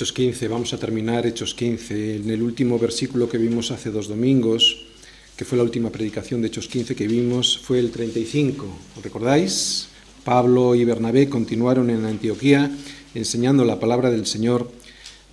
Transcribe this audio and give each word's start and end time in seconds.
Hechos 0.00 0.14
15, 0.14 0.48
vamos 0.48 0.72
a 0.72 0.78
terminar 0.78 1.26
Hechos 1.26 1.52
15. 1.52 2.16
En 2.16 2.30
el 2.30 2.40
último 2.40 2.78
versículo 2.78 3.28
que 3.28 3.36
vimos 3.36 3.70
hace 3.70 3.90
dos 3.90 4.08
domingos, 4.08 4.86
que 5.36 5.44
fue 5.44 5.58
la 5.58 5.62
última 5.62 5.90
predicación 5.90 6.40
de 6.40 6.48
Hechos 6.48 6.68
15 6.68 6.96
que 6.96 7.06
vimos, 7.06 7.58
fue 7.58 7.80
el 7.80 7.90
35. 7.90 8.64
¿Os 8.96 9.04
recordáis? 9.04 9.88
Pablo 10.24 10.74
y 10.74 10.86
Bernabé 10.86 11.28
continuaron 11.28 11.90
en 11.90 12.06
Antioquía 12.06 12.70
enseñando 13.14 13.62
la 13.66 13.78
palabra 13.78 14.10
del 14.10 14.24
Señor 14.24 14.72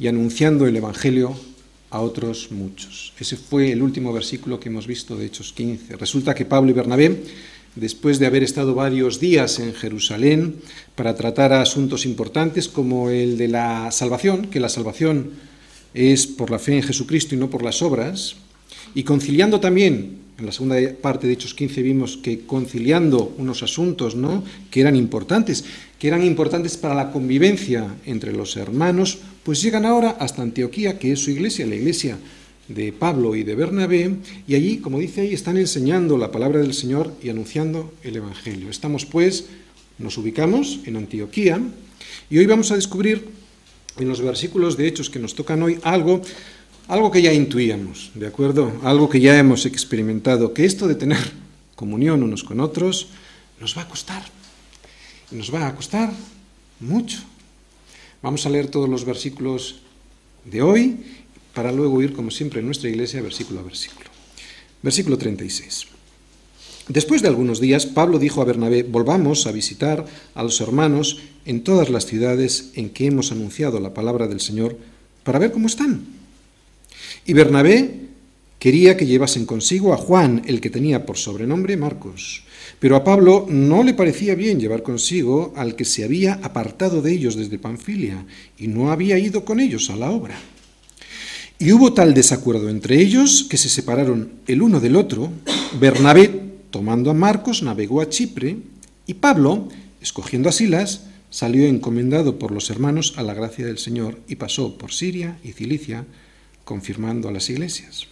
y 0.02 0.07
anunciando 0.07 0.67
el 0.67 0.75
Evangelio 0.75 1.34
a 1.89 2.02
otros 2.02 2.52
muchos. 2.52 3.13
Ese 3.17 3.38
fue 3.38 3.72
el 3.72 3.81
último 3.81 4.11
versículo 4.11 4.59
que 4.59 4.67
hemos 4.67 4.86
visto 4.86 5.16
de 5.16 5.27
Hechos 5.27 5.53
15. 5.53 5.95
Resulta 5.95 6.36
que 6.36 6.44
Pablo 6.44 6.72
y 6.72 6.73
Bernabé, 6.73 7.23
después 7.80 8.20
de 8.20 8.26
haber 8.26 8.44
estado 8.44 8.76
varios 8.76 9.20
días 9.20 9.59
en 9.59 9.73
Jerusalén 9.73 10.55
para 10.95 11.16
tratar 11.16 11.54
asuntos 11.54 12.05
importantes 12.05 12.67
como 12.67 13.09
el 13.09 13.38
de 13.38 13.48
la 13.48 13.91
salvación, 13.91 14.48
que 14.48 14.59
la 14.59 14.70
salvación 14.70 15.31
es 15.94 16.27
por 16.27 16.52
la 16.52 16.59
fe 16.59 16.76
en 16.77 16.84
Jesucristo 16.84 17.36
y 17.36 17.38
no 17.38 17.50
por 17.50 17.63
las 17.63 17.81
obras, 17.81 18.36
y 18.94 19.03
conciliando 19.03 19.59
también 19.59 20.27
en 20.38 20.45
la 20.45 20.52
segunda 20.52 20.77
parte 21.02 21.26
de 21.26 21.34
Hechos 21.34 21.55
15 21.55 21.81
vimos 21.81 22.17
que 22.17 22.45
conciliando 22.45 23.34
unos 23.38 23.63
asuntos 23.63 24.16
¿no? 24.16 24.44
que 24.70 24.81
eran 24.81 24.95
importantes, 24.95 25.66
que 25.98 26.08
eran 26.08 26.23
importantes 26.23 26.78
para 26.78 26.94
la 26.94 27.12
convivencia 27.12 27.95
entre 28.05 28.34
los 28.34 28.55
hermanos, 28.55 29.17
pues 29.44 29.64
llegan 29.64 29.86
ahora 29.86 30.17
hasta 30.20 30.44
Antioquía, 30.44 31.00
que 31.00 31.12
es 31.12 31.20
su 31.20 31.31
iglesia, 31.31 31.66
la 31.66 31.75
iglesia 31.75 32.17
de 32.68 32.92
Pablo 32.92 33.36
y 33.36 33.44
de 33.44 33.56
Bernabé, 33.56 34.16
y 34.48 34.56
allí, 34.56 34.78
como 34.78 35.00
dice 35.00 35.22
ahí, 35.22 35.34
están 35.34 35.58
enseñando 35.58 36.18
la 36.18 36.32
palabra 36.32 36.60
del 36.60 36.73
Señor 36.73 37.14
y 37.22 37.30
anunciando 37.30 37.94
el 38.04 38.18
Evangelio. 38.18 38.70
Estamos 38.70 39.06
pues, 39.06 39.46
nos 39.98 40.18
ubicamos 40.18 40.80
en 40.86 40.98
Antioquía, 40.98 41.62
y 42.30 42.38
hoy 42.38 42.45
vamos 42.45 42.72
a 42.72 42.76
descubrir 42.76 43.28
en 43.98 44.08
los 44.08 44.22
versículos 44.22 44.78
de 44.78 44.88
Hechos 44.88 45.10
que 45.10 45.20
nos 45.20 45.34
tocan 45.34 45.64
hoy 45.64 45.80
algo 45.84 46.22
algo 46.88 47.12
que 47.12 47.22
ya 47.22 47.34
intuíamos, 47.34 48.12
¿de 48.16 48.28
acuerdo? 48.28 48.72
Algo 48.82 49.10
que 49.10 49.20
ya 49.20 49.38
hemos 49.38 49.66
experimentado, 49.66 50.54
que 50.54 50.64
esto 50.64 50.88
de 50.88 50.95
tener 50.95 51.20
comunión 51.76 52.23
unos 52.23 52.45
con 52.45 52.62
otros 52.62 53.10
nos 53.60 53.78
va 53.78 53.82
a 53.82 53.90
costar. 53.90 54.23
Nos 55.32 55.54
va 55.54 55.68
a 55.68 55.76
costar 55.76 56.14
mucho. 56.80 57.20
Vamos 58.22 58.45
a 58.45 58.50
leer 58.50 58.68
todos 58.68 58.88
los 58.88 59.04
versículos 59.04 59.82
de 60.45 60.62
hoy 60.62 60.98
para 61.58 61.72
luego 61.72 62.03
ir, 62.03 62.13
como 62.13 62.30
siempre, 62.30 62.59
en 62.59 62.67
nuestra 62.67 62.88
iglesia, 62.88 63.19
versículo 63.23 63.61
a 63.61 63.63
versículo. 63.63 64.08
Versículo 64.83 65.17
36. 65.17 65.88
Después 66.88 67.23
de 67.23 67.30
algunos 67.30 67.59
días, 67.59 67.88
Pablo 67.88 68.19
dijo 68.19 68.44
a 68.44 68.45
Bernabé, 68.45 68.83
volvamos 68.83 69.47
a 69.47 69.52
visitar 69.52 70.05
a 70.36 70.44
los 70.44 70.61
hermanos 70.61 71.17
en 71.45 71.64
todas 71.64 71.89
las 71.89 72.05
ciudades 72.05 72.69
en 72.75 72.91
que 72.91 73.08
hemos 73.08 73.31
anunciado 73.31 73.80
la 73.80 73.95
palabra 73.95 74.27
del 74.27 74.39
Señor 74.39 74.77
para 75.23 75.39
ver 75.39 75.52
cómo 75.52 75.66
están 75.66 76.05
y 77.25 77.33
Bernabé 77.33 78.08
quería 78.59 78.95
que 78.95 79.05
llevasen 79.05 79.45
consigo 79.45 79.94
a 79.94 79.97
Juan, 79.97 80.44
el 80.45 80.61
que 80.61 80.69
tenía 80.69 81.05
por 81.05 81.17
sobrenombre 81.17 81.75
Marcos. 81.75 82.44
Pero 82.80 82.95
a 82.95 83.03
Pablo 83.03 83.47
no 83.49 83.83
le 83.83 83.94
parecía 83.94 84.36
bien 84.36 84.59
llevar 84.59 84.83
consigo 84.83 85.53
al 85.55 85.75
que 85.75 85.86
se 85.86 86.03
había 86.03 86.36
apartado 86.36 87.02
de 87.02 87.11
ellos 87.11 87.36
desde 87.36 87.59
Panfilia 87.59 88.25
y 88.58 88.67
no 88.67 88.92
había 88.92 89.17
ido 89.17 89.44
con 89.44 89.59
ellos 89.59 89.89
a 89.89 89.95
la 89.95 90.11
obra. 90.11 90.38
Y 91.59 91.72
hubo 91.72 91.94
tal 91.94 92.13
desacuerdo 92.13 92.69
entre 92.69 93.02
ellos 93.02 93.47
que 93.50 93.58
se 93.58 93.69
separaron 93.69 94.31
el 94.45 94.61
uno 94.61 94.80
del 94.80 94.95
otro. 94.95 95.31
Bernabé, 95.80 96.30
tomando 96.70 97.09
a 97.09 97.15
Marcos, 97.15 97.64
navegó 97.64 98.02
a 98.02 98.09
Chipre 98.09 98.58
y 99.08 99.15
Pablo, 99.15 99.67
escogiendo 99.99 100.49
a 100.49 100.52
Silas, 100.52 101.08
salió 101.32 101.65
encomendado 101.65 102.37
por 102.37 102.52
los 102.52 102.70
hermanos 102.70 103.15
a 103.17 103.23
la 103.23 103.33
gracia 103.33 103.65
del 103.65 103.80
Señor 103.80 104.20
y 104.27 104.36
pasó 104.36 104.77
por 104.77 104.93
Siria 104.93 105.39
y 105.43 105.54
Cilicia, 105.54 106.05
confirmando 106.64 107.27
a 107.27 107.32
las 107.32 107.49
iglesias. 107.49 108.05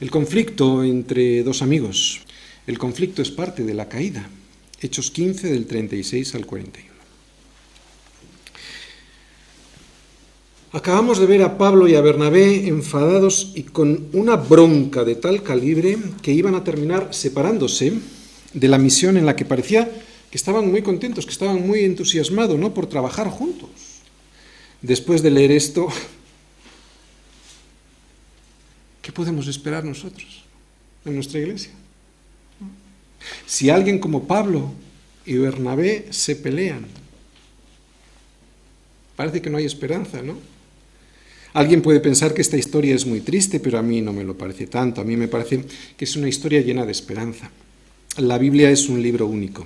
El 0.00 0.10
conflicto 0.10 0.82
entre 0.82 1.42
dos 1.42 1.60
amigos. 1.60 2.22
El 2.66 2.78
conflicto 2.78 3.20
es 3.20 3.30
parte 3.30 3.64
de 3.64 3.74
la 3.74 3.90
caída. 3.90 4.26
Hechos 4.80 5.10
15 5.10 5.52
del 5.52 5.66
36 5.66 6.34
al 6.34 6.46
41. 6.46 6.93
Acabamos 10.74 11.20
de 11.20 11.26
ver 11.26 11.42
a 11.42 11.56
Pablo 11.56 11.86
y 11.86 11.94
a 11.94 12.00
Bernabé 12.00 12.66
enfadados 12.66 13.52
y 13.54 13.62
con 13.62 14.08
una 14.12 14.34
bronca 14.34 15.04
de 15.04 15.14
tal 15.14 15.44
calibre 15.44 15.96
que 16.20 16.32
iban 16.32 16.56
a 16.56 16.64
terminar 16.64 17.14
separándose 17.14 17.92
de 18.52 18.68
la 18.68 18.76
misión 18.76 19.16
en 19.16 19.24
la 19.24 19.36
que 19.36 19.44
parecía 19.44 19.88
que 20.32 20.36
estaban 20.36 20.68
muy 20.68 20.82
contentos, 20.82 21.26
que 21.26 21.30
estaban 21.30 21.64
muy 21.64 21.84
entusiasmados, 21.84 22.58
¿no? 22.58 22.74
por 22.74 22.86
trabajar 22.88 23.28
juntos. 23.28 23.70
Después 24.82 25.22
de 25.22 25.30
leer 25.30 25.52
esto, 25.52 25.86
¿Qué 29.00 29.12
podemos 29.12 29.46
esperar 29.48 29.84
nosotros 29.84 30.42
en 31.04 31.14
nuestra 31.14 31.38
iglesia? 31.38 31.72
Si 33.46 33.68
alguien 33.68 33.98
como 33.98 34.26
Pablo 34.26 34.72
y 35.26 35.34
Bernabé 35.34 36.08
se 36.08 36.34
pelean, 36.34 36.86
parece 39.14 39.42
que 39.42 39.50
no 39.50 39.58
hay 39.58 39.66
esperanza, 39.66 40.22
¿no? 40.22 40.53
Alguien 41.54 41.82
puede 41.82 42.00
pensar 42.00 42.34
que 42.34 42.42
esta 42.42 42.56
historia 42.56 42.96
es 42.96 43.06
muy 43.06 43.20
triste, 43.20 43.60
pero 43.60 43.78
a 43.78 43.82
mí 43.82 44.00
no 44.00 44.12
me 44.12 44.24
lo 44.24 44.36
parece 44.36 44.66
tanto. 44.66 45.00
A 45.00 45.04
mí 45.04 45.16
me 45.16 45.28
parece 45.28 45.64
que 45.96 46.04
es 46.04 46.16
una 46.16 46.28
historia 46.28 46.60
llena 46.60 46.84
de 46.84 46.90
esperanza. 46.90 47.48
La 48.18 48.38
Biblia 48.38 48.70
es 48.70 48.88
un 48.88 49.00
libro 49.00 49.26
único. 49.26 49.64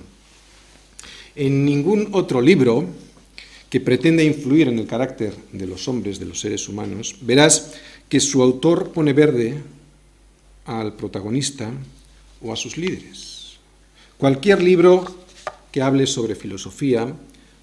En 1.35 1.65
ningún 1.65 2.09
otro 2.11 2.41
libro 2.41 2.85
que 3.71 3.81
pretenda 3.81 4.21
influir 4.21 4.67
en 4.67 4.77
el 4.77 4.85
carácter 4.85 5.33
de 5.51 5.65
los 5.65 5.87
hombres, 5.87 6.19
de 6.19 6.25
los 6.25 6.39
seres 6.39 6.69
humanos, 6.69 7.15
verás 7.21 7.73
que 8.07 8.19
su 8.19 8.43
autor 8.43 8.91
pone 8.91 9.13
verde 9.13 9.55
al 10.65 10.95
protagonista 10.95 11.71
o 12.41 12.53
a 12.53 12.55
sus 12.55 12.77
líderes. 12.77 13.57
Cualquier 14.19 14.61
libro 14.61 15.05
que 15.71 15.81
hable 15.81 16.05
sobre 16.05 16.35
filosofía, 16.35 17.11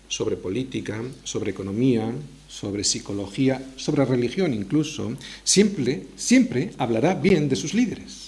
sobre 0.08 0.36
política, 0.36 1.00
sobre 1.22 1.52
economía, 1.52 2.12
sobre 2.48 2.84
psicología, 2.84 3.62
sobre 3.76 4.04
religión 4.04 4.54
incluso, 4.54 5.12
siempre, 5.44 6.04
siempre 6.16 6.70
hablará 6.78 7.14
bien 7.14 7.48
de 7.48 7.56
sus 7.56 7.74
líderes. 7.74 8.26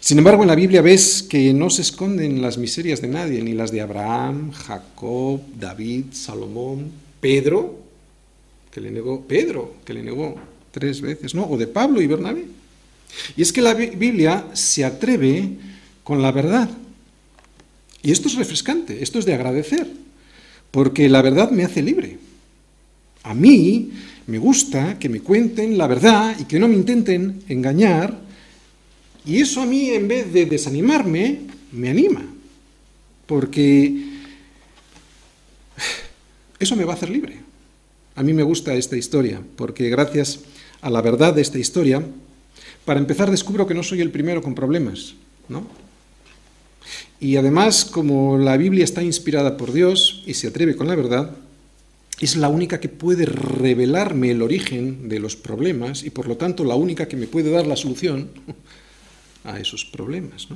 Sin 0.00 0.18
embargo, 0.18 0.42
en 0.42 0.48
la 0.48 0.54
Biblia 0.54 0.82
ves 0.82 1.22
que 1.22 1.52
no 1.52 1.70
se 1.70 1.82
esconden 1.82 2.40
las 2.40 2.58
miserias 2.58 3.00
de 3.00 3.08
nadie, 3.08 3.42
ni 3.42 3.54
las 3.54 3.72
de 3.72 3.80
Abraham, 3.80 4.52
Jacob, 4.52 5.40
David, 5.58 6.06
Salomón, 6.12 6.92
Pedro, 7.20 7.78
que 8.70 8.80
le 8.80 8.90
negó, 8.90 9.22
Pedro, 9.22 9.76
que 9.84 9.94
le 9.94 10.02
negó 10.02 10.36
tres 10.70 11.00
veces, 11.00 11.34
¿no? 11.34 11.44
O 11.46 11.56
de 11.56 11.66
Pablo 11.66 12.02
y 12.02 12.06
Bernabé. 12.06 12.44
Y 13.36 13.42
es 13.42 13.52
que 13.52 13.62
la 13.62 13.74
Biblia 13.74 14.46
se 14.52 14.84
atreve 14.84 15.50
con 16.02 16.20
la 16.20 16.32
verdad. 16.32 16.68
Y 18.02 18.12
esto 18.12 18.28
es 18.28 18.34
refrescante, 18.34 19.02
esto 19.02 19.18
es 19.18 19.24
de 19.24 19.34
agradecer, 19.34 19.88
porque 20.70 21.08
la 21.08 21.22
verdad 21.22 21.50
me 21.50 21.64
hace 21.64 21.82
libre. 21.82 22.18
A 23.24 23.34
mí 23.34 23.90
me 24.26 24.38
gusta 24.38 24.98
que 24.98 25.08
me 25.08 25.20
cuenten 25.20 25.76
la 25.76 25.86
verdad 25.86 26.36
y 26.38 26.44
que 26.44 26.58
no 26.58 26.68
me 26.68 26.74
intenten 26.74 27.42
engañar, 27.48 28.20
y 29.26 29.40
eso 29.40 29.62
a 29.62 29.66
mí 29.66 29.90
en 29.90 30.06
vez 30.06 30.32
de 30.32 30.44
desanimarme, 30.44 31.40
me 31.72 31.88
anima, 31.88 32.24
porque 33.26 34.04
eso 36.58 36.76
me 36.76 36.84
va 36.84 36.92
a 36.92 36.96
hacer 36.96 37.10
libre. 37.10 37.40
A 38.16 38.22
mí 38.22 38.32
me 38.32 38.42
gusta 38.42 38.74
esta 38.74 38.96
historia, 38.96 39.40
porque 39.56 39.88
gracias 39.88 40.40
a 40.82 40.90
la 40.90 41.00
verdad 41.00 41.34
de 41.34 41.42
esta 41.42 41.58
historia, 41.58 42.04
para 42.84 43.00
empezar 43.00 43.30
descubro 43.30 43.66
que 43.66 43.74
no 43.74 43.82
soy 43.82 44.02
el 44.02 44.10
primero 44.10 44.42
con 44.42 44.54
problemas, 44.54 45.14
¿no? 45.48 45.66
Y 47.18 47.36
además, 47.36 47.86
como 47.86 48.36
la 48.36 48.58
Biblia 48.58 48.84
está 48.84 49.02
inspirada 49.02 49.56
por 49.56 49.72
Dios 49.72 50.22
y 50.26 50.34
se 50.34 50.48
atreve 50.48 50.76
con 50.76 50.86
la 50.86 50.94
verdad, 50.94 51.34
es 52.20 52.36
la 52.36 52.48
única 52.48 52.80
que 52.80 52.88
puede 52.88 53.26
revelarme 53.26 54.30
el 54.30 54.42
origen 54.42 55.08
de 55.08 55.18
los 55.18 55.36
problemas 55.36 56.04
y 56.04 56.10
por 56.10 56.28
lo 56.28 56.36
tanto 56.36 56.64
la 56.64 56.76
única 56.76 57.08
que 57.08 57.16
me 57.16 57.26
puede 57.26 57.50
dar 57.50 57.66
la 57.66 57.76
solución 57.76 58.30
a 59.44 59.58
esos 59.58 59.84
problemas. 59.84 60.48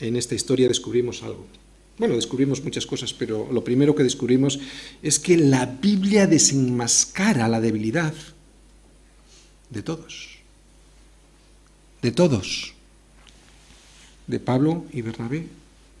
En 0.00 0.16
esta 0.16 0.34
historia 0.34 0.68
descubrimos 0.68 1.22
algo. 1.22 1.46
Bueno, 1.98 2.16
descubrimos 2.16 2.64
muchas 2.64 2.86
cosas, 2.86 3.12
pero 3.12 3.48
lo 3.52 3.62
primero 3.62 3.94
que 3.94 4.02
descubrimos 4.02 4.58
es 5.02 5.18
que 5.18 5.36
la 5.36 5.66
Biblia 5.66 6.26
desenmascara 6.26 7.46
la 7.46 7.60
debilidad 7.60 8.14
de 9.68 9.82
todos. 9.82 10.38
De 12.00 12.10
todos. 12.10 12.74
De 14.26 14.40
Pablo 14.40 14.86
y 14.92 15.02
Bernabé 15.02 15.46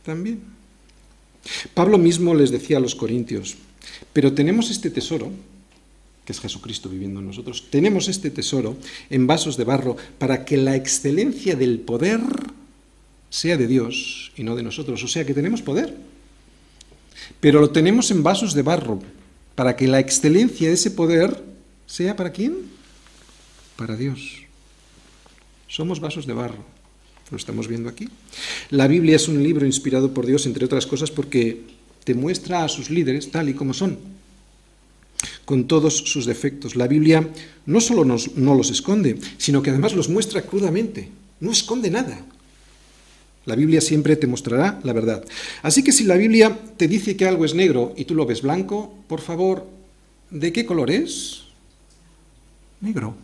también. 0.02 0.40
Pablo 1.74 1.98
mismo 1.98 2.34
les 2.34 2.50
decía 2.50 2.78
a 2.78 2.80
los 2.80 2.94
corintios, 2.94 3.56
pero 4.12 4.32
tenemos 4.32 4.70
este 4.70 4.90
tesoro, 4.90 5.30
que 6.24 6.32
es 6.32 6.40
Jesucristo 6.40 6.88
viviendo 6.88 7.20
en 7.20 7.26
nosotros, 7.26 7.66
tenemos 7.70 8.08
este 8.08 8.30
tesoro 8.30 8.76
en 9.08 9.26
vasos 9.26 9.56
de 9.56 9.64
barro 9.64 9.96
para 10.18 10.44
que 10.44 10.56
la 10.56 10.76
excelencia 10.76 11.56
del 11.56 11.80
poder 11.80 12.20
sea 13.30 13.56
de 13.56 13.66
Dios 13.66 14.32
y 14.36 14.42
no 14.42 14.56
de 14.56 14.62
nosotros. 14.62 15.02
O 15.02 15.08
sea 15.08 15.24
que 15.24 15.34
tenemos 15.34 15.62
poder, 15.62 15.96
pero 17.40 17.60
lo 17.60 17.70
tenemos 17.70 18.10
en 18.10 18.22
vasos 18.22 18.54
de 18.54 18.62
barro 18.62 19.00
para 19.54 19.76
que 19.76 19.86
la 19.86 20.00
excelencia 20.00 20.68
de 20.68 20.74
ese 20.74 20.90
poder 20.90 21.42
sea 21.86 22.16
para 22.16 22.32
quién? 22.32 22.54
Para 23.76 23.96
Dios. 23.96 24.42
Somos 25.68 26.00
vasos 26.00 26.26
de 26.26 26.32
barro. 26.32 26.64
Lo 27.30 27.36
estamos 27.36 27.68
viendo 27.68 27.88
aquí. 27.88 28.08
La 28.70 28.88
Biblia 28.88 29.14
es 29.14 29.28
un 29.28 29.42
libro 29.42 29.64
inspirado 29.64 30.12
por 30.12 30.26
Dios, 30.26 30.46
entre 30.46 30.64
otras 30.64 30.86
cosas, 30.86 31.12
porque 31.12 31.62
te 32.10 32.14
muestra 32.16 32.64
a 32.64 32.68
sus 32.68 32.90
líderes 32.90 33.30
tal 33.30 33.50
y 33.50 33.54
como 33.54 33.72
son, 33.72 33.96
con 35.44 35.68
todos 35.68 35.96
sus 35.96 36.26
defectos. 36.26 36.74
La 36.74 36.88
Biblia 36.88 37.30
no 37.66 37.80
solo 37.80 38.04
nos, 38.04 38.34
no 38.34 38.56
los 38.56 38.72
esconde, 38.72 39.16
sino 39.38 39.62
que 39.62 39.70
además 39.70 39.94
los 39.94 40.08
muestra 40.08 40.42
crudamente. 40.42 41.08
No 41.38 41.52
esconde 41.52 41.88
nada. 41.88 42.18
La 43.46 43.54
Biblia 43.54 43.80
siempre 43.80 44.16
te 44.16 44.26
mostrará 44.26 44.80
la 44.82 44.92
verdad. 44.92 45.24
Así 45.62 45.84
que 45.84 45.92
si 45.92 46.02
la 46.02 46.16
Biblia 46.16 46.58
te 46.76 46.88
dice 46.88 47.16
que 47.16 47.28
algo 47.28 47.44
es 47.44 47.54
negro 47.54 47.94
y 47.96 48.06
tú 48.06 48.16
lo 48.16 48.26
ves 48.26 48.42
blanco, 48.42 48.92
por 49.06 49.20
favor, 49.20 49.68
¿de 50.32 50.52
qué 50.52 50.66
color 50.66 50.90
es? 50.90 51.42
Negro. 52.80 53.14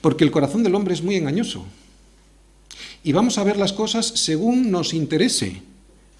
Porque 0.00 0.24
el 0.24 0.32
corazón 0.32 0.64
del 0.64 0.74
hombre 0.74 0.94
es 0.94 1.04
muy 1.04 1.14
engañoso. 1.14 1.64
Y 3.04 3.12
vamos 3.12 3.38
a 3.38 3.44
ver 3.44 3.58
las 3.58 3.72
cosas 3.72 4.08
según 4.08 4.72
nos 4.72 4.92
interese. 4.92 5.62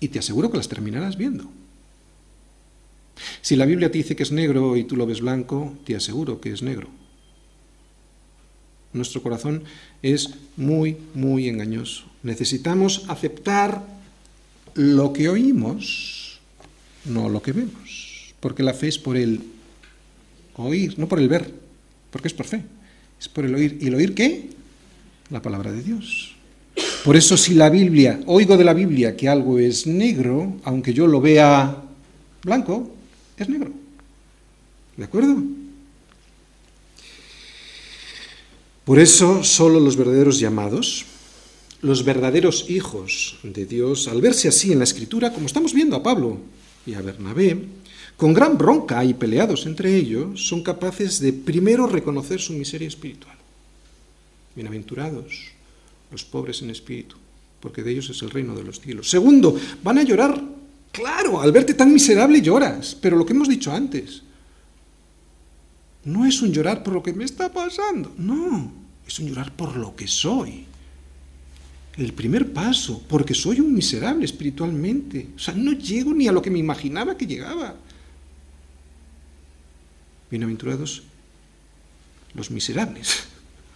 Y 0.03 0.09
te 0.09 0.19
aseguro 0.19 0.51
que 0.51 0.57
las 0.57 0.67
terminarás 0.67 1.17
viendo. 1.17 1.49
Si 3.41 3.55
la 3.55 3.67
Biblia 3.67 3.89
te 3.89 3.99
dice 3.99 4.17
que 4.17 4.25
es 4.25 4.33
negro 4.33 4.77
y 4.77 4.83
tú 4.83 4.97
lo 4.97 5.07
ves 5.07 5.21
blanco, 5.21 5.79
te 5.85 5.95
aseguro 5.95 6.41
que 6.41 6.51
es 6.51 6.61
negro. 6.61 6.89
Nuestro 8.93 9.23
corazón 9.23 9.63
es 10.03 10.31
muy, 10.57 10.97
muy 11.15 11.49
engañoso. 11.49 12.03
Necesitamos 12.25 13.05
aceptar 13.07 13.87
lo 14.75 15.13
que 15.13 15.29
oímos, 15.29 16.41
no 17.05 17.29
lo 17.29 17.41
que 17.41 17.53
vemos. 17.53 18.35
Porque 18.41 18.65
la 18.65 18.75
fe 18.75 18.89
es 18.89 18.99
por 18.99 19.17
el 19.17 19.41
oír, 20.57 20.99
no 20.99 21.07
por 21.07 21.21
el 21.21 21.29
ver, 21.29 21.49
porque 22.11 22.27
es 22.27 22.35
por 22.35 22.47
fe. 22.47 22.65
Es 23.21 23.29
por 23.29 23.45
el 23.45 23.55
oír. 23.55 23.79
¿Y 23.81 23.87
el 23.87 23.95
oír 23.95 24.17
qué? 24.17 24.51
La 25.31 25.43
palabra 25.43 25.71
de 25.71 25.81
Dios. 25.81 26.32
Por 27.05 27.17
eso 27.17 27.37
si 27.37 27.55
la 27.55 27.69
Biblia, 27.69 28.21
oigo 28.27 28.57
de 28.57 28.63
la 28.63 28.75
Biblia 28.75 29.17
que 29.17 29.29
algo 29.29 29.59
es 29.59 29.89
negro, 29.89 30.61
aunque 30.63 30.95
yo 30.95 31.09
lo 31.09 31.21
vea 31.21 31.83
blanco, 32.45 32.95
es 33.37 33.49
negro. 33.49 33.73
¿De 34.97 35.05
acuerdo? 35.05 35.43
Por 38.85 39.01
eso 39.01 39.43
solo 39.43 39.81
los 39.81 39.97
verdaderos 39.97 40.39
llamados, 40.39 41.07
los 41.81 42.05
verdaderos 42.05 42.71
hijos 42.71 43.39
de 43.43 43.67
Dios, 43.67 44.07
al 44.07 44.21
verse 44.21 44.47
así 44.47 44.71
en 44.71 44.79
la 44.79 44.85
Escritura, 44.85 45.33
como 45.33 45.47
estamos 45.47 45.73
viendo 45.73 45.97
a 45.97 46.03
Pablo 46.05 46.39
y 46.87 46.95
a 46.95 47.01
Bernabé, 47.01 47.65
con 48.17 48.33
gran 48.33 48.57
bronca 48.57 49.05
y 49.05 49.15
peleados 49.15 49.67
entre 49.67 49.97
ellos, 49.97 50.47
son 50.47 50.63
capaces 50.63 51.19
de 51.19 51.33
primero 51.33 51.89
reconocer 51.89 52.41
su 52.41 52.53
miseria 52.53 52.87
espiritual. 52.87 53.37
Bienaventurados 54.55 55.62
los 56.13 56.25
pobres 56.25 56.63
en 56.63 56.71
espíritu, 56.71 57.17
porque 57.59 57.83
de 57.83 57.91
ellos 57.91 58.11
es 58.11 58.23
el 58.23 58.31
reino 58.31 58.55
de 58.55 58.63
los 58.63 58.81
cielos. 58.81 59.11
Segundo, 59.11 59.59
van 59.83 59.99
a 59.99 60.03
llorar. 60.03 60.41
Claro, 60.93 61.41
al 61.41 61.51
verte 61.51 61.73
tan 61.73 61.93
miserable 61.93 62.43
lloras, 62.43 62.95
pero 62.95 63.17
lo 63.17 63.25
que 63.25 63.33
hemos 63.33 63.49
dicho 63.49 63.73
antes, 63.73 64.23
no 66.05 66.27
es 66.27 66.43
un 66.43 66.53
llorar 66.53 66.83
por 66.83 66.93
lo 66.93 67.03
que 67.03 67.15
me 67.15 67.25
está 67.25 67.51
pasando, 67.51 68.13
no, 68.19 68.71
es 69.07 69.19
un 69.19 69.29
llorar 69.29 69.57
por 69.57 69.77
lo 69.77 69.97
que 69.97 70.07
soy. 70.07 70.67
El 71.97 72.13
primer 72.13 72.53
paso, 72.53 73.03
porque 73.09 73.35
soy 73.35 73.61
un 73.61 73.75
miserable 73.75 74.25
espiritualmente. 74.25 75.29
O 75.37 75.39
sea, 75.39 75.53
no 75.55 75.73
llego 75.73 76.15
ni 76.15 76.27
a 76.27 76.33
lo 76.33 76.41
que 76.41 76.51
me 76.51 76.59
imaginaba 76.59 77.19
que 77.19 77.27
llegaba. 77.27 77.77
Bienaventurados 80.31 81.03
los 82.35 82.51
miserables. 82.51 83.25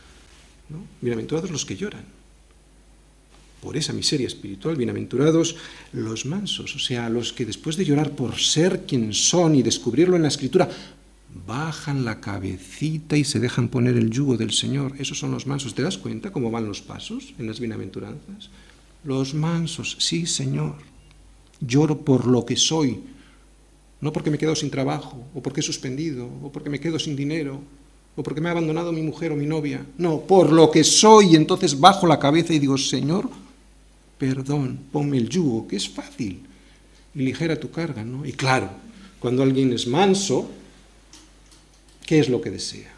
¿no? 0.71 0.85
Bienaventurados 1.00 1.50
los 1.50 1.67
que 1.67 1.77
lloran. 1.77 2.16
Por 3.61 3.76
esa 3.76 3.93
miseria 3.93 4.26
espiritual, 4.26 4.76
bienaventurados 4.76 5.56
los 5.93 6.26
mansos, 6.26 6.76
o 6.76 6.79
sea, 6.79 7.08
los 7.08 7.32
que 7.32 7.47
después 7.47 7.76
de 7.76 7.85
llorar 7.85 8.12
por 8.12 8.38
ser 8.38 8.87
quien 8.87 9.12
son 9.12 9.55
y 9.55 9.62
descubrirlo 9.62 10.17
en 10.17 10.23
la 10.23 10.29
escritura, 10.29 10.69
bajan 11.47 12.05
la 12.05 12.20
cabecita 12.20 13.17
y 13.17 13.25
se 13.25 13.41
dejan 13.41 13.69
poner 13.69 13.97
el 13.97 14.11
yugo 14.11 14.37
del 14.37 14.53
Señor. 14.53 14.94
Esos 14.99 15.19
son 15.19 15.32
los 15.32 15.47
mansos. 15.47 15.75
¿Te 15.75 15.82
das 15.82 15.99
cuenta 15.99 16.31
cómo 16.31 16.50
van 16.50 16.67
los 16.67 16.81
pasos 16.81 17.35
en 17.38 17.47
las 17.47 17.61
bienaventuranzas? 17.61 18.50
Los 19.05 19.35
mansos, 19.35 19.97
sí, 20.00 20.26
Señor. 20.26 20.76
Lloro 21.61 21.99
por 21.99 22.26
lo 22.26 22.44
que 22.44 22.56
soy, 22.56 23.00
no 24.00 24.12
porque 24.12 24.31
me 24.31 24.38
quedo 24.38 24.55
sin 24.55 24.70
trabajo, 24.70 25.26
o 25.35 25.43
porque 25.43 25.61
he 25.61 25.62
suspendido, 25.62 26.29
o 26.43 26.52
porque 26.52 26.69
me 26.69 26.81
quedo 26.81 26.99
sin 26.99 27.17
dinero, 27.17 27.61
o 28.14 28.23
porque 28.23 28.41
me 28.41 28.49
ha 28.49 28.52
abandonado 28.52 28.93
mi 28.93 29.02
mujer 29.02 29.32
o 29.32 29.37
mi 29.37 29.47
novia. 29.47 29.85
No, 29.97 30.20
por 30.20 30.52
lo 30.52 30.70
que 30.70 30.85
soy. 30.85 31.37
Entonces 31.37 31.79
bajo 31.79 32.06
la 32.06 32.19
cabeza 32.19 32.52
y 32.52 32.59
digo, 32.59 32.76
Señor, 32.76 33.29
perdón, 34.19 34.79
ponme 34.93 35.19
el 35.19 35.29
yugo, 35.29 35.69
que 35.69 35.77
es 35.77 35.89
fácil, 35.89 36.41
y 37.15 37.19
ligera 37.21 37.59
tu 37.59 37.71
carga, 37.71 38.05
¿no? 38.05 38.25
Y 38.25 38.33
claro, 38.33 38.71
cuando 39.19 39.43
alguien 39.43 39.73
es 39.73 39.87
manso, 39.87 40.51
¿qué 42.05 42.19
es 42.19 42.29
lo 42.29 42.41
que 42.41 42.51
desea? 42.51 42.93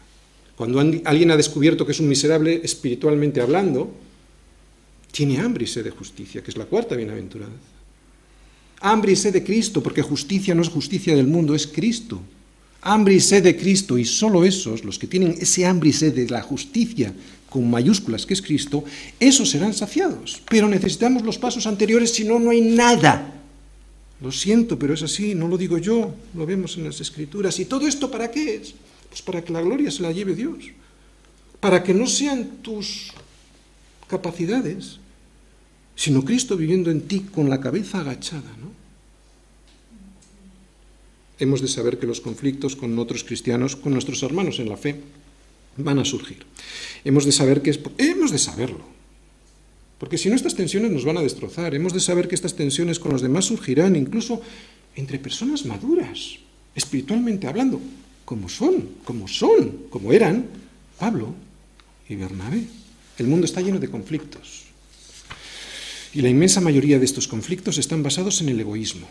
Cuando 0.55 0.79
alguien 0.79 1.31
ha 1.31 1.37
descubierto 1.37 1.85
que 1.85 1.93
es 1.93 1.99
un 1.99 2.09
miserable 2.09 2.61
espiritualmente 2.63 3.39
hablando, 3.39 3.91
tiene 5.11 5.39
hambre 5.39 5.63
y 5.63 5.67
sed 5.67 5.85
de 5.85 5.91
justicia, 5.91 6.43
que 6.43 6.51
es 6.51 6.57
la 6.57 6.65
cuarta 6.65 6.95
bienaventuranza. 6.95 7.55
Hambre 8.81 9.13
y 9.13 9.15
sed 9.15 9.33
de 9.33 9.43
Cristo, 9.43 9.81
porque 9.81 10.01
justicia 10.01 10.53
no 10.53 10.61
es 10.61 10.69
justicia 10.69 11.15
del 11.15 11.27
mundo, 11.27 11.55
es 11.55 11.65
Cristo. 11.65 12.21
Hambre 12.81 13.15
y 13.15 13.19
sed 13.19 13.43
de 13.43 13.57
Cristo, 13.57 13.97
y 13.97 14.05
solo 14.05 14.45
esos, 14.45 14.85
los 14.85 14.99
que 14.99 15.07
tienen 15.07 15.35
ese 15.39 15.65
hambre 15.65 15.89
y 15.89 15.93
sed 15.93 16.13
de 16.13 16.29
la 16.29 16.41
justicia 16.41 17.13
con 17.49 17.69
mayúsculas 17.69 18.25
que 18.25 18.33
es 18.33 18.41
Cristo, 18.41 18.83
esos 19.19 19.49
serán 19.49 19.73
saciados. 19.73 20.41
Pero 20.49 20.67
necesitamos 20.67 21.23
los 21.23 21.37
pasos 21.37 21.65
anteriores, 21.67 22.13
si 22.13 22.23
no, 22.23 22.39
no 22.39 22.51
hay 22.51 22.61
nada. 22.61 23.33
Lo 24.21 24.31
siento, 24.31 24.77
pero 24.77 24.93
es 24.93 25.03
así, 25.03 25.33
no 25.33 25.47
lo 25.47 25.57
digo 25.57 25.77
yo, 25.77 26.13
lo 26.35 26.45
vemos 26.45 26.77
en 26.77 26.83
las 26.83 27.01
Escrituras. 27.01 27.59
¿Y 27.59 27.65
todo 27.65 27.87
esto 27.87 28.11
para 28.11 28.29
qué 28.29 28.55
es? 28.55 28.73
Pues 29.09 29.21
para 29.21 29.43
que 29.43 29.53
la 29.53 29.61
gloria 29.61 29.89
se 29.89 30.03
la 30.03 30.11
lleve 30.11 30.35
Dios. 30.35 30.65
Para 31.59 31.83
que 31.83 31.93
no 31.93 32.05
sean 32.05 32.61
tus 32.61 33.11
capacidades, 34.07 34.99
sino 35.95 36.23
Cristo 36.23 36.55
viviendo 36.55 36.91
en 36.91 37.01
ti 37.01 37.21
con 37.21 37.49
la 37.49 37.59
cabeza 37.59 38.01
agachada, 38.01 38.51
¿no? 38.61 38.69
Hemos 41.39 41.61
de 41.61 41.69
saber 41.69 41.99
que 41.99 42.07
los 42.07 42.19
conflictos 42.19 42.75
con 42.75 42.99
otros 42.99 43.23
cristianos, 43.23 43.77
con 43.77 43.93
nuestros 43.93 44.21
hermanos 44.23 44.59
en 44.59 44.67
la 44.67 44.75
fe, 44.75 45.01
van 45.83 45.99
a 45.99 46.05
surgir. 46.05 46.45
Hemos 47.03 47.25
de 47.25 47.31
saber 47.31 47.61
que 47.61 47.71
es, 47.71 47.79
hemos 47.97 48.31
de 48.31 48.39
saberlo. 48.39 48.85
Porque 49.99 50.17
si 50.17 50.29
no 50.29 50.35
estas 50.35 50.55
tensiones 50.55 50.91
nos 50.91 51.03
van 51.03 51.17
a 51.17 51.21
destrozar, 51.21 51.75
hemos 51.75 51.93
de 51.93 51.99
saber 51.99 52.27
que 52.27 52.35
estas 52.35 52.55
tensiones 52.55 52.99
con 52.99 53.11
los 53.11 53.21
demás 53.21 53.45
surgirán 53.45 53.95
incluso 53.95 54.41
entre 54.95 55.19
personas 55.19 55.65
maduras, 55.65 56.39
espiritualmente 56.73 57.47
hablando, 57.47 57.81
como 58.23 58.47
son, 58.47 58.89
como 59.03 59.27
son, 59.27 59.89
como 59.89 60.13
eran 60.13 60.47
Pablo 60.97 61.33
y 62.07 62.15
Bernabé. 62.15 62.63
El 63.17 63.27
mundo 63.27 63.45
está 63.45 63.59
lleno 63.59 63.79
de 63.79 63.89
conflictos. 63.89 64.63
Y 66.13 66.21
la 66.21 66.29
inmensa 66.29 66.61
mayoría 66.61 66.97
de 66.97 67.05
estos 67.05 67.27
conflictos 67.27 67.77
están 67.77 68.01
basados 68.01 68.41
en 68.41 68.49
el 68.49 68.59
egoísmo, 68.59 69.07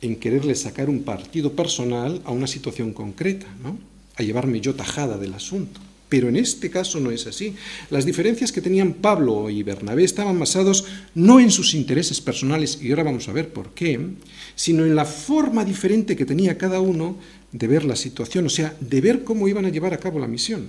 en 0.00 0.16
quererle 0.16 0.54
sacar 0.54 0.88
un 0.88 1.02
partido 1.02 1.52
personal 1.52 2.22
a 2.24 2.30
una 2.30 2.46
situación 2.46 2.92
concreta, 2.92 3.46
¿no? 3.62 3.76
A 4.16 4.22
llevarme 4.22 4.60
yo 4.60 4.74
tajada 4.74 5.18
del 5.18 5.34
asunto. 5.34 5.80
Pero 6.08 6.28
en 6.28 6.36
este 6.36 6.70
caso 6.70 7.00
no 7.00 7.10
es 7.10 7.26
así. 7.26 7.54
Las 7.90 8.04
diferencias 8.04 8.52
que 8.52 8.60
tenían 8.60 8.94
Pablo 8.94 9.50
y 9.50 9.62
Bernabé 9.62 10.04
estaban 10.04 10.38
basados 10.38 10.84
no 11.14 11.40
en 11.40 11.50
sus 11.50 11.74
intereses 11.74 12.20
personales, 12.20 12.78
y 12.80 12.90
ahora 12.90 13.02
vamos 13.02 13.28
a 13.28 13.32
ver 13.32 13.52
por 13.52 13.70
qué, 13.74 13.98
sino 14.54 14.84
en 14.84 14.94
la 14.94 15.06
forma 15.06 15.64
diferente 15.64 16.14
que 16.14 16.26
tenía 16.26 16.58
cada 16.58 16.80
uno 16.80 17.18
de 17.50 17.66
ver 17.66 17.84
la 17.84 17.96
situación, 17.96 18.46
o 18.46 18.50
sea, 18.50 18.76
de 18.80 19.00
ver 19.00 19.24
cómo 19.24 19.48
iban 19.48 19.64
a 19.64 19.70
llevar 19.70 19.94
a 19.94 19.98
cabo 19.98 20.18
la 20.18 20.28
misión. 20.28 20.68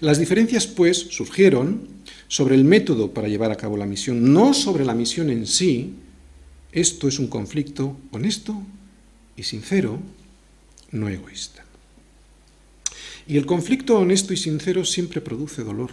Las 0.00 0.18
diferencias, 0.18 0.66
pues, 0.66 0.98
surgieron 0.98 1.82
sobre 2.28 2.54
el 2.54 2.64
método 2.64 3.12
para 3.12 3.28
llevar 3.28 3.50
a 3.50 3.56
cabo 3.56 3.76
la 3.76 3.86
misión, 3.86 4.32
no 4.32 4.54
sobre 4.54 4.84
la 4.84 4.94
misión 4.94 5.30
en 5.30 5.46
sí. 5.46 5.94
Esto 6.72 7.08
es 7.08 7.18
un 7.18 7.26
conflicto 7.26 7.96
honesto 8.12 8.62
y 9.36 9.42
sincero, 9.42 9.98
no 10.92 11.08
egoísta. 11.08 11.64
Y 13.30 13.36
el 13.36 13.46
conflicto 13.46 13.96
honesto 13.96 14.34
y 14.34 14.36
sincero 14.36 14.84
siempre 14.84 15.20
produce 15.20 15.62
dolor, 15.62 15.90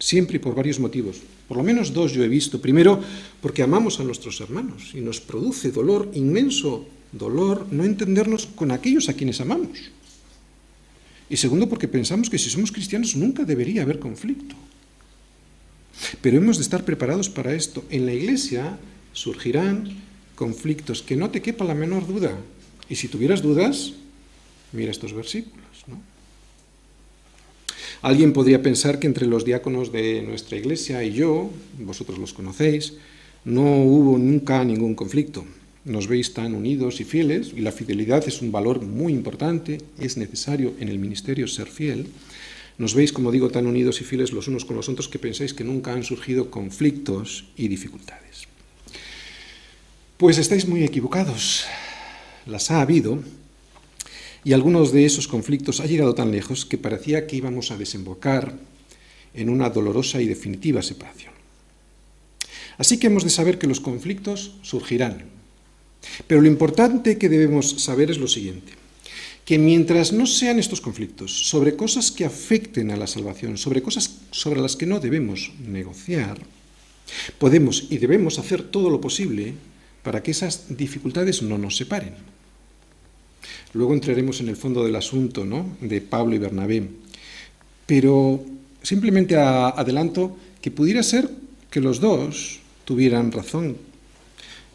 siempre 0.00 0.36
y 0.36 0.40
por 0.40 0.56
varios 0.56 0.80
motivos. 0.80 1.22
Por 1.46 1.56
lo 1.56 1.62
menos 1.62 1.92
dos 1.92 2.10
yo 2.10 2.24
he 2.24 2.28
visto. 2.28 2.60
Primero, 2.60 2.98
porque 3.40 3.62
amamos 3.62 4.00
a 4.00 4.02
nuestros 4.02 4.40
hermanos 4.40 4.90
y 4.94 5.00
nos 5.00 5.20
produce 5.20 5.70
dolor, 5.70 6.10
inmenso 6.12 6.88
dolor, 7.12 7.68
no 7.70 7.84
entendernos 7.84 8.46
con 8.46 8.72
aquellos 8.72 9.08
a 9.08 9.12
quienes 9.12 9.40
amamos. 9.40 9.78
Y 11.30 11.36
segundo, 11.36 11.68
porque 11.68 11.86
pensamos 11.86 12.28
que 12.28 12.40
si 12.40 12.50
somos 12.50 12.72
cristianos 12.72 13.14
nunca 13.14 13.44
debería 13.44 13.82
haber 13.82 14.00
conflicto. 14.00 14.56
Pero 16.20 16.38
hemos 16.38 16.56
de 16.56 16.64
estar 16.64 16.84
preparados 16.84 17.30
para 17.30 17.54
esto. 17.54 17.84
En 17.90 18.06
la 18.06 18.12
iglesia 18.12 18.76
surgirán 19.12 20.02
conflictos, 20.34 21.00
que 21.00 21.14
no 21.14 21.30
te 21.30 21.42
quepa 21.42 21.62
la 21.62 21.76
menor 21.76 22.08
duda, 22.08 22.36
Y 22.90 22.96
si 22.96 23.06
tuvieras 23.06 23.40
dudas, 23.40 23.94
mira 24.72 24.90
estos 24.90 25.12
versículos. 25.12 25.63
Alguien 28.04 28.34
podría 28.34 28.60
pensar 28.60 28.98
que 28.98 29.06
entre 29.06 29.24
los 29.24 29.46
diáconos 29.46 29.90
de 29.90 30.20
nuestra 30.20 30.58
iglesia 30.58 31.02
y 31.02 31.14
yo, 31.14 31.48
vosotros 31.78 32.18
los 32.18 32.34
conocéis, 32.34 32.98
no 33.46 33.64
hubo 33.80 34.18
nunca 34.18 34.62
ningún 34.62 34.94
conflicto. 34.94 35.46
Nos 35.86 36.06
veis 36.06 36.34
tan 36.34 36.54
unidos 36.54 37.00
y 37.00 37.04
fieles, 37.04 37.54
y 37.56 37.62
la 37.62 37.72
fidelidad 37.72 38.22
es 38.28 38.42
un 38.42 38.52
valor 38.52 38.82
muy 38.82 39.14
importante, 39.14 39.80
es 39.98 40.18
necesario 40.18 40.74
en 40.80 40.90
el 40.90 40.98
ministerio 40.98 41.48
ser 41.48 41.66
fiel. 41.66 42.08
Nos 42.76 42.94
veis, 42.94 43.10
como 43.10 43.32
digo, 43.32 43.48
tan 43.48 43.66
unidos 43.66 44.02
y 44.02 44.04
fieles 44.04 44.34
los 44.34 44.48
unos 44.48 44.66
con 44.66 44.76
los 44.76 44.90
otros 44.90 45.08
que 45.08 45.18
pensáis 45.18 45.54
que 45.54 45.64
nunca 45.64 45.94
han 45.94 46.04
surgido 46.04 46.50
conflictos 46.50 47.46
y 47.56 47.68
dificultades. 47.68 48.48
Pues 50.18 50.36
estáis 50.36 50.68
muy 50.68 50.84
equivocados. 50.84 51.64
Las 52.44 52.70
ha 52.70 52.82
habido, 52.82 53.20
y 54.44 54.52
algunos 54.52 54.92
de 54.92 55.06
esos 55.06 55.26
conflictos 55.26 55.80
ha 55.80 55.86
llegado 55.86 56.14
tan 56.14 56.30
lejos 56.30 56.66
que 56.66 56.78
parecía 56.78 57.26
que 57.26 57.36
íbamos 57.36 57.70
a 57.70 57.78
desembocar 57.78 58.54
en 59.32 59.48
una 59.48 59.70
dolorosa 59.70 60.20
y 60.20 60.26
definitiva 60.26 60.82
separación. 60.82 61.32
Así 62.76 62.98
que 62.98 63.06
hemos 63.06 63.24
de 63.24 63.30
saber 63.30 63.58
que 63.58 63.66
los 63.66 63.80
conflictos 63.80 64.56
surgirán. 64.62 65.24
Pero 66.26 66.42
lo 66.42 66.48
importante 66.48 67.16
que 67.16 67.28
debemos 67.28 67.82
saber 67.82 68.10
es 68.10 68.18
lo 68.18 68.28
siguiente, 68.28 68.72
que 69.44 69.58
mientras 69.58 70.12
no 70.12 70.26
sean 70.26 70.58
estos 70.58 70.80
conflictos 70.80 71.48
sobre 71.48 71.76
cosas 71.76 72.12
que 72.12 72.26
afecten 72.26 72.90
a 72.90 72.96
la 72.96 73.06
salvación, 73.06 73.56
sobre 73.56 73.82
cosas 73.82 74.18
sobre 74.30 74.60
las 74.60 74.76
que 74.76 74.86
no 74.86 75.00
debemos 75.00 75.52
negociar, 75.66 76.38
podemos 77.38 77.86
y 77.90 77.98
debemos 77.98 78.38
hacer 78.38 78.62
todo 78.62 78.90
lo 78.90 79.00
posible 79.00 79.54
para 80.02 80.22
que 80.22 80.32
esas 80.32 80.76
dificultades 80.76 81.42
no 81.42 81.56
nos 81.56 81.76
separen. 81.76 82.33
Luego 83.74 83.92
entraremos 83.92 84.40
en 84.40 84.48
el 84.48 84.56
fondo 84.56 84.84
del 84.84 84.96
asunto 84.96 85.44
¿no? 85.44 85.76
de 85.80 86.00
Pablo 86.00 86.34
y 86.34 86.38
Bernabé. 86.38 86.88
Pero 87.86 88.44
simplemente 88.82 89.36
adelanto 89.36 90.36
que 90.62 90.70
pudiera 90.70 91.02
ser 91.02 91.28
que 91.70 91.80
los 91.80 92.00
dos 92.00 92.60
tuvieran 92.84 93.32
razón. 93.32 93.76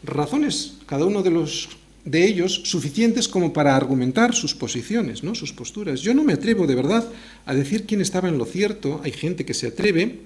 Razones, 0.04 0.74
cada 0.86 1.06
uno 1.06 1.22
de 1.22 1.30
los 1.30 1.68
de 2.04 2.24
ellos 2.24 2.62
suficientes 2.64 3.28
como 3.28 3.52
para 3.52 3.76
argumentar 3.76 4.34
sus 4.34 4.54
posiciones, 4.54 5.22
¿no? 5.22 5.34
sus 5.34 5.52
posturas. 5.52 6.00
Yo 6.00 6.14
no 6.14 6.24
me 6.24 6.32
atrevo 6.32 6.66
de 6.66 6.74
verdad 6.74 7.06
a 7.46 7.54
decir 7.54 7.84
quién 7.84 8.00
estaba 8.00 8.28
en 8.28 8.38
lo 8.38 8.46
cierto. 8.46 9.00
Hay 9.04 9.12
gente 9.12 9.44
que 9.44 9.54
se 9.54 9.68
atreve, 9.68 10.20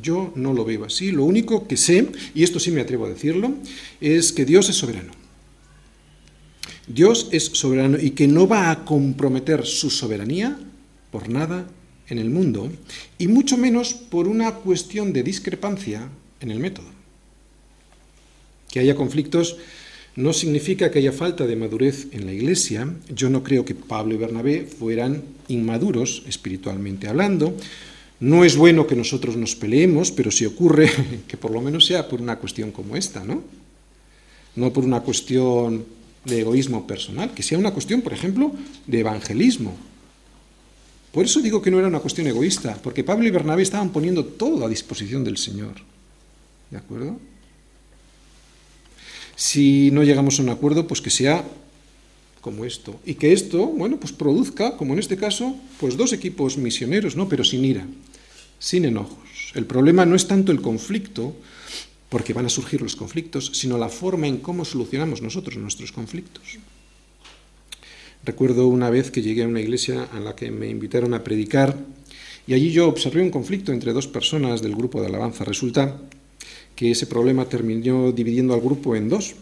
yo 0.00 0.32
no 0.36 0.52
lo 0.52 0.64
veo 0.64 0.84
así. 0.84 1.10
Lo 1.10 1.24
único 1.24 1.66
que 1.66 1.76
sé, 1.76 2.08
y 2.34 2.42
esto 2.42 2.60
sí 2.60 2.70
me 2.70 2.80
atrevo 2.80 3.06
a 3.06 3.10
decirlo, 3.10 3.54
es 4.00 4.32
que 4.32 4.44
Dios 4.44 4.68
es 4.68 4.76
soberano. 4.76 5.25
Dios 6.86 7.28
es 7.32 7.44
soberano 7.44 7.98
y 8.00 8.10
que 8.10 8.28
no 8.28 8.46
va 8.46 8.70
a 8.70 8.84
comprometer 8.84 9.66
su 9.66 9.90
soberanía 9.90 10.58
por 11.10 11.28
nada 11.28 11.66
en 12.08 12.18
el 12.18 12.30
mundo, 12.30 12.70
y 13.18 13.26
mucho 13.26 13.56
menos 13.56 13.94
por 13.94 14.28
una 14.28 14.54
cuestión 14.54 15.12
de 15.12 15.24
discrepancia 15.24 16.08
en 16.40 16.50
el 16.50 16.60
método. 16.60 16.86
Que 18.70 18.80
haya 18.80 18.94
conflictos 18.94 19.56
no 20.16 20.32
significa 20.32 20.90
que 20.90 21.00
haya 21.00 21.12
falta 21.12 21.46
de 21.46 21.56
madurez 21.56 22.08
en 22.12 22.24
la 22.24 22.32
Iglesia. 22.32 22.88
Yo 23.14 23.28
no 23.28 23.42
creo 23.42 23.64
que 23.64 23.74
Pablo 23.74 24.14
y 24.14 24.18
Bernabé 24.18 24.64
fueran 24.64 25.22
inmaduros 25.48 26.22
espiritualmente 26.26 27.06
hablando. 27.06 27.54
No 28.18 28.44
es 28.44 28.56
bueno 28.56 28.86
que 28.86 28.96
nosotros 28.96 29.36
nos 29.36 29.54
peleemos, 29.56 30.10
pero 30.10 30.30
si 30.30 30.46
ocurre 30.46 30.90
que 31.28 31.36
por 31.36 31.50
lo 31.50 31.60
menos 31.60 31.84
sea 31.84 32.08
por 32.08 32.22
una 32.22 32.38
cuestión 32.38 32.72
como 32.72 32.96
esta, 32.96 33.24
¿no? 33.24 33.42
No 34.54 34.72
por 34.72 34.84
una 34.84 35.00
cuestión 35.00 35.84
de 36.26 36.40
egoísmo 36.40 36.86
personal, 36.86 37.32
que 37.32 37.42
sea 37.42 37.58
una 37.58 37.72
cuestión, 37.72 38.02
por 38.02 38.12
ejemplo, 38.12 38.52
de 38.86 39.00
evangelismo. 39.00 39.74
Por 41.12 41.24
eso 41.24 41.40
digo 41.40 41.62
que 41.62 41.70
no 41.70 41.78
era 41.78 41.88
una 41.88 42.00
cuestión 42.00 42.26
egoísta, 42.26 42.78
porque 42.82 43.04
Pablo 43.04 43.26
y 43.26 43.30
Bernabé 43.30 43.62
estaban 43.62 43.90
poniendo 43.90 44.24
todo 44.24 44.66
a 44.66 44.68
disposición 44.68 45.24
del 45.24 45.38
Señor. 45.38 45.74
¿De 46.70 46.76
acuerdo? 46.76 47.18
Si 49.36 49.90
no 49.92 50.02
llegamos 50.02 50.38
a 50.38 50.42
un 50.42 50.50
acuerdo, 50.50 50.86
pues 50.86 51.00
que 51.00 51.10
sea 51.10 51.44
como 52.40 52.64
esto. 52.64 52.98
Y 53.04 53.14
que 53.14 53.32
esto, 53.32 53.66
bueno, 53.66 53.98
pues 53.98 54.12
produzca, 54.12 54.76
como 54.76 54.92
en 54.92 54.98
este 54.98 55.16
caso, 55.16 55.56
pues 55.78 55.96
dos 55.96 56.12
equipos 56.12 56.58
misioneros, 56.58 57.16
¿no? 57.16 57.28
Pero 57.28 57.44
sin 57.44 57.64
ira, 57.64 57.86
sin 58.58 58.84
enojos. 58.84 59.52
El 59.54 59.64
problema 59.64 60.04
no 60.04 60.16
es 60.16 60.26
tanto 60.26 60.52
el 60.52 60.60
conflicto, 60.60 61.34
porque 62.08 62.32
van 62.32 62.46
a 62.46 62.48
surgir 62.50 62.82
los 62.82 62.96
conflictos, 62.96 63.50
sino 63.54 63.78
la 63.78 63.88
forma 63.88 64.26
en 64.26 64.38
cómo 64.38 64.64
solucionamos 64.64 65.22
nosotros 65.22 65.56
nuestros 65.56 65.92
conflictos. 65.92 66.58
Recuerdo 68.24 68.66
una 68.68 68.90
vez 68.90 69.10
que 69.10 69.22
llegué 69.22 69.44
a 69.44 69.48
una 69.48 69.60
iglesia 69.60 70.08
a 70.12 70.20
la 70.20 70.34
que 70.34 70.50
me 70.50 70.68
invitaron 70.68 71.14
a 71.14 71.22
predicar 71.22 71.76
y 72.46 72.54
allí 72.54 72.70
yo 72.70 72.88
observé 72.88 73.22
un 73.22 73.30
conflicto 73.30 73.72
entre 73.72 73.92
dos 73.92 74.06
personas 74.06 74.62
del 74.62 74.74
grupo 74.74 75.00
de 75.00 75.08
alabanza. 75.08 75.44
Resulta 75.44 75.96
que 76.74 76.90
ese 76.90 77.06
problema 77.06 77.48
terminó 77.48 78.12
dividiendo 78.12 78.54
al 78.54 78.60
grupo 78.60 78.94
en 78.94 79.08
dos, 79.08 79.34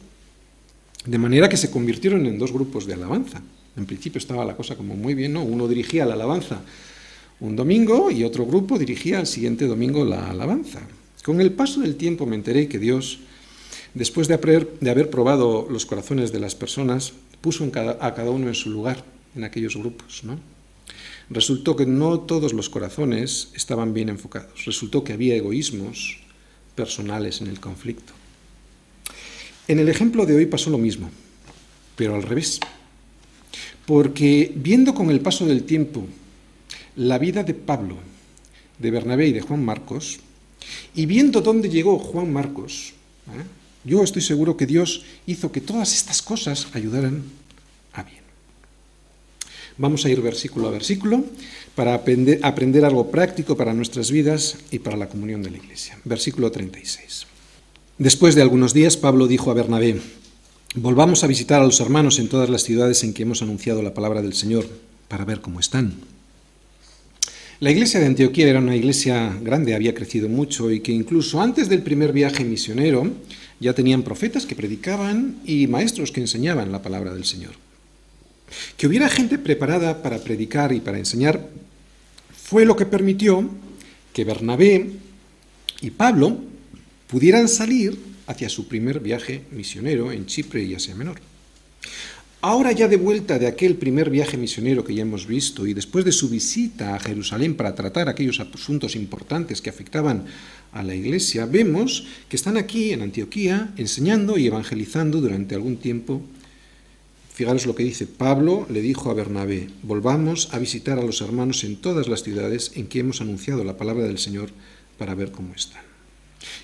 de 1.05 1.19
manera 1.19 1.49
que 1.49 1.57
se 1.57 1.71
convirtieron 1.71 2.27
en 2.27 2.39
dos 2.39 2.53
grupos 2.53 2.87
de 2.87 2.95
alabanza. 2.95 3.43
En 3.77 3.87
principio 3.87 4.19
estaba 4.19 4.45
la 4.45 4.57
cosa 4.57 4.77
como 4.77 4.95
muy 4.95 5.15
bien, 5.15 5.33
¿no? 5.33 5.43
Uno 5.43 5.69
dirigía 5.69 6.07
la 6.07 6.15
alabanza 6.15 6.63
un 7.41 7.57
domingo 7.57 8.11
y 8.11 8.25
otro 8.25 8.47
grupo 8.47 8.79
dirigía 8.79 9.21
el 9.21 9.27
siguiente 9.27 9.67
domingo 9.67 10.05
la 10.05 10.31
alabanza. 10.31 10.81
Con 11.25 11.41
el 11.41 11.53
paso 11.53 11.81
del 11.81 11.97
tiempo 11.97 12.27
me 12.27 12.37
enteré 12.37 12.69
que 12.69 12.79
Dios, 12.79 13.21
después 13.95 14.29
de 14.29 14.35
haber, 14.35 15.09
probado 15.09 15.67
los 15.71 15.87
corazones 15.87 16.33
de 16.33 16.39
las 16.39 16.55
personas, 16.55 17.15
puso 17.41 17.65
a 17.65 18.15
cada 18.15 18.31
uno 18.31 18.49
en 18.49 18.55
su 18.55 18.69
lugar 18.69 19.03
en 19.35 19.43
aquellos 19.43 19.75
grupos. 19.75 20.23
Resultó 21.31 21.77
que 21.77 21.87
no 21.87 22.21
todos 22.21 22.53
los 22.53 22.69
corazones 22.69 23.49
estaban 23.55 23.95
bien 23.95 24.11
enfocados. 24.11 24.67
Resultó 24.67 25.03
que 25.03 25.15
había 25.15 25.35
egoísmos 25.35 26.19
personales 26.75 27.41
en 27.41 27.47
el 27.47 27.59
conflicto. 27.59 28.13
En 29.67 29.79
el 29.79 29.89
ejemplo 29.89 30.27
de 30.27 30.37
hoy 30.37 30.45
pasó 30.45 30.69
lo 30.69 30.77
mismo, 30.77 31.11
pero 31.97 32.17
al 32.17 32.23
revés. 32.23 32.61
Porque 33.87 34.53
viendo 34.55 34.93
con 34.93 35.09
el 35.09 35.21
paso 35.21 35.47
del 35.47 35.65
tiempo 35.65 36.07
la 36.97 37.17
vida 37.17 37.45
de 37.45 37.55
Pablo, 37.55 37.97
de 38.79 38.91
Bernabé 38.91 39.29
y 39.29 39.33
de 39.33 39.41
Juan 39.41 39.65
Marcos, 39.65 40.21
y 40.95 41.07
viendo 41.07 41.41
dónde 41.41 41.69
llegó 41.69 41.99
Juan 41.99 42.33
Marcos, 42.33 42.93
¿eh? 43.29 43.45
yo 43.85 44.03
estoy 44.03 44.23
seguro 44.23 44.57
que 44.57 44.67
Dios 44.67 45.03
hizo 45.27 45.53
que 45.53 45.61
todas 45.61 45.95
estas 45.95 46.23
cosas 46.23 46.69
ayudaran 46.73 47.23
a 47.93 48.03
bien. 48.03 48.23
Vamos 49.77 50.05
a 50.05 50.11
ir 50.11 50.21
versículo 50.21 50.69
a 50.69 50.71
versículo 50.71 51.25
para 51.75 51.95
aprender, 51.95 52.41
aprender 52.43 52.85
algo 52.85 53.11
práctico 53.11 53.57
para 53.57 53.75
nuestras 53.75 54.11
vidas 54.11 54.57
y 54.71 54.79
para 54.79 54.97
la 54.97 55.09
comunión 55.09 55.43
de 55.43 55.51
la 55.51 55.59
Iglesia. 55.59 55.99
Versículo 56.05 56.51
36. 56.51 57.27
Después 57.99 58.35
de 58.35 58.43
algunos 58.43 58.73
días, 58.73 58.97
Pablo 58.97 59.27
dijo 59.27 59.51
a 59.51 59.55
Bernabé, 59.55 60.01
volvamos 60.75 61.25
a 61.25 61.27
visitar 61.27 61.61
a 61.61 61.65
los 61.65 61.81
hermanos 61.81 62.19
en 62.19 62.29
todas 62.29 62.51
las 62.51 62.63
ciudades 62.63 63.03
en 63.05 63.15
que 63.15 63.23
hemos 63.23 63.43
anunciado 63.43 63.83
la 63.83 63.95
palabra 63.95 64.23
del 64.23 64.35
Señor 64.35 64.69
para 65.09 65.25
ver 65.25 65.41
cómo 65.41 65.61
están 65.61 66.14
la 67.61 67.71
iglesia 67.71 68.01
de 68.01 68.07
Antioquía 68.07 68.49
era 68.49 68.59
una 68.59 68.77
iglesia 68.77 69.37
grande, 69.41 69.75
había 69.75 69.95
crecido 69.95 70.29
mucho 70.29 70.71
y 70.71 70.81
que 70.81 70.93
incluso 70.93 71.41
antes 71.41 71.69
del 71.69 71.83
primer 71.83 72.13
viaje 72.13 72.45
misionero 72.45 73.11
ya 73.61 73.73
tenían 73.73 74.03
profetas 74.03 74.45
que 74.45 74.57
predicaban 74.57 75.37
y 75.45 75.67
maestros 75.67 76.11
que 76.11 76.21
enseñaban 76.21 76.73
la 76.73 76.83
palabra 76.83 77.15
del 77.15 77.25
Señor. 77.25 77.53
Que 78.77 78.87
hubiera 78.87 79.09
gente 79.09 79.39
preparada 79.39 80.03
para 80.03 80.19
predicar 80.19 80.73
y 80.73 80.81
para 80.81 80.99
enseñar 80.99 81.49
fue 82.37 82.65
lo 82.65 82.77
que 82.77 82.87
permitió 82.87 83.49
que 84.13 84.25
Bernabé 84.25 84.91
y 85.81 85.91
Pablo 85.91 86.39
pudieran 87.07 87.49
salir 87.49 87.99
hacia 88.27 88.49
su 88.49 88.69
primer 88.69 89.01
viaje 89.01 89.43
misionero 89.53 90.13
en 90.13 90.27
Chipre 90.27 90.63
y 90.65 90.75
Asia 90.75 90.95
Menor. 90.95 91.21
Ahora 92.47 92.73
ya 92.73 92.89
de 92.89 92.99
vuelta 92.99 93.39
de 93.39 93.47
aquel 93.47 93.77
primer 93.77 94.11
viaje 94.11 94.37
misionero 94.37 94.85
que 94.85 94.95
ya 94.95 95.01
hemos 95.01 95.27
visto 95.27 95.67
y 95.67 95.73
después 95.73 96.05
de 96.05 96.13
su 96.13 96.29
visita 96.29 96.95
a 96.95 97.01
Jerusalén 97.01 97.57
para 97.57 97.75
tratar 97.75 98.07
aquellos 98.07 98.39
asuntos 98.39 98.97
importantes 98.97 99.63
que 99.63 99.71
afectaban 99.71 100.27
a 100.71 100.83
la 100.83 100.95
iglesia, 100.95 101.47
vemos 101.47 102.07
que 102.29 102.37
están 102.37 102.59
aquí 102.59 102.93
en 102.93 103.01
Antioquía 103.01 103.73
enseñando 103.79 104.37
y 104.37 104.47
evangelizando 104.47 105.23
durante 105.23 105.55
algún 105.55 105.79
tiempo. 105.79 106.21
Fijaros 107.33 107.65
lo 107.65 107.75
que 107.75 107.85
dice 107.85 108.07
Pablo, 108.07 108.67
le 108.69 108.83
dijo 108.83 109.11
a 109.11 109.15
Bernabé, 109.15 109.71
volvamos 109.83 110.53
a 110.53 110.59
visitar 110.59 110.99
a 110.99 111.03
los 111.03 111.23
hermanos 111.23 111.65
en 111.65 111.77
todas 111.77 112.09
las 112.09 112.25
ciudades 112.25 112.73
en 112.75 112.89
que 112.89 113.01
hemos 113.01 113.23
anunciado 113.23 113.65
la 113.65 113.79
palabra 113.79 114.05
del 114.05 114.19
Señor 114.19 114.51
para 114.99 115.15
ver 115.15 115.33
cómo 115.33 115.55
están. 115.55 115.85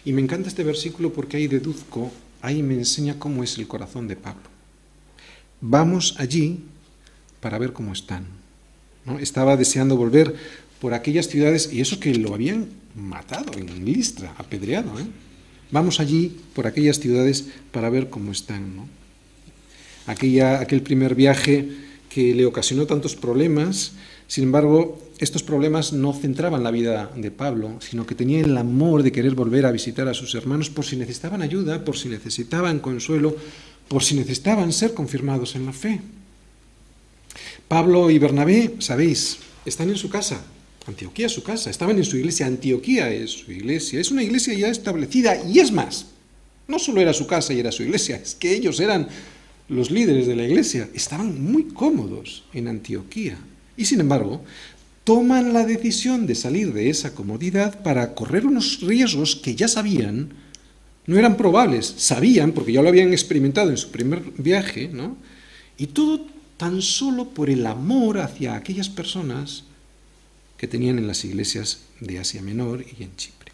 Y 0.04 0.12
me 0.12 0.20
encanta 0.20 0.50
este 0.50 0.62
versículo 0.62 1.14
porque 1.14 1.38
ahí 1.38 1.46
deduzco, 1.46 2.12
ahí 2.42 2.62
me 2.62 2.74
enseña 2.74 3.18
cómo 3.18 3.42
es 3.42 3.56
el 3.56 3.66
corazón 3.66 4.08
de 4.08 4.16
Pablo 4.16 4.59
vamos 5.60 6.14
allí 6.18 6.60
para 7.40 7.58
ver 7.58 7.72
cómo 7.72 7.92
están. 7.92 8.26
¿no? 9.04 9.18
Estaba 9.18 9.56
deseando 9.56 9.96
volver 9.96 10.34
por 10.80 10.94
aquellas 10.94 11.28
ciudades, 11.28 11.70
y 11.72 11.80
eso 11.80 12.00
que 12.00 12.14
lo 12.14 12.34
habían 12.34 12.66
matado 12.94 13.52
en 13.52 13.84
Listra, 13.84 14.34
apedreado. 14.38 14.98
¿eh? 14.98 15.04
Vamos 15.70 16.00
allí 16.00 16.36
por 16.54 16.66
aquellas 16.66 16.98
ciudades 16.98 17.46
para 17.70 17.90
ver 17.90 18.08
cómo 18.08 18.32
están. 18.32 18.88
aquella, 20.06 20.60
aquel 20.60 20.82
primer 20.82 21.14
viaje 21.14 21.68
que 22.08 22.34
le 22.34 22.46
ocasionó 22.46 22.86
tantos 22.86 23.14
problemas. 23.14 23.92
Sin 24.26 24.44
embargo, 24.44 24.98
estos 25.18 25.42
problemas 25.42 25.92
no 25.92 26.12
centraban 26.12 26.64
la 26.64 26.70
vida 26.70 27.10
de 27.14 27.30
Pablo, 27.30 27.76
sino 27.80 28.06
que 28.06 28.14
tenía 28.14 28.40
el 28.40 28.56
amor 28.56 29.02
de 29.02 29.12
querer 29.12 29.34
volver 29.34 29.66
a 29.66 29.72
visitar 29.72 30.08
a 30.08 30.14
sus 30.14 30.34
hermanos 30.34 30.70
por 30.70 30.84
si 30.84 30.96
necesitaban 30.96 31.42
ayuda, 31.42 31.84
por 31.84 31.96
si 31.96 32.08
necesitaban 32.08 32.80
consuelo, 32.80 33.36
por 33.90 34.04
si 34.04 34.14
necesitaban 34.14 34.72
ser 34.72 34.94
confirmados 34.94 35.56
en 35.56 35.66
la 35.66 35.72
fe. 35.72 36.00
Pablo 37.66 38.08
y 38.08 38.20
Bernabé, 38.20 38.76
sabéis, 38.78 39.38
están 39.66 39.90
en 39.90 39.96
su 39.96 40.08
casa, 40.08 40.40
Antioquía 40.86 41.26
es 41.26 41.32
su 41.32 41.42
casa, 41.42 41.70
estaban 41.70 41.98
en 41.98 42.04
su 42.04 42.16
iglesia, 42.16 42.46
Antioquía 42.46 43.10
es 43.10 43.30
su 43.32 43.50
iglesia, 43.50 43.98
es 44.00 44.12
una 44.12 44.22
iglesia 44.22 44.54
ya 44.54 44.68
establecida 44.68 45.42
y 45.44 45.58
es 45.58 45.72
más, 45.72 46.06
no 46.68 46.78
solo 46.78 47.00
era 47.00 47.12
su 47.12 47.26
casa 47.26 47.52
y 47.52 47.58
era 47.58 47.72
su 47.72 47.82
iglesia, 47.82 48.14
es 48.14 48.36
que 48.36 48.54
ellos 48.54 48.78
eran 48.78 49.08
los 49.68 49.90
líderes 49.90 50.28
de 50.28 50.36
la 50.36 50.44
iglesia, 50.44 50.88
estaban 50.94 51.42
muy 51.42 51.64
cómodos 51.64 52.44
en 52.54 52.68
Antioquía. 52.68 53.38
Y 53.76 53.86
sin 53.86 53.98
embargo, 53.98 54.44
toman 55.02 55.52
la 55.52 55.66
decisión 55.66 56.28
de 56.28 56.36
salir 56.36 56.72
de 56.72 56.90
esa 56.90 57.12
comodidad 57.12 57.82
para 57.82 58.14
correr 58.14 58.46
unos 58.46 58.82
riesgos 58.82 59.34
que 59.34 59.56
ya 59.56 59.66
sabían, 59.66 60.30
no 61.06 61.18
eran 61.18 61.36
probables, 61.36 61.86
sabían, 61.96 62.52
porque 62.52 62.72
ya 62.72 62.82
lo 62.82 62.88
habían 62.88 63.12
experimentado 63.12 63.70
en 63.70 63.76
su 63.76 63.90
primer 63.90 64.22
viaje, 64.38 64.88
¿no? 64.88 65.16
Y 65.76 65.88
todo 65.88 66.26
tan 66.56 66.82
solo 66.82 67.30
por 67.30 67.48
el 67.48 67.66
amor 67.66 68.18
hacia 68.18 68.54
aquellas 68.54 68.88
personas 68.88 69.64
que 70.56 70.68
tenían 70.68 70.98
en 70.98 71.06
las 71.06 71.24
iglesias 71.24 71.80
de 72.00 72.18
Asia 72.18 72.42
Menor 72.42 72.84
y 72.98 73.02
en 73.02 73.16
Chipre. 73.16 73.50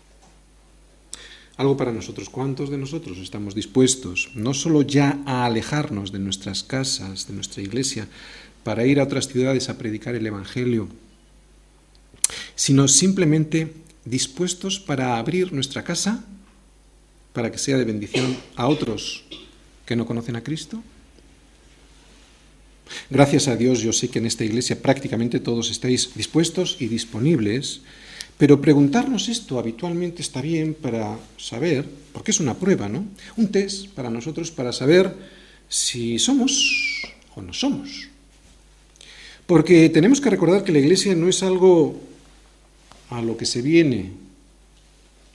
Algo 1.56 1.76
para 1.76 1.92
nosotros. 1.92 2.28
¿Cuántos 2.28 2.68
de 2.68 2.78
nosotros 2.78 3.18
estamos 3.18 3.54
dispuestos 3.54 4.30
no 4.34 4.52
solo 4.52 4.82
ya 4.82 5.20
a 5.24 5.46
alejarnos 5.46 6.12
de 6.12 6.18
nuestras 6.18 6.64
casas, 6.64 7.28
de 7.28 7.34
nuestra 7.34 7.62
iglesia, 7.62 8.08
para 8.64 8.84
ir 8.84 8.98
a 8.98 9.04
otras 9.04 9.28
ciudades 9.28 9.68
a 9.68 9.78
predicar 9.78 10.16
el 10.16 10.26
Evangelio, 10.26 10.88
sino 12.56 12.88
simplemente 12.88 13.72
dispuestos 14.04 14.80
para 14.80 15.16
abrir 15.16 15.52
nuestra 15.52 15.84
casa 15.84 16.24
para 17.36 17.52
que 17.52 17.60
sea 17.60 17.76
de 17.76 17.84
bendición 17.84 18.32
a 18.56 18.64
otros 18.66 19.28
que 19.84 19.92
no 19.94 20.08
conocen 20.08 20.36
a 20.36 20.42
Cristo? 20.42 20.82
Gracias 23.10 23.46
a 23.46 23.56
Dios 23.56 23.84
yo 23.84 23.92
sé 23.92 24.08
que 24.08 24.20
en 24.20 24.24
esta 24.24 24.42
iglesia 24.42 24.80
prácticamente 24.80 25.38
todos 25.38 25.70
estáis 25.70 26.16
dispuestos 26.16 26.80
y 26.80 26.88
disponibles, 26.88 27.82
pero 28.38 28.62
preguntarnos 28.62 29.28
esto 29.28 29.58
habitualmente 29.58 30.22
está 30.22 30.40
bien 30.40 30.72
para 30.72 31.18
saber, 31.36 31.84
porque 32.14 32.30
es 32.30 32.40
una 32.40 32.54
prueba, 32.54 32.88
¿no? 32.88 33.04
Un 33.36 33.48
test 33.52 33.88
para 33.88 34.08
nosotros 34.08 34.50
para 34.50 34.72
saber 34.72 35.12
si 35.68 36.18
somos 36.18 37.04
o 37.34 37.42
no 37.42 37.52
somos. 37.52 38.08
Porque 39.44 39.90
tenemos 39.90 40.22
que 40.22 40.30
recordar 40.30 40.64
que 40.64 40.72
la 40.72 40.78
iglesia 40.78 41.14
no 41.14 41.28
es 41.28 41.42
algo 41.42 42.00
a 43.10 43.20
lo 43.20 43.36
que 43.36 43.44
se 43.44 43.60
viene 43.60 44.24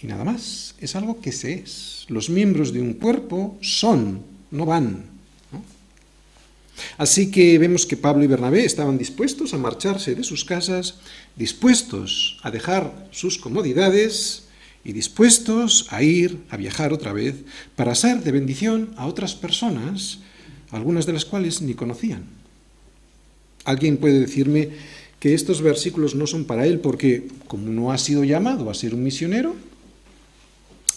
y 0.01 0.07
nada 0.07 0.23
más, 0.23 0.75
es 0.79 0.95
algo 0.95 1.21
que 1.21 1.31
se 1.31 1.53
es. 1.53 2.05
Los 2.09 2.29
miembros 2.29 2.73
de 2.73 2.81
un 2.81 2.93
cuerpo 2.93 3.57
son, 3.61 4.23
no 4.49 4.65
van. 4.65 5.05
Así 6.97 7.29
que 7.29 7.59
vemos 7.59 7.85
que 7.85 7.97
Pablo 7.97 8.23
y 8.23 8.27
Bernabé 8.27 8.65
estaban 8.65 8.97
dispuestos 8.97 9.53
a 9.53 9.59
marcharse 9.59 10.15
de 10.15 10.23
sus 10.23 10.43
casas, 10.45 10.95
dispuestos 11.35 12.39
a 12.41 12.49
dejar 12.49 13.09
sus 13.11 13.37
comodidades 13.37 14.43
y 14.83 14.93
dispuestos 14.93 15.85
a 15.89 16.01
ir, 16.01 16.39
a 16.49 16.57
viajar 16.57 16.91
otra 16.91 17.13
vez, 17.13 17.35
para 17.75 17.93
ser 17.93 18.23
de 18.23 18.31
bendición 18.31 18.93
a 18.97 19.05
otras 19.05 19.35
personas, 19.35 20.19
algunas 20.71 21.05
de 21.05 21.13
las 21.13 21.25
cuales 21.25 21.61
ni 21.61 21.75
conocían. 21.75 22.25
Alguien 23.63 23.97
puede 23.97 24.19
decirme 24.19 24.69
que 25.19 25.35
estos 25.35 25.61
versículos 25.61 26.15
no 26.15 26.25
son 26.25 26.45
para 26.45 26.65
él 26.65 26.79
porque, 26.79 27.27
como 27.47 27.67
no 27.67 27.91
ha 27.91 27.99
sido 27.99 28.23
llamado 28.23 28.71
a 28.71 28.73
ser 28.73 28.95
un 28.95 29.03
misionero, 29.03 29.55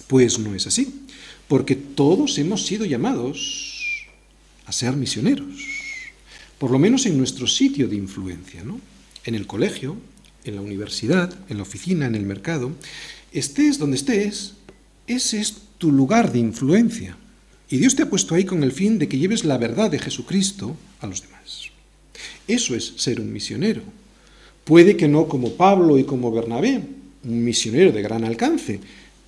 pues 0.06 0.38
no 0.38 0.54
es 0.54 0.66
así, 0.66 1.02
porque 1.48 1.76
todos 1.76 2.38
hemos 2.38 2.66
sido 2.66 2.84
llamados 2.84 4.06
a 4.66 4.72
ser 4.72 4.96
misioneros 4.96 5.74
por 6.58 6.70
lo 6.70 6.78
menos 6.78 7.06
en 7.06 7.18
nuestro 7.18 7.46
sitio 7.46 7.88
de 7.88 7.96
influencia, 7.96 8.64
¿no? 8.64 8.80
en 9.24 9.34
el 9.34 9.46
colegio, 9.46 9.96
en 10.44 10.56
la 10.56 10.62
universidad, 10.62 11.34
en 11.48 11.58
la 11.58 11.62
oficina, 11.62 12.06
en 12.06 12.14
el 12.14 12.24
mercado, 12.24 12.72
estés 13.32 13.78
donde 13.78 13.96
estés, 13.96 14.54
ese 15.06 15.40
es 15.40 15.56
tu 15.76 15.92
lugar 15.92 16.32
de 16.32 16.38
influencia. 16.38 17.18
Y 17.68 17.76
Dios 17.76 17.96
te 17.96 18.02
ha 18.02 18.08
puesto 18.10 18.34
ahí 18.34 18.44
con 18.44 18.62
el 18.62 18.72
fin 18.72 18.98
de 18.98 19.08
que 19.08 19.18
lleves 19.18 19.44
la 19.44 19.58
verdad 19.58 19.90
de 19.90 19.98
Jesucristo 19.98 20.76
a 21.00 21.06
los 21.06 21.22
demás. 21.22 21.70
Eso 22.46 22.74
es 22.74 22.94
ser 22.96 23.20
un 23.20 23.32
misionero. 23.32 23.82
Puede 24.64 24.96
que 24.96 25.06
no 25.06 25.28
como 25.28 25.54
Pablo 25.54 25.98
y 25.98 26.04
como 26.04 26.32
Bernabé, 26.32 26.80
un 27.24 27.44
misionero 27.44 27.92
de 27.92 28.00
gran 28.02 28.24
alcance, 28.24 28.80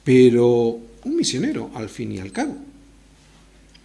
pero 0.07 0.79
un 1.03 1.17
misionero 1.17 1.69
al 1.75 1.89
fin 1.89 2.13
y 2.13 2.21
al 2.21 2.31
cabo. 2.31 2.57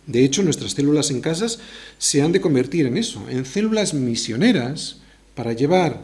De 0.06 0.24
hecho, 0.24 0.44
nuestras 0.44 0.74
células 0.74 1.10
en 1.10 1.20
casas 1.20 1.58
se 1.98 2.22
han 2.22 2.32
de 2.32 2.40
convertir 2.40 2.86
en 2.86 2.96
eso, 2.96 3.26
en 3.28 3.44
células 3.44 3.96
misioneras 3.96 4.98
para 5.34 5.54
llevar 5.54 6.00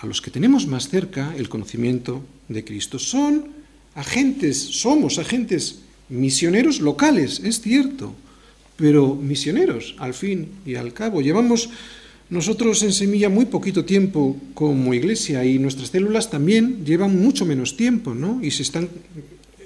a 0.00 0.06
los 0.06 0.20
que 0.20 0.30
tenemos 0.30 0.66
más 0.66 0.90
cerca 0.90 1.34
el 1.38 1.48
conocimiento 1.48 2.22
de 2.48 2.62
Cristo. 2.62 2.98
Son 2.98 3.46
agentes, 3.94 4.58
somos 4.58 5.18
agentes 5.18 5.78
misioneros 6.10 6.80
locales, 6.80 7.40
es 7.42 7.62
cierto, 7.62 8.12
pero 8.76 9.14
misioneros 9.14 9.96
al 9.98 10.12
fin 10.12 10.50
y 10.66 10.74
al 10.74 10.92
cabo. 10.92 11.22
Llevamos 11.22 11.70
nosotros 12.28 12.82
en 12.82 12.92
Semilla 12.92 13.30
muy 13.30 13.46
poquito 13.46 13.86
tiempo 13.86 14.36
como 14.52 14.92
iglesia 14.92 15.42
y 15.46 15.58
nuestras 15.58 15.88
células 15.88 16.28
también 16.28 16.84
llevan 16.84 17.18
mucho 17.18 17.46
menos 17.46 17.78
tiempo, 17.78 18.14
¿no? 18.14 18.40
Y 18.42 18.50
se 18.50 18.62
están 18.62 18.90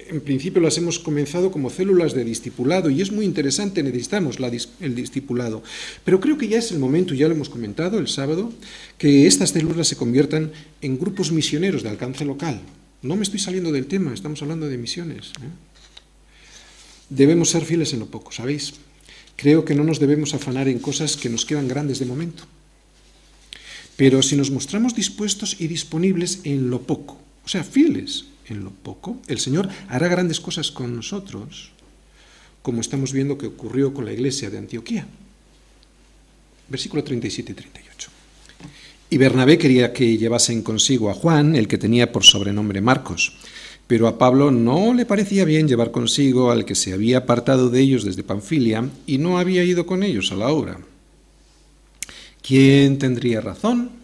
en 0.09 0.21
principio 0.21 0.61
las 0.61 0.79
hemos 0.79 0.99
comenzado 0.99 1.51
como 1.51 1.71
células 1.71 2.15
de 2.15 2.25
discipulado 2.25 2.91
y 2.91 3.01
es 3.01 3.13
muy 3.13 3.25
interesante, 3.25 3.83
necesitamos 3.83 4.39
el 4.81 4.95
discipulado. 4.95 5.63
Pero 6.05 6.21
creo 6.21 6.39
que 6.39 6.49
ya 6.49 6.59
es 6.59 6.73
el 6.73 6.79
momento, 6.79 7.15
ya 7.15 7.29
lo 7.29 7.35
hemos 7.35 7.49
comentado 7.49 7.99
el 7.99 8.09
sábado, 8.09 8.53
que 8.97 9.27
estas 9.27 9.51
células 9.51 9.89
se 9.89 9.97
conviertan 9.97 10.53
en 10.81 10.99
grupos 10.99 11.33
misioneros 11.33 11.83
de 11.83 11.91
alcance 11.91 12.25
local. 12.25 12.61
No 13.03 13.17
me 13.17 13.23
estoy 13.23 13.39
saliendo 13.39 13.71
del 13.71 13.87
tema, 13.87 14.13
estamos 14.13 14.43
hablando 14.43 14.69
de 14.69 14.79
misiones. 14.79 15.29
¿eh? 15.41 15.51
Debemos 17.11 17.51
ser 17.51 17.65
fieles 17.65 17.93
en 17.93 18.01
lo 18.01 18.07
poco, 18.07 18.33
¿sabéis? 18.33 18.75
Creo 19.37 19.65
que 19.65 19.75
no 19.75 19.85
nos 19.85 20.01
debemos 20.01 20.35
afanar 20.35 20.69
en 20.69 20.81
cosas 20.81 21.17
que 21.17 21.29
nos 21.29 21.47
quedan 21.47 21.69
grandes 21.69 21.99
de 21.99 22.07
momento. 22.07 22.45
Pero 23.97 24.23
si 24.23 24.37
nos 24.37 24.51
mostramos 24.51 24.95
dispuestos 24.95 25.61
y 25.61 25.69
disponibles 25.69 26.41
en 26.45 26.71
lo 26.71 26.83
poco, 26.83 27.21
o 27.45 27.49
sea, 27.49 27.65
fieles 27.65 28.27
en 28.51 28.65
lo 28.65 28.71
poco, 28.71 29.21
el 29.27 29.39
Señor 29.39 29.69
hará 29.89 30.09
grandes 30.09 30.41
cosas 30.41 30.71
con 30.71 30.95
nosotros, 30.95 31.71
como 32.63 32.81
estamos 32.81 33.13
viendo 33.13 33.39
que 33.39 33.47
ocurrió 33.47 33.95
con 33.95 34.05
la 34.05 34.13
iglesia 34.13 34.51
de 34.51 34.59
Antioquía. 34.59 35.07
Versículo 36.69 37.03
37 37.03 37.53
y 37.53 37.55
38. 37.55 38.11
Y 39.11 39.17
Bernabé 39.17 39.57
quería 39.57 39.93
que 39.93 40.19
llevasen 40.19 40.63
consigo 40.63 41.11
a 41.11 41.15
Juan, 41.15 41.57
el 41.57 41.67
que 41.67 41.79
tenía 41.79 42.13
por 42.13 42.25
sobrenombre 42.25 42.81
Marcos, 42.81 43.33
pero 43.87 44.07
a 44.07 44.19
Pablo 44.19 44.51
no 44.51 44.93
le 44.93 45.07
parecía 45.07 45.47
bien 45.47 45.67
llevar 45.67 45.91
consigo 45.91 46.51
al 46.51 46.67
que 46.67 46.75
se 46.75 46.93
había 46.93 47.19
apartado 47.19 47.71
de 47.71 47.81
ellos 47.81 48.05
desde 48.05 48.23
Panfilia 48.23 48.91
y 49.07 49.17
no 49.17 49.39
había 49.39 49.65
ido 49.65 49.87
con 49.87 50.03
ellos 50.03 50.31
a 50.31 50.37
la 50.37 50.49
obra. 50.49 50.79
¿Quién 52.43 52.99
tendría 52.99 53.41
razón? 53.41 53.98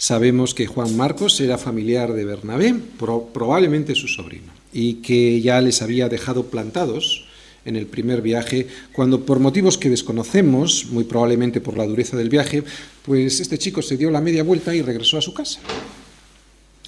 Sabemos 0.00 0.54
que 0.54 0.66
Juan 0.66 0.96
Marcos 0.96 1.38
era 1.42 1.58
familiar 1.58 2.14
de 2.14 2.24
Bernabé, 2.24 2.74
probablemente 2.96 3.94
su 3.94 4.08
sobrino, 4.08 4.50
y 4.72 4.94
que 4.94 5.42
ya 5.42 5.60
les 5.60 5.82
había 5.82 6.08
dejado 6.08 6.46
plantados 6.46 7.26
en 7.66 7.76
el 7.76 7.84
primer 7.84 8.22
viaje, 8.22 8.66
cuando 8.92 9.26
por 9.26 9.40
motivos 9.40 9.76
que 9.76 9.90
desconocemos, 9.90 10.86
muy 10.90 11.04
probablemente 11.04 11.60
por 11.60 11.76
la 11.76 11.84
dureza 11.84 12.16
del 12.16 12.30
viaje, 12.30 12.64
pues 13.04 13.40
este 13.40 13.58
chico 13.58 13.82
se 13.82 13.98
dio 13.98 14.10
la 14.10 14.22
media 14.22 14.42
vuelta 14.42 14.74
y 14.74 14.80
regresó 14.80 15.18
a 15.18 15.22
su 15.22 15.34
casa. 15.34 15.60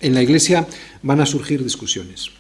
En 0.00 0.14
la 0.14 0.22
iglesia 0.22 0.66
van 1.02 1.20
a 1.20 1.26
surgir 1.26 1.62
discusiones, 1.62 2.30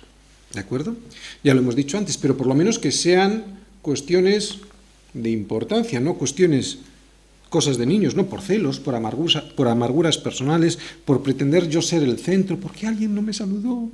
¿de 0.54 0.60
acuerdo? 0.60 0.96
Ya 1.44 1.52
lo 1.52 1.60
hemos 1.60 1.76
dicho 1.76 1.98
antes, 1.98 2.16
pero 2.16 2.34
por 2.34 2.46
lo 2.46 2.54
menos 2.54 2.78
que 2.78 2.92
sean 2.92 3.60
cuestiones 3.82 4.56
de 5.12 5.28
importancia, 5.32 6.00
no 6.00 6.14
cuestiones 6.14 6.78
cosas 7.52 7.76
de 7.76 7.84
niños, 7.86 8.16
no 8.16 8.26
por 8.26 8.40
celos, 8.40 8.80
por, 8.80 8.96
amarguras 8.96 10.18
personales, 10.18 10.78
por 11.04 11.22
pretender 11.22 11.68
yo 11.68 11.82
ser 11.82 12.02
el 12.02 12.18
centro, 12.18 12.56
porque 12.56 12.86
alguien 12.86 13.14
no 13.14 13.20
me 13.20 13.34
saludó, 13.34 13.90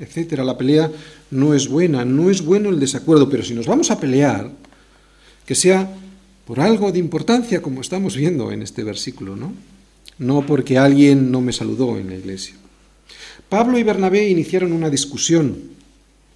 etcétera. 0.00 0.42
La 0.42 0.56
pelea 0.56 0.90
no 1.30 1.52
es 1.52 1.68
buena, 1.68 2.04
no 2.04 2.30
es 2.30 2.42
bueno 2.42 2.70
el 2.70 2.80
desacuerdo, 2.80 3.28
pero 3.28 3.44
si 3.44 3.54
nos 3.54 3.66
vamos 3.66 3.90
a 3.90 4.00
pelear, 4.00 4.50
que 5.44 5.54
sea 5.54 5.88
por 6.46 6.60
algo 6.60 6.90
de 6.90 6.98
importancia, 6.98 7.60
como 7.60 7.82
estamos 7.82 8.16
viendo 8.16 8.50
en 8.50 8.62
este 8.62 8.82
versículo, 8.82 9.36
¿no? 9.36 9.52
No 10.18 10.46
porque 10.46 10.78
alguien 10.78 11.30
no 11.30 11.42
me 11.42 11.52
saludó 11.52 11.98
en 11.98 12.08
la 12.08 12.16
iglesia. 12.16 12.54
Pablo 13.50 13.78
y 13.78 13.82
Bernabé 13.82 14.28
iniciaron 14.30 14.72
una 14.72 14.88
discusión 14.88 15.56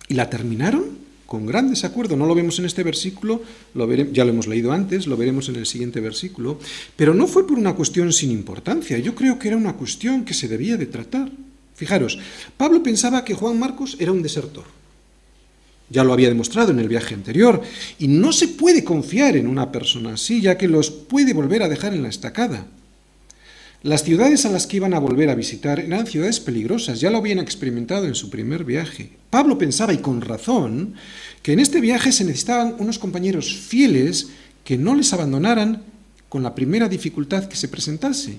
y 0.07 0.15
la 0.15 0.29
terminaron 0.29 0.99
con 1.29 1.45
gran 1.45 1.69
desacuerdo. 1.69 2.17
No 2.17 2.25
lo 2.25 2.35
vemos 2.35 2.59
en 2.59 2.65
este 2.65 2.83
versículo, 2.83 3.43
lo 3.75 3.87
ya 3.95 4.25
lo 4.25 4.31
hemos 4.31 4.47
leído 4.47 4.73
antes, 4.73 5.07
lo 5.07 5.15
veremos 5.15 5.51
en 5.51 5.57
el 5.57 5.67
siguiente 5.67 6.01
versículo, 6.01 6.59
pero 6.97 7.13
no 7.13 7.27
fue 7.27 7.47
por 7.47 7.59
una 7.59 7.75
cuestión 7.75 8.15
sin 8.15 8.31
importancia, 8.31 8.97
yo 8.97 9.15
creo 9.15 9.39
que 9.39 9.49
era 9.49 9.59
una 9.59 9.75
cuestión 9.75 10.25
que 10.25 10.33
se 10.33 10.49
debía 10.49 10.79
de 10.79 10.87
tratar. 10.87 11.31
Fijaros, 11.75 12.19
Pablo 12.57 12.83
pensaba 12.83 13.27
que 13.27 13.35
Juan 13.35 13.59
Marcos 13.59 13.99
era 14.01 14.11
un 14.11 14.23
desertor. 14.23 14.65
Ya 15.91 16.03
lo 16.03 16.15
había 16.15 16.29
demostrado 16.29 16.71
en 16.71 16.79
el 16.79 16.89
viaje 16.89 17.13
anterior, 17.13 17.61
y 17.99 18.09
no 18.09 18.33
se 18.33 18.49
puede 18.49 18.83
confiar 18.83 19.37
en 19.37 19.49
una 19.49 19.71
persona 19.71 20.15
así, 20.15 20.41
ya 20.41 20.57
que 20.57 20.67
los 20.67 20.91
puede 20.91 21.35
volver 21.35 21.63
a 21.63 21.69
dejar 21.69 21.93
en 21.93 22.05
la 22.05 22.09
estacada. 22.09 22.67
Las 23.83 24.03
ciudades 24.03 24.45
a 24.45 24.51
las 24.51 24.67
que 24.67 24.79
iban 24.79 24.93
a 24.93 24.99
volver 24.99 25.31
a 25.31 25.37
visitar 25.37 25.79
eran 25.79 26.05
ciudades 26.09 26.41
peligrosas, 26.41 27.01
ya 27.01 27.11
lo 27.11 27.19
habían 27.19 27.39
experimentado 27.39 28.07
en 28.07 28.17
su 28.17 28.29
primer 28.29 28.65
viaje. 28.65 29.11
Pablo 29.31 29.57
pensaba, 29.57 29.93
y 29.93 29.99
con 29.99 30.21
razón, 30.21 30.95
que 31.43 31.53
en 31.53 31.61
este 31.61 31.81
viaje 31.81 32.11
se 32.11 32.25
necesitaban 32.25 32.75
unos 32.81 32.99
compañeros 32.99 33.55
fieles 33.55 34.31
que 34.65 34.77
no 34.77 34.97
les 34.97 35.13
abandonaran 35.13 35.85
con 36.29 36.43
la 36.43 36.57
primera 36.57 36.89
dificultad 36.89 37.45
que 37.45 37.55
se 37.55 37.69
presentase, 37.69 38.39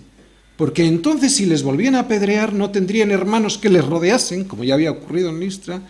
porque 0.57 0.85
entonces 0.85 1.33
si 1.33 1.45
les 1.45 1.63
volvían 1.63 1.95
a 1.95 2.01
apedrear 2.01 2.51
no 2.51 2.71
tendrían 2.71 3.09
hermanos 3.09 3.57
que 3.57 3.69
les 3.69 3.85
rodeasen, 3.85 4.43
como 4.43 4.65
ya 4.65 4.73
había 4.73 4.91
ocurrido 4.91 5.29
en 5.29 5.39
Listra, 5.39 5.81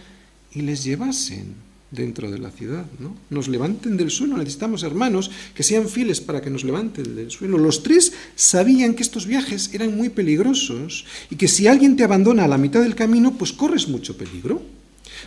y 0.54 0.62
les 0.62 0.84
llevasen 0.84 1.69
dentro 1.92 2.30
de 2.30 2.38
la 2.38 2.52
ciudad, 2.52 2.86
¿no? 3.00 3.16
Nos 3.30 3.48
levanten 3.48 3.98
del 3.98 4.12
suelo, 4.12 4.38
necesitamos 4.38 4.84
hermanos 4.84 5.32
que 5.56 5.64
sean 5.64 5.90
fieles 5.90 6.22
para 6.22 6.42
que 6.42 6.50
nos 6.50 6.64
levanten 6.64 7.16
del 7.16 7.32
suelo. 7.32 7.58
Los 7.58 7.82
tres 7.82 8.14
sabían 8.36 8.94
que 8.94 9.04
estos 9.04 9.26
viajes 9.26 9.74
eran 9.74 9.96
muy 9.96 10.10
peligrosos 10.10 11.06
y 11.30 11.36
que 11.36 11.48
si 11.48 11.68
alguien 11.68 11.96
te 11.96 12.04
abandona 12.04 12.46
a 12.46 12.48
la 12.48 12.58
mitad 12.58 12.82
del 12.82 12.96
camino, 12.96 13.36
pues 13.38 13.54
corres 13.54 13.88
mucho 13.88 14.18
peligro. 14.18 14.62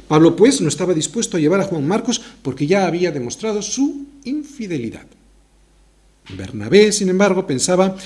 Pablo, 0.09 0.37
pues, 0.37 0.61
no 0.61 0.68
estaba 0.68 0.94
dispuesto 0.94 1.37
a 1.37 1.40
llevar 1.40 1.61
a 1.61 1.64
Juan 1.64 1.87
Marcos 1.87 2.22
porque 2.42 2.66
ya 2.66 2.87
había 2.87 3.11
demostrado 3.11 3.61
su 3.61 4.07
infidelidad. 4.25 5.07
Bernabé, 6.37 6.92
sin 6.92 7.09
embargo, 7.09 7.46
pensaba 7.46 7.96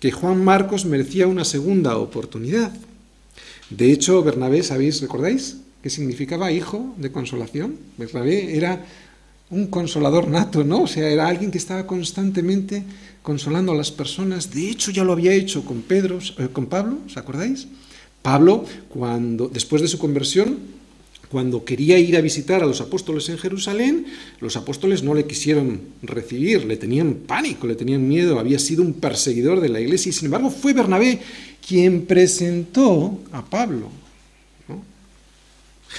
que 0.00 0.10
Juan 0.10 0.42
Marcos 0.42 0.84
merecía 0.84 1.26
una 1.26 1.44
segunda 1.44 1.96
oportunidad. 1.96 2.72
De 3.70 3.92
hecho, 3.92 4.22
Bernabé, 4.22 4.62
¿sabéis, 4.62 5.00
recordáis? 5.00 5.58
Que 5.82 5.90
significaba 5.90 6.52
hijo 6.52 6.94
de 6.98 7.10
consolación. 7.10 7.76
Bernabé 7.96 8.56
era 8.56 8.84
un 9.50 9.66
consolador 9.66 10.28
nato, 10.28 10.62
¿no? 10.64 10.82
O 10.82 10.86
sea, 10.86 11.08
era 11.08 11.26
alguien 11.26 11.50
que 11.50 11.58
estaba 11.58 11.86
constantemente 11.86 12.84
consolando 13.22 13.72
a 13.72 13.74
las 13.74 13.90
personas. 13.90 14.52
De 14.52 14.68
hecho, 14.70 14.90
ya 14.90 15.04
lo 15.04 15.12
había 15.12 15.32
hecho 15.32 15.64
con 15.64 15.82
Pedro, 15.82 16.18
eh, 16.38 16.48
con 16.52 16.66
Pablo, 16.66 16.98
¿os 17.06 17.16
acordáis? 17.16 17.66
Pablo, 18.22 18.64
cuando 18.88 19.48
después 19.48 19.82
de 19.82 19.88
su 19.88 19.98
conversión, 19.98 20.58
cuando 21.30 21.64
quería 21.64 21.98
ir 21.98 22.16
a 22.16 22.20
visitar 22.20 22.62
a 22.62 22.66
los 22.66 22.80
apóstoles 22.80 23.28
en 23.28 23.38
Jerusalén, 23.38 24.06
los 24.40 24.56
apóstoles 24.56 25.02
no 25.02 25.14
le 25.14 25.26
quisieron 25.26 25.80
recibir, 26.02 26.64
le 26.64 26.76
tenían 26.76 27.14
pánico, 27.14 27.66
le 27.66 27.76
tenían 27.76 28.06
miedo, 28.06 28.38
había 28.38 28.58
sido 28.58 28.82
un 28.82 28.94
perseguidor 28.94 29.60
de 29.60 29.68
la 29.68 29.80
iglesia 29.80 30.10
y 30.10 30.12
sin 30.12 30.26
embargo 30.26 30.50
fue 30.50 30.72
Bernabé 30.72 31.20
quien 31.66 32.04
presentó 32.06 33.20
a 33.32 33.44
Pablo 33.44 33.99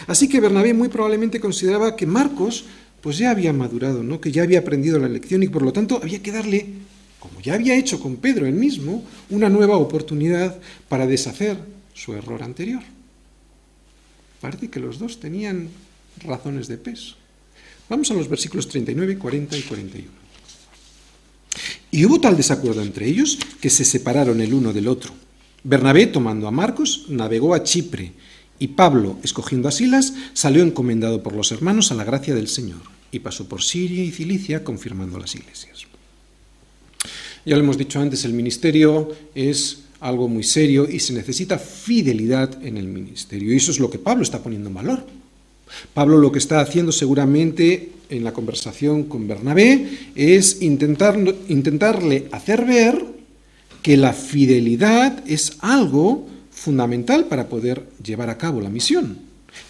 Así 0.07 0.27
que 0.27 0.39
Bernabé 0.39 0.73
muy 0.73 0.89
probablemente 0.89 1.39
consideraba 1.39 1.95
que 1.95 2.05
Marcos 2.05 2.65
pues 3.01 3.17
ya 3.17 3.31
había 3.31 3.51
madurado, 3.51 4.03
¿no? 4.03 4.21
que 4.21 4.31
ya 4.31 4.43
había 4.43 4.59
aprendido 4.59 4.99
la 4.99 5.09
lección 5.09 5.43
y 5.43 5.47
por 5.47 5.63
lo 5.63 5.73
tanto 5.73 5.99
había 6.01 6.21
que 6.21 6.31
darle, 6.31 6.67
como 7.19 7.41
ya 7.41 7.55
había 7.55 7.75
hecho 7.75 7.99
con 7.99 8.17
Pedro 8.17 8.45
él 8.45 8.53
mismo, 8.53 9.03
una 9.29 9.49
nueva 9.49 9.77
oportunidad 9.77 10.59
para 10.87 11.07
deshacer 11.07 11.57
su 11.93 12.13
error 12.13 12.43
anterior. 12.43 12.81
Parece 14.39 14.69
que 14.69 14.79
los 14.79 14.99
dos 14.99 15.19
tenían 15.19 15.69
razones 16.23 16.67
de 16.67 16.77
peso. 16.77 17.15
Vamos 17.89 18.09
a 18.11 18.13
los 18.13 18.29
versículos 18.29 18.67
39, 18.67 19.17
40 19.17 19.57
y 19.57 19.61
41. 19.63 20.09
Y 21.91 22.05
hubo 22.05 22.21
tal 22.21 22.37
desacuerdo 22.37 22.81
entre 22.81 23.07
ellos 23.07 23.37
que 23.59 23.69
se 23.69 23.83
separaron 23.83 24.39
el 24.41 24.53
uno 24.53 24.71
del 24.71 24.87
otro. 24.87 25.11
Bernabé, 25.63 26.07
tomando 26.07 26.47
a 26.47 26.51
Marcos, 26.51 27.05
navegó 27.09 27.53
a 27.53 27.63
Chipre 27.63 28.13
y 28.61 28.67
Pablo, 28.67 29.17
escogiendo 29.23 29.67
a 29.67 29.71
Silas, 29.71 30.13
salió 30.33 30.61
encomendado 30.61 31.23
por 31.23 31.33
los 31.33 31.51
hermanos 31.51 31.91
a 31.91 31.95
la 31.95 32.03
gracia 32.03 32.35
del 32.35 32.47
Señor 32.47 32.81
y 33.11 33.17
pasó 33.17 33.49
por 33.49 33.63
Siria 33.63 34.03
y 34.03 34.11
Cilicia 34.11 34.63
confirmando 34.63 35.17
las 35.17 35.33
iglesias. 35.33 35.87
Ya 37.43 37.55
lo 37.55 37.63
hemos 37.63 37.79
dicho 37.79 37.99
antes, 37.99 38.23
el 38.23 38.33
ministerio 38.33 39.09
es 39.33 39.79
algo 39.99 40.27
muy 40.27 40.43
serio 40.43 40.87
y 40.87 40.99
se 40.99 41.13
necesita 41.13 41.57
fidelidad 41.57 42.63
en 42.63 42.77
el 42.77 42.85
ministerio. 42.85 43.51
Y 43.51 43.57
eso 43.57 43.71
es 43.71 43.79
lo 43.79 43.89
que 43.89 43.97
Pablo 43.97 44.21
está 44.21 44.43
poniendo 44.43 44.69
en 44.69 44.75
valor. 44.75 45.07
Pablo 45.95 46.19
lo 46.19 46.31
que 46.31 46.37
está 46.37 46.61
haciendo 46.61 46.91
seguramente 46.91 47.93
en 48.11 48.23
la 48.23 48.31
conversación 48.31 49.05
con 49.05 49.27
Bernabé 49.27 49.89
es 50.13 50.61
intentar, 50.61 51.17
intentarle 51.47 52.27
hacer 52.31 52.63
ver 52.65 53.05
que 53.81 53.97
la 53.97 54.13
fidelidad 54.13 55.23
es 55.27 55.53
algo 55.61 56.29
fundamental 56.61 57.25
para 57.25 57.49
poder 57.49 57.89
llevar 58.03 58.29
a 58.29 58.37
cabo 58.37 58.61
la 58.61 58.69
misión. 58.69 59.17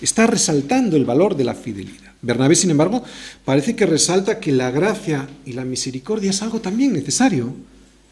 Está 0.02 0.28
resaltando 0.28 0.98
el 0.98 1.06
valor 1.06 1.38
de 1.38 1.46
la 1.46 1.56
fidelidad. 1.56 2.12
Bernabé, 2.22 2.56
sin 2.56 2.70
embargo, 2.70 3.04
parece 3.46 3.76
que 3.76 3.86
resalta 3.86 4.40
que 4.40 4.52
la 4.52 4.72
gracia 4.72 5.28
y 5.46 5.54
la 5.54 5.64
misericordia 5.64 6.32
es 6.32 6.42
algo 6.42 6.60
también 6.60 6.92
necesario 6.92 7.54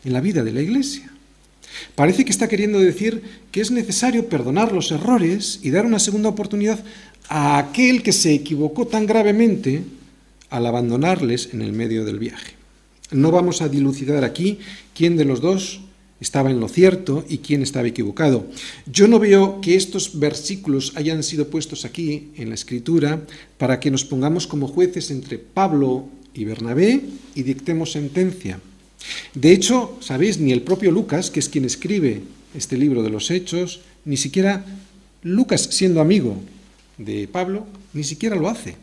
en 0.05 0.13
la 0.13 0.21
vida 0.21 0.43
de 0.43 0.53
la 0.53 0.61
Iglesia. 0.61 1.11
Parece 1.93 2.23
que 2.23 2.31
está 2.31 2.47
queriendo 2.47 2.79
decir 2.79 3.21
que 3.51 3.61
es 3.61 3.69
necesario 3.69 4.27
perdonar 4.29 4.71
los 4.71 4.91
errores 4.91 5.59
y 5.61 5.69
dar 5.71 5.85
una 5.85 5.99
segunda 5.99 6.29
oportunidad 6.29 6.79
a 7.27 7.59
aquel 7.59 8.01
que 8.01 8.13
se 8.13 8.33
equivocó 8.33 8.87
tan 8.87 9.05
gravemente 9.05 9.83
al 10.49 10.65
abandonarles 10.65 11.49
en 11.53 11.61
el 11.61 11.73
medio 11.73 12.05
del 12.05 12.17
viaje. 12.17 12.53
No 13.11 13.29
vamos 13.31 13.61
a 13.61 13.69
dilucidar 13.69 14.23
aquí 14.23 14.59
quién 14.95 15.17
de 15.17 15.25
los 15.25 15.41
dos 15.41 15.81
estaba 16.19 16.51
en 16.51 16.59
lo 16.59 16.67
cierto 16.67 17.25
y 17.27 17.39
quién 17.39 17.61
estaba 17.61 17.87
equivocado. 17.87 18.47
Yo 18.85 19.07
no 19.07 19.19
veo 19.19 19.61
que 19.61 19.75
estos 19.75 20.19
versículos 20.19 20.93
hayan 20.95 21.23
sido 21.23 21.47
puestos 21.47 21.85
aquí 21.85 22.29
en 22.35 22.49
la 22.49 22.55
escritura 22.55 23.25
para 23.57 23.79
que 23.79 23.91
nos 23.91 24.05
pongamos 24.05 24.47
como 24.47 24.67
jueces 24.67 25.11
entre 25.11 25.37
Pablo 25.37 26.07
y 26.33 26.45
Bernabé 26.45 27.01
y 27.35 27.43
dictemos 27.43 27.91
sentencia. 27.91 28.59
De 29.33 29.51
hecho, 29.51 29.97
sabéis, 30.01 30.39
ni 30.39 30.51
el 30.51 30.61
propio 30.61 30.91
Lucas, 30.91 31.31
que 31.31 31.39
es 31.39 31.49
quien 31.49 31.65
escribe 31.65 32.21
este 32.53 32.77
libro 32.77 33.03
de 33.03 33.09
los 33.09 33.31
Hechos, 33.31 33.81
ni 34.05 34.17
siquiera 34.17 34.65
Lucas, 35.23 35.69
siendo 35.71 36.01
amigo 36.01 36.35
de 36.97 37.27
Pablo, 37.27 37.65
ni 37.93 38.03
siquiera 38.03 38.35
lo 38.35 38.49
hace. 38.49 38.75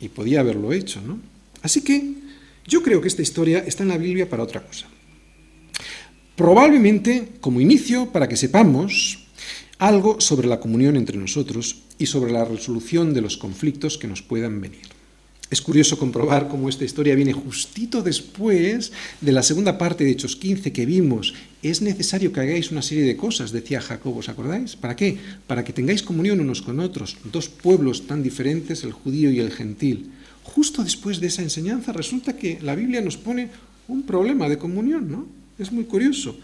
Y 0.00 0.08
podía 0.08 0.40
haberlo 0.40 0.72
hecho, 0.72 1.00
¿no? 1.00 1.18
Así 1.62 1.82
que 1.82 2.14
yo 2.66 2.82
creo 2.82 3.00
que 3.00 3.08
esta 3.08 3.22
historia 3.22 3.58
está 3.60 3.82
en 3.82 3.90
la 3.90 3.98
Biblia 3.98 4.28
para 4.28 4.42
otra 4.42 4.62
cosa. 4.66 4.86
Probablemente 6.40 7.36
como 7.42 7.60
inicio 7.60 8.12
para 8.16 8.26
que 8.26 8.40
sepamos 8.40 9.28
algo 9.76 10.22
sobre 10.22 10.48
la 10.48 10.58
comunión 10.58 10.96
entre 10.96 11.18
nosotros 11.18 11.82
y 11.98 12.06
sobre 12.06 12.32
la 12.32 12.46
resolución 12.46 13.12
de 13.12 13.20
los 13.20 13.36
conflictos 13.36 13.98
que 13.98 14.08
nos 14.08 14.22
puedan 14.22 14.58
venir. 14.58 14.88
Es 15.50 15.60
curioso 15.60 15.98
comprobar 15.98 16.48
cómo 16.48 16.70
esta 16.70 16.86
historia 16.86 17.14
viene 17.14 17.34
justito 17.34 18.00
después 18.00 18.90
de 19.20 19.32
la 19.32 19.42
segunda 19.42 19.76
parte 19.76 20.02
de 20.02 20.12
Hechos 20.12 20.34
15 20.34 20.72
que 20.72 20.86
vimos. 20.86 21.34
Es 21.62 21.82
necesario 21.82 22.32
que 22.32 22.40
hagáis 22.40 22.70
una 22.70 22.80
serie 22.80 23.04
de 23.04 23.18
cosas, 23.18 23.52
decía 23.52 23.82
Jacob, 23.82 24.16
¿os 24.16 24.30
acordáis? 24.30 24.76
¿Para 24.76 24.96
qué? 24.96 25.18
Para 25.46 25.62
que 25.62 25.74
tengáis 25.74 26.02
comunión 26.02 26.40
unos 26.40 26.62
con 26.62 26.80
otros, 26.80 27.18
dos 27.30 27.50
pueblos 27.50 28.06
tan 28.06 28.22
diferentes, 28.22 28.82
el 28.82 28.92
judío 28.92 29.30
y 29.30 29.40
el 29.40 29.50
gentil. 29.50 30.10
Justo 30.42 30.82
después 30.82 31.20
de 31.20 31.26
esa 31.26 31.42
enseñanza 31.42 31.92
resulta 31.92 32.34
que 32.34 32.58
la 32.62 32.76
Biblia 32.76 33.02
nos 33.02 33.18
pone 33.18 33.50
un 33.88 34.04
problema 34.04 34.48
de 34.48 34.56
comunión, 34.56 35.10
¿no? 35.10 35.39
Es 35.60 35.70
muy 35.70 35.84
curioso. 35.84 36.36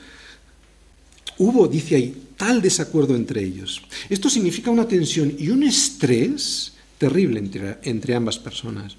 Hubo, 1.39 1.67
dice 1.67 1.97
ahí, 1.97 2.15
tal 2.37 2.61
desacuerdo 2.61 3.17
entre 3.17 3.43
ellos. 3.43 3.83
Esto 4.11 4.29
significa 4.29 4.71
una 4.71 4.87
tensión 4.87 5.35
y 5.39 5.49
un 5.49 5.63
estrés 5.63 6.73
terrible 6.99 7.41
entre, 7.41 7.79
entre 7.83 8.15
ambas 8.15 8.39
personas. 8.39 8.97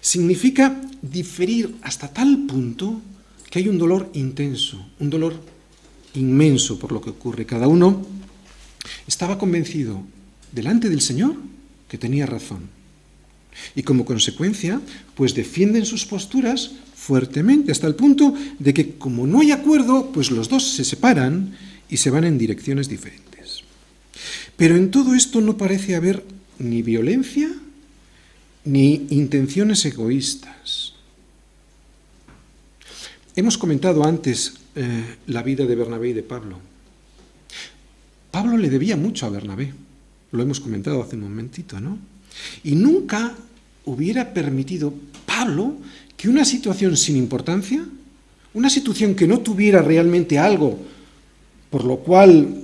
Significa 0.00 0.80
diferir 1.00 1.76
hasta 1.82 2.08
tal 2.08 2.44
punto 2.46 3.00
que 3.50 3.60
hay 3.60 3.68
un 3.68 3.78
dolor 3.78 4.10
intenso, 4.14 4.84
un 4.98 5.10
dolor 5.10 5.40
inmenso 6.14 6.78
por 6.78 6.92
lo 6.92 7.00
que 7.00 7.10
ocurre. 7.10 7.46
Cada 7.46 7.68
uno 7.68 8.04
estaba 9.06 9.38
convencido 9.38 10.02
delante 10.50 10.88
del 10.88 11.00
Señor 11.00 11.36
que 11.88 11.98
tenía 11.98 12.26
razón. 12.26 12.68
Y 13.76 13.82
como 13.82 14.04
consecuencia, 14.04 14.80
pues 15.14 15.34
defienden 15.34 15.84
sus 15.84 16.04
posturas 16.06 16.72
fuertemente, 17.02 17.72
hasta 17.72 17.88
el 17.88 17.96
punto 17.96 18.32
de 18.60 18.72
que 18.72 18.94
como 18.94 19.26
no 19.26 19.40
hay 19.40 19.50
acuerdo, 19.50 20.12
pues 20.12 20.30
los 20.30 20.48
dos 20.48 20.62
se 20.62 20.84
separan 20.84 21.56
y 21.88 21.96
se 21.96 22.10
van 22.10 22.22
en 22.22 22.38
direcciones 22.38 22.88
diferentes. 22.88 23.62
Pero 24.56 24.76
en 24.76 24.92
todo 24.92 25.16
esto 25.16 25.40
no 25.40 25.56
parece 25.56 25.96
haber 25.96 26.24
ni 26.60 26.82
violencia 26.82 27.50
ni 28.64 29.06
intenciones 29.10 29.84
egoístas. 29.84 30.94
Hemos 33.34 33.58
comentado 33.58 34.04
antes 34.04 34.54
eh, 34.76 35.16
la 35.26 35.42
vida 35.42 35.66
de 35.66 35.74
Bernabé 35.74 36.10
y 36.10 36.12
de 36.12 36.22
Pablo. 36.22 36.60
Pablo 38.30 38.56
le 38.56 38.70
debía 38.70 38.96
mucho 38.96 39.26
a 39.26 39.30
Bernabé, 39.30 39.74
lo 40.30 40.42
hemos 40.42 40.60
comentado 40.60 41.02
hace 41.02 41.16
un 41.16 41.22
momentito, 41.22 41.80
¿no? 41.80 41.98
Y 42.62 42.76
nunca 42.76 43.34
hubiera 43.84 44.32
permitido 44.32 44.94
Pablo 45.26 45.76
que 46.22 46.28
una 46.28 46.44
situación 46.44 46.96
sin 46.96 47.16
importancia, 47.16 47.84
una 48.54 48.70
situación 48.70 49.16
que 49.16 49.26
no 49.26 49.40
tuviera 49.40 49.82
realmente 49.82 50.38
algo 50.38 50.78
por 51.68 51.82
lo 51.82 51.96
cual 51.98 52.62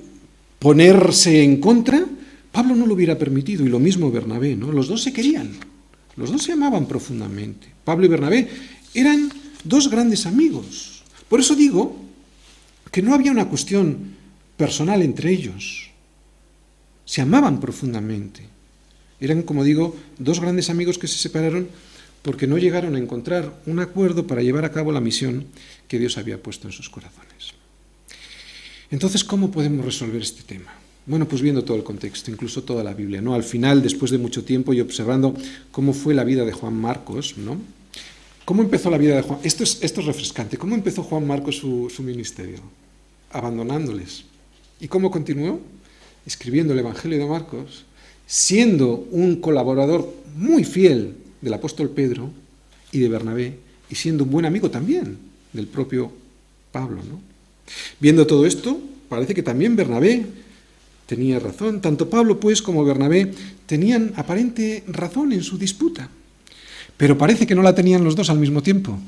ponerse 0.60 1.42
en 1.42 1.58
contra, 1.58 2.06
Pablo 2.52 2.76
no 2.76 2.86
lo 2.86 2.94
hubiera 2.94 3.18
permitido 3.18 3.66
y 3.66 3.68
lo 3.68 3.80
mismo 3.80 4.12
Bernabé, 4.12 4.54
¿no? 4.54 4.70
Los 4.70 4.86
dos 4.86 5.02
se 5.02 5.12
querían, 5.12 5.56
los 6.14 6.30
dos 6.30 6.44
se 6.44 6.52
amaban 6.52 6.86
profundamente. 6.86 7.66
Pablo 7.82 8.06
y 8.06 8.08
Bernabé 8.08 8.48
eran 8.94 9.28
dos 9.64 9.90
grandes 9.90 10.24
amigos. 10.26 11.02
Por 11.28 11.40
eso 11.40 11.56
digo 11.56 11.96
que 12.92 13.02
no 13.02 13.12
había 13.12 13.32
una 13.32 13.48
cuestión 13.48 14.14
personal 14.56 15.02
entre 15.02 15.32
ellos. 15.32 15.90
Se 17.04 17.22
amaban 17.22 17.58
profundamente. 17.58 18.46
Eran, 19.18 19.42
como 19.42 19.64
digo, 19.64 19.96
dos 20.16 20.38
grandes 20.38 20.70
amigos 20.70 20.96
que 20.96 21.08
se 21.08 21.18
separaron 21.18 21.66
porque 22.28 22.46
no 22.46 22.58
llegaron 22.58 22.94
a 22.94 22.98
encontrar 22.98 23.54
un 23.64 23.78
acuerdo 23.78 24.26
para 24.26 24.42
llevar 24.42 24.66
a 24.66 24.70
cabo 24.70 24.92
la 24.92 25.00
misión 25.00 25.46
que 25.88 25.98
Dios 25.98 26.18
había 26.18 26.36
puesto 26.36 26.68
en 26.68 26.74
sus 26.74 26.90
corazones. 26.90 27.54
Entonces, 28.90 29.24
¿cómo 29.24 29.50
podemos 29.50 29.82
resolver 29.82 30.20
este 30.20 30.42
tema? 30.42 30.74
Bueno, 31.06 31.26
pues 31.26 31.40
viendo 31.40 31.64
todo 31.64 31.78
el 31.78 31.84
contexto, 31.84 32.30
incluso 32.30 32.64
toda 32.64 32.84
la 32.84 32.92
Biblia, 32.92 33.22
¿no? 33.22 33.32
Al 33.32 33.44
final, 33.44 33.80
después 33.80 34.10
de 34.10 34.18
mucho 34.18 34.44
tiempo 34.44 34.74
y 34.74 34.82
observando 34.82 35.34
cómo 35.70 35.94
fue 35.94 36.12
la 36.12 36.22
vida 36.22 36.44
de 36.44 36.52
Juan 36.52 36.74
Marcos, 36.74 37.38
¿no? 37.38 37.56
¿Cómo 38.44 38.60
empezó 38.60 38.90
la 38.90 38.98
vida 38.98 39.16
de 39.16 39.22
Juan? 39.22 39.38
Esto 39.42 39.64
es, 39.64 39.78
esto 39.80 40.02
es 40.02 40.06
refrescante. 40.06 40.58
¿Cómo 40.58 40.74
empezó 40.74 41.04
Juan 41.04 41.26
Marcos 41.26 41.56
su, 41.56 41.88
su 41.88 42.02
ministerio? 42.02 42.60
Abandonándoles. 43.30 44.24
¿Y 44.82 44.88
cómo 44.88 45.10
continuó? 45.10 45.62
Escribiendo 46.26 46.74
el 46.74 46.80
Evangelio 46.80 47.20
de 47.20 47.24
Marcos, 47.24 47.86
siendo 48.26 49.08
un 49.12 49.40
colaborador 49.40 50.12
muy 50.36 50.64
fiel 50.64 51.14
del 51.40 51.54
apóstol 51.54 51.90
Pedro 51.90 52.30
y 52.92 52.98
de 52.98 53.08
Bernabé, 53.08 53.58
y 53.90 53.94
siendo 53.94 54.24
un 54.24 54.30
buen 54.30 54.44
amigo 54.44 54.70
también 54.70 55.18
del 55.52 55.66
propio 55.66 56.12
Pablo, 56.72 57.02
¿no? 57.08 57.20
Viendo 58.00 58.26
todo 58.26 58.46
esto, 58.46 58.80
parece 59.08 59.34
que 59.34 59.42
también 59.42 59.76
Bernabé 59.76 60.26
tenía 61.06 61.38
razón. 61.38 61.80
Tanto 61.80 62.08
Pablo, 62.08 62.38
pues, 62.38 62.62
como 62.62 62.84
Bernabé 62.84 63.32
tenían 63.66 64.12
aparente 64.16 64.84
razón 64.86 65.32
en 65.32 65.42
su 65.42 65.58
disputa. 65.58 66.08
Pero 66.96 67.16
parece 67.16 67.46
que 67.46 67.54
no 67.54 67.62
la 67.62 67.74
tenían 67.74 68.04
los 68.04 68.16
dos 68.16 68.30
al 68.30 68.38
mismo 68.38 68.62
tiempo. 68.62 68.98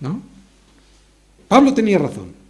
¿No? 0.00 0.22
Pablo 1.48 1.74
tenía 1.74 1.98
razón. 1.98 2.43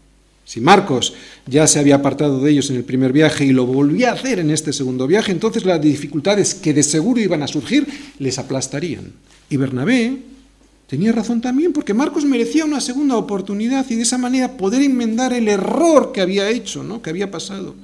Si 0.44 0.60
Marcos 0.60 1.14
ya 1.46 1.66
se 1.66 1.78
había 1.78 1.96
apartado 1.96 2.40
de 2.40 2.50
ellos 2.50 2.70
en 2.70 2.76
el 2.76 2.84
primer 2.84 3.12
viaje 3.12 3.44
y 3.44 3.52
lo 3.52 3.66
volvía 3.66 4.10
a 4.10 4.14
hacer 4.14 4.38
en 4.38 4.50
este 4.50 4.72
segundo 4.72 5.06
viaje, 5.06 5.32
entonces 5.32 5.64
las 5.64 5.80
dificultades 5.80 6.54
que 6.54 6.74
de 6.74 6.82
seguro 6.82 7.20
iban 7.20 7.42
a 7.42 7.48
surgir 7.48 7.86
les 8.18 8.38
aplastarían. 8.38 9.12
Y 9.48 9.56
Bernabé 9.56 10.18
Tenía 10.86 11.12
razón 11.12 11.40
también 11.40 11.72
porque 11.72 11.94
Marcos 11.94 12.24
merecía 12.24 12.64
una 12.64 12.80
segunda 12.80 13.16
oportunidad 13.16 13.84
y 13.88 13.96
de 13.96 14.02
esa 14.02 14.18
manera 14.18 14.56
poder 14.56 14.82
enmendar 14.82 15.32
el 15.32 15.48
error 15.48 16.12
que 16.12 16.20
había 16.20 16.50
hecho, 16.50 16.84
¿no? 16.84 17.00
que 17.00 17.10
había 17.10 17.30
pasado. 17.30 17.74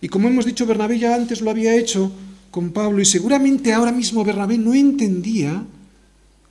Y 0.00 0.08
como 0.08 0.28
hemos 0.28 0.46
dicho, 0.46 0.64
Bernabé 0.64 0.98
ya 0.98 1.14
antes 1.14 1.42
lo 1.42 1.50
había 1.50 1.76
hecho 1.76 2.10
con 2.50 2.70
Pablo 2.70 3.00
y 3.02 3.04
seguramente 3.04 3.72
ahora 3.72 3.92
mismo 3.92 4.24
Bernabé 4.24 4.56
no 4.56 4.72
entendía 4.72 5.62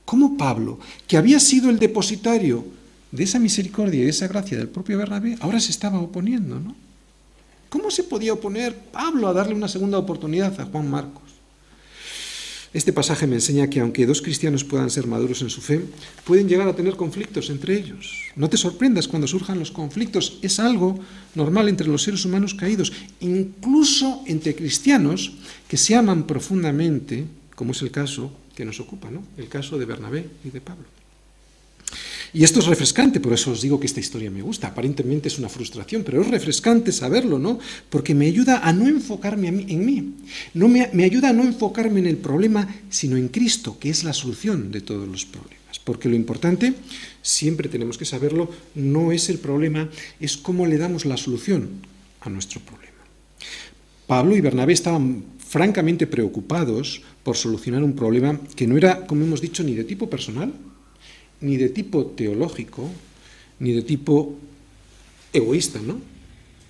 cómo 0.04 0.36
Pablo, 0.36 0.78
que 1.06 1.16
había 1.16 1.40
sido 1.40 1.70
el 1.70 1.78
depositario 1.78 2.64
de 3.12 3.24
esa 3.24 3.38
misericordia 3.38 4.00
y 4.00 4.04
de 4.04 4.10
esa 4.10 4.28
gracia 4.28 4.58
del 4.58 4.68
propio 4.68 4.98
Bernabé, 4.98 5.36
ahora 5.40 5.60
se 5.60 5.70
estaba 5.70 6.00
oponiendo. 6.00 6.60
¿no? 6.60 6.74
¿Cómo 7.68 7.90
se 7.90 8.04
podía 8.04 8.32
oponer 8.32 8.74
Pablo 8.74 9.28
a 9.28 9.32
darle 9.32 9.54
una 9.54 9.68
segunda 9.68 9.98
oportunidad 9.98 10.60
a 10.60 10.66
Juan 10.66 10.90
Marcos? 10.90 11.30
Este 12.72 12.92
pasaje 12.92 13.26
me 13.26 13.34
enseña 13.34 13.68
que 13.68 13.80
aunque 13.80 14.06
dos 14.06 14.22
cristianos 14.22 14.62
puedan 14.62 14.90
ser 14.90 15.08
maduros 15.08 15.42
en 15.42 15.50
su 15.50 15.60
fe, 15.60 15.84
pueden 16.24 16.48
llegar 16.48 16.68
a 16.68 16.76
tener 16.76 16.94
conflictos 16.94 17.50
entre 17.50 17.76
ellos. 17.76 18.30
No 18.36 18.48
te 18.48 18.56
sorprendas 18.56 19.08
cuando 19.08 19.26
surjan 19.26 19.58
los 19.58 19.72
conflictos, 19.72 20.38
es 20.40 20.60
algo 20.60 21.00
normal 21.34 21.68
entre 21.68 21.88
los 21.88 22.04
seres 22.04 22.24
humanos 22.24 22.54
caídos, 22.54 22.92
incluso 23.18 24.22
entre 24.26 24.54
cristianos 24.54 25.32
que 25.66 25.76
se 25.76 25.96
aman 25.96 26.28
profundamente, 26.28 27.24
como 27.56 27.72
es 27.72 27.82
el 27.82 27.90
caso 27.90 28.30
que 28.54 28.64
nos 28.64 28.78
ocupa, 28.78 29.10
¿no? 29.10 29.24
el 29.36 29.48
caso 29.48 29.76
de 29.76 29.86
Bernabé 29.86 30.28
y 30.44 30.50
de 30.50 30.60
Pablo. 30.60 30.99
Y 32.32 32.44
esto 32.44 32.60
es 32.60 32.66
refrescante, 32.66 33.18
por 33.18 33.32
eso 33.32 33.50
os 33.50 33.60
digo 33.60 33.80
que 33.80 33.86
esta 33.86 33.98
historia 33.98 34.30
me 34.30 34.42
gusta. 34.42 34.68
Aparentemente 34.68 35.28
es 35.28 35.38
una 35.38 35.48
frustración, 35.48 36.04
pero 36.04 36.20
es 36.20 36.28
refrescante 36.28 36.92
saberlo, 36.92 37.38
¿no? 37.38 37.58
Porque 37.88 38.14
me 38.14 38.26
ayuda 38.26 38.60
a 38.66 38.72
no 38.72 38.86
enfocarme 38.86 39.48
en 39.48 39.84
mí. 39.84 40.14
No 40.54 40.68
me, 40.68 40.88
me 40.92 41.04
ayuda 41.04 41.30
a 41.30 41.32
no 41.32 41.42
enfocarme 41.42 41.98
en 42.00 42.06
el 42.06 42.18
problema, 42.18 42.68
sino 42.88 43.16
en 43.16 43.28
Cristo, 43.28 43.78
que 43.80 43.90
es 43.90 44.04
la 44.04 44.12
solución 44.12 44.70
de 44.70 44.80
todos 44.80 45.08
los 45.08 45.26
problemas. 45.26 45.80
Porque 45.82 46.08
lo 46.08 46.14
importante, 46.14 46.74
siempre 47.22 47.68
tenemos 47.68 47.98
que 47.98 48.04
saberlo, 48.04 48.50
no 48.76 49.10
es 49.10 49.28
el 49.28 49.38
problema, 49.38 49.88
es 50.20 50.36
cómo 50.36 50.66
le 50.66 50.78
damos 50.78 51.06
la 51.06 51.16
solución 51.16 51.68
a 52.20 52.30
nuestro 52.30 52.60
problema. 52.60 52.90
Pablo 54.06 54.36
y 54.36 54.40
Bernabé 54.40 54.72
estaban 54.72 55.24
francamente 55.38 56.06
preocupados 56.06 57.02
por 57.24 57.36
solucionar 57.36 57.82
un 57.82 57.94
problema 57.94 58.38
que 58.54 58.66
no 58.66 58.76
era, 58.76 59.06
como 59.06 59.24
hemos 59.24 59.40
dicho, 59.40 59.64
ni 59.64 59.74
de 59.74 59.84
tipo 59.84 60.08
personal, 60.08 60.52
ni 61.40 61.56
de 61.56 61.68
tipo 61.68 62.06
teológico, 62.06 62.88
ni 63.58 63.72
de 63.72 63.82
tipo 63.82 64.36
egoísta, 65.32 65.80
¿no? 65.80 66.00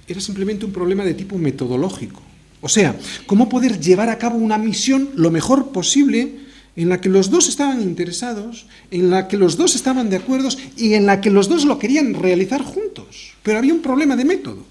Era 0.07 0.21
simplemente 0.21 0.65
un 0.65 0.73
problema 0.73 1.05
de 1.05 1.15
tipo 1.15 1.39
metodológico. 1.39 2.23
O 2.61 2.69
sea, 2.69 2.99
cómo 3.27 3.49
poder 3.49 3.81
llevar 3.81 4.09
a 4.09 4.19
cabo 4.19 4.37
una 4.37 4.59
misión 4.59 5.11
lo 5.15 5.31
mejor 5.31 5.73
posible 5.73 6.51
en 6.77 6.89
la 6.89 7.01
que 7.01 7.09
los 7.09 7.31
dos 7.31 7.49
estaban 7.49 7.81
interesados, 7.83 8.67
en 8.91 9.11
la 9.11 9.29
que 9.29 9.37
los 9.37 9.57
dos 9.57 9.75
estaban 9.75 10.11
de 10.11 10.17
acuerdo 10.17 10.49
y 10.77 10.95
en 10.95 11.07
la 11.07 11.21
que 11.21 11.31
los 11.31 11.49
dos 11.49 11.65
lo 11.65 11.79
querían 11.79 12.15
realizar 12.15 12.63
juntos. 12.63 13.33
Pero 13.43 13.59
había 13.59 13.75
un 13.75 13.83
problema 13.83 14.17
de 14.17 14.25
método. 14.25 14.65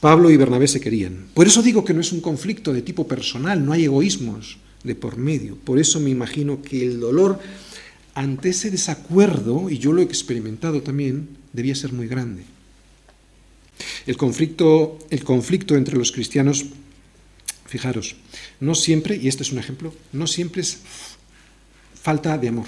Pablo 0.00 0.30
y 0.30 0.36
Bernabé 0.36 0.68
se 0.68 0.80
querían. 0.80 1.28
Por 1.32 1.46
eso 1.46 1.62
digo 1.62 1.84
que 1.84 1.94
no 1.94 2.00
es 2.00 2.12
un 2.12 2.20
conflicto 2.20 2.72
de 2.72 2.82
tipo 2.82 3.06
personal, 3.08 3.64
no 3.64 3.72
hay 3.72 3.84
egoísmos, 3.84 4.58
de 4.84 4.94
por 4.94 5.16
medio. 5.16 5.56
Por 5.56 5.78
eso 5.78 5.98
me 5.98 6.10
imagino 6.10 6.62
que 6.62 6.84
el 6.84 7.00
dolor 7.00 7.40
ante 8.14 8.50
ese 8.50 8.70
desacuerdo, 8.70 9.68
y 9.68 9.78
yo 9.78 9.92
lo 9.92 10.00
he 10.00 10.04
experimentado 10.04 10.82
también, 10.82 11.30
debía 11.52 11.74
ser 11.74 11.92
muy 11.92 12.06
grande. 12.06 12.44
El 14.06 14.16
conflicto, 14.16 14.98
el 15.10 15.24
conflicto 15.24 15.74
entre 15.74 15.96
los 15.96 16.12
cristianos, 16.12 16.66
fijaros, 17.66 18.14
no 18.60 18.76
siempre, 18.76 19.16
y 19.16 19.26
este 19.26 19.42
es 19.42 19.50
un 19.50 19.58
ejemplo, 19.58 19.92
no 20.12 20.28
siempre 20.28 20.62
es 20.62 20.78
falta 22.00 22.38
de 22.38 22.48
amor. 22.48 22.66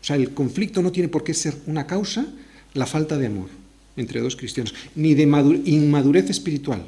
O 0.00 0.04
sea, 0.04 0.16
el 0.16 0.32
conflicto 0.32 0.80
no 0.80 0.92
tiene 0.92 1.08
por 1.08 1.24
qué 1.24 1.34
ser 1.34 1.56
una 1.66 1.86
causa 1.86 2.26
la 2.74 2.86
falta 2.86 3.18
de 3.18 3.26
amor 3.26 3.48
entre 3.96 4.20
dos 4.20 4.36
cristianos, 4.36 4.74
ni 4.94 5.14
de 5.14 5.24
inmadurez 5.64 6.30
espiritual, 6.30 6.86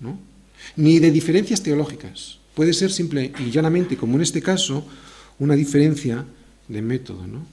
¿no? 0.00 0.18
ni 0.76 0.98
de 0.98 1.10
diferencias 1.10 1.62
teológicas. 1.62 2.38
Puede 2.56 2.72
ser 2.72 2.90
simple 2.90 3.32
y 3.38 3.50
llanamente, 3.50 3.98
como 3.98 4.16
en 4.16 4.22
este 4.22 4.40
caso, 4.40 4.82
una 5.38 5.54
diferencia 5.54 6.24
de 6.68 6.80
método. 6.80 7.26
¿no? 7.26 7.46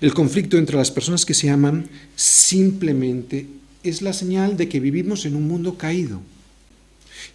El 0.00 0.12
conflicto 0.12 0.58
entre 0.58 0.76
las 0.76 0.90
personas 0.90 1.24
que 1.24 1.32
se 1.32 1.48
aman 1.48 1.88
simplemente 2.16 3.46
es 3.84 4.02
la 4.02 4.12
señal 4.12 4.56
de 4.56 4.68
que 4.68 4.80
vivimos 4.80 5.26
en 5.26 5.36
un 5.36 5.46
mundo 5.46 5.78
caído. 5.78 6.20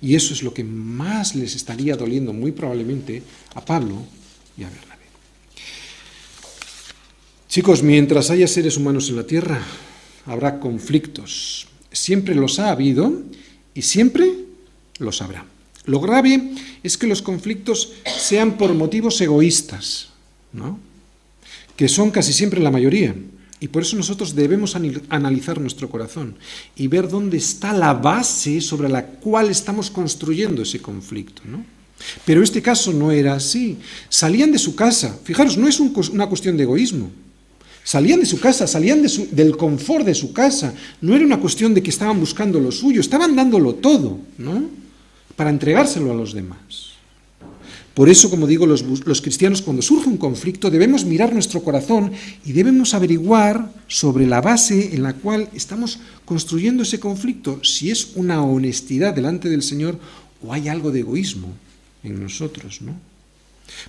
Y 0.01 0.15
eso 0.15 0.33
es 0.33 0.43
lo 0.43 0.53
que 0.53 0.65
más 0.65 1.33
les 1.33 1.55
estaría 1.55 1.95
doliendo 1.95 2.33
muy 2.33 2.51
probablemente 2.51 3.23
a 3.53 3.63
Pablo 3.63 4.05
y 4.57 4.63
a 4.63 4.69
Bernabé. 4.69 5.05
Chicos, 7.47 7.83
mientras 7.83 8.31
haya 8.31 8.49
seres 8.49 8.75
humanos 8.75 9.07
en 9.07 9.15
la 9.15 9.25
tierra, 9.25 9.61
habrá 10.25 10.59
conflictos. 10.59 11.69
Siempre 11.89 12.35
los 12.35 12.59
ha 12.59 12.71
habido 12.71 13.23
y 13.73 13.83
siempre 13.83 14.29
los 14.99 15.21
habrá. 15.21 15.54
Lo 15.85 15.99
grave 15.99 16.53
es 16.83 16.97
que 16.97 17.07
los 17.07 17.21
conflictos 17.21 17.93
sean 18.17 18.57
por 18.57 18.73
motivos 18.73 19.19
egoístas, 19.21 20.09
¿no? 20.53 20.79
que 21.75 21.87
son 21.87 22.11
casi 22.11 22.33
siempre 22.33 22.61
la 22.61 22.71
mayoría. 22.71 23.15
Y 23.59 23.67
por 23.67 23.83
eso 23.83 23.95
nosotros 23.95 24.35
debemos 24.35 24.75
analizar 25.09 25.59
nuestro 25.59 25.89
corazón 25.89 26.35
y 26.75 26.87
ver 26.87 27.09
dónde 27.09 27.37
está 27.37 27.73
la 27.73 27.93
base 27.93 28.61
sobre 28.61 28.89
la 28.89 29.05
cual 29.05 29.49
estamos 29.49 29.89
construyendo 29.89 30.61
ese 30.61 30.81
conflicto. 30.81 31.41
¿no? 31.45 31.65
Pero 32.25 32.43
este 32.43 32.61
caso 32.61 32.91
no 32.91 33.11
era 33.11 33.33
así. 33.35 33.77
Salían 34.09 34.51
de 34.51 34.59
su 34.59 34.75
casa. 34.75 35.17
Fijaros, 35.23 35.57
no 35.57 35.67
es 35.67 35.79
una 35.79 36.27
cuestión 36.27 36.57
de 36.57 36.63
egoísmo. 36.63 37.11
Salían 37.83 38.19
de 38.19 38.25
su 38.25 38.39
casa, 38.39 38.67
salían 38.67 39.05
del 39.31 39.57
confort 39.57 40.05
de 40.05 40.15
su 40.15 40.33
casa. 40.33 40.73
No 41.01 41.15
era 41.15 41.23
una 41.23 41.39
cuestión 41.39 41.73
de 41.73 41.83
que 41.83 41.91
estaban 41.91 42.19
buscando 42.19 42.59
lo 42.59 42.71
suyo, 42.71 42.99
estaban 42.99 43.35
dándolo 43.35 43.75
todo, 43.75 44.19
¿no? 44.37 44.84
Para 45.35 45.49
entregárselo 45.49 46.11
a 46.11 46.15
los 46.15 46.33
demás. 46.33 46.95
Por 47.95 48.09
eso, 48.09 48.29
como 48.29 48.45
digo, 48.45 48.67
los, 48.67 48.83
cristianos 49.21 49.61
cuando 49.61 49.81
surge 49.81 50.09
un 50.09 50.17
conflicto 50.17 50.69
debemos 50.69 51.05
mirar 51.05 51.31
nuestro 51.31 51.63
corazón 51.63 52.11
y 52.43 52.51
debemos 52.51 52.93
averiguar 52.93 53.71
sobre 53.87 54.27
la 54.27 54.41
base 54.41 54.93
en 54.93 55.01
la 55.01 55.13
cual 55.13 55.49
estamos 55.53 55.99
construyendo 56.25 56.83
ese 56.83 56.99
conflicto 56.99 57.63
si 57.63 57.91
es 57.91 58.11
una 58.15 58.43
honestidad 58.43 59.13
delante 59.13 59.47
del 59.47 59.63
Señor 59.63 59.97
o 60.43 60.51
hay 60.51 60.67
algo 60.67 60.91
de 60.91 60.99
egoísmo 60.99 61.53
en 62.03 62.21
nosotros, 62.21 62.81
¿no? 62.81 62.99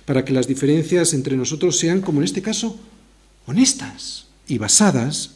Para 0.05 0.23
que 0.23 0.31
las 0.31 0.47
diferencias 0.47 1.13
entre 1.13 1.35
nosotros 1.35 1.77
sean, 1.77 1.99
como 1.99 2.19
en 2.21 2.25
este 2.25 2.41
caso, 2.41 2.79
honestas 3.45 4.27
y 4.47 4.57
basadas 4.57 5.31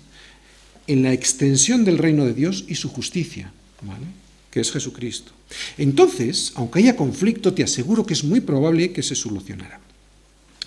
en 0.87 1.03
la 1.03 1.11
extensión 1.11 1.83
del 1.83 1.97
reino 1.97 2.23
de 2.23 2.33
Dios 2.33 2.63
y 2.69 2.75
su 2.75 2.87
justicia, 2.87 3.51
¿vale? 3.81 4.20
Que 4.51 4.59
es 4.59 4.71
Jesucristo. 4.71 5.31
Entonces, 5.77 6.51
aunque 6.55 6.79
haya 6.79 6.95
conflicto, 6.95 7.53
te 7.53 7.63
aseguro 7.63 8.05
que 8.05 8.13
es 8.13 8.23
muy 8.23 8.41
probable 8.41 8.91
que 8.91 9.01
se 9.01 9.15
solucionará. 9.15 9.79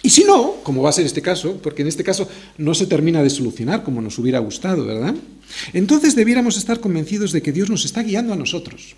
Y 0.02 0.10
si 0.10 0.24
no, 0.24 0.56
como 0.62 0.82
va 0.82 0.90
a 0.90 0.92
ser 0.92 1.06
este 1.06 1.22
caso, 1.22 1.58
porque 1.62 1.82
en 1.82 1.88
este 1.88 2.04
caso 2.04 2.28
no 2.58 2.74
se 2.74 2.86
termina 2.86 3.22
de 3.22 3.30
solucionar 3.30 3.82
como 3.82 4.02
nos 4.02 4.18
hubiera 4.18 4.38
gustado, 4.38 4.84
¿verdad? 4.84 5.14
Entonces 5.72 6.14
debiéramos 6.14 6.58
estar 6.58 6.80
convencidos 6.80 7.32
de 7.32 7.40
que 7.40 7.52
Dios 7.52 7.70
nos 7.70 7.86
está 7.86 8.02
guiando 8.02 8.34
a 8.34 8.36
nosotros. 8.36 8.96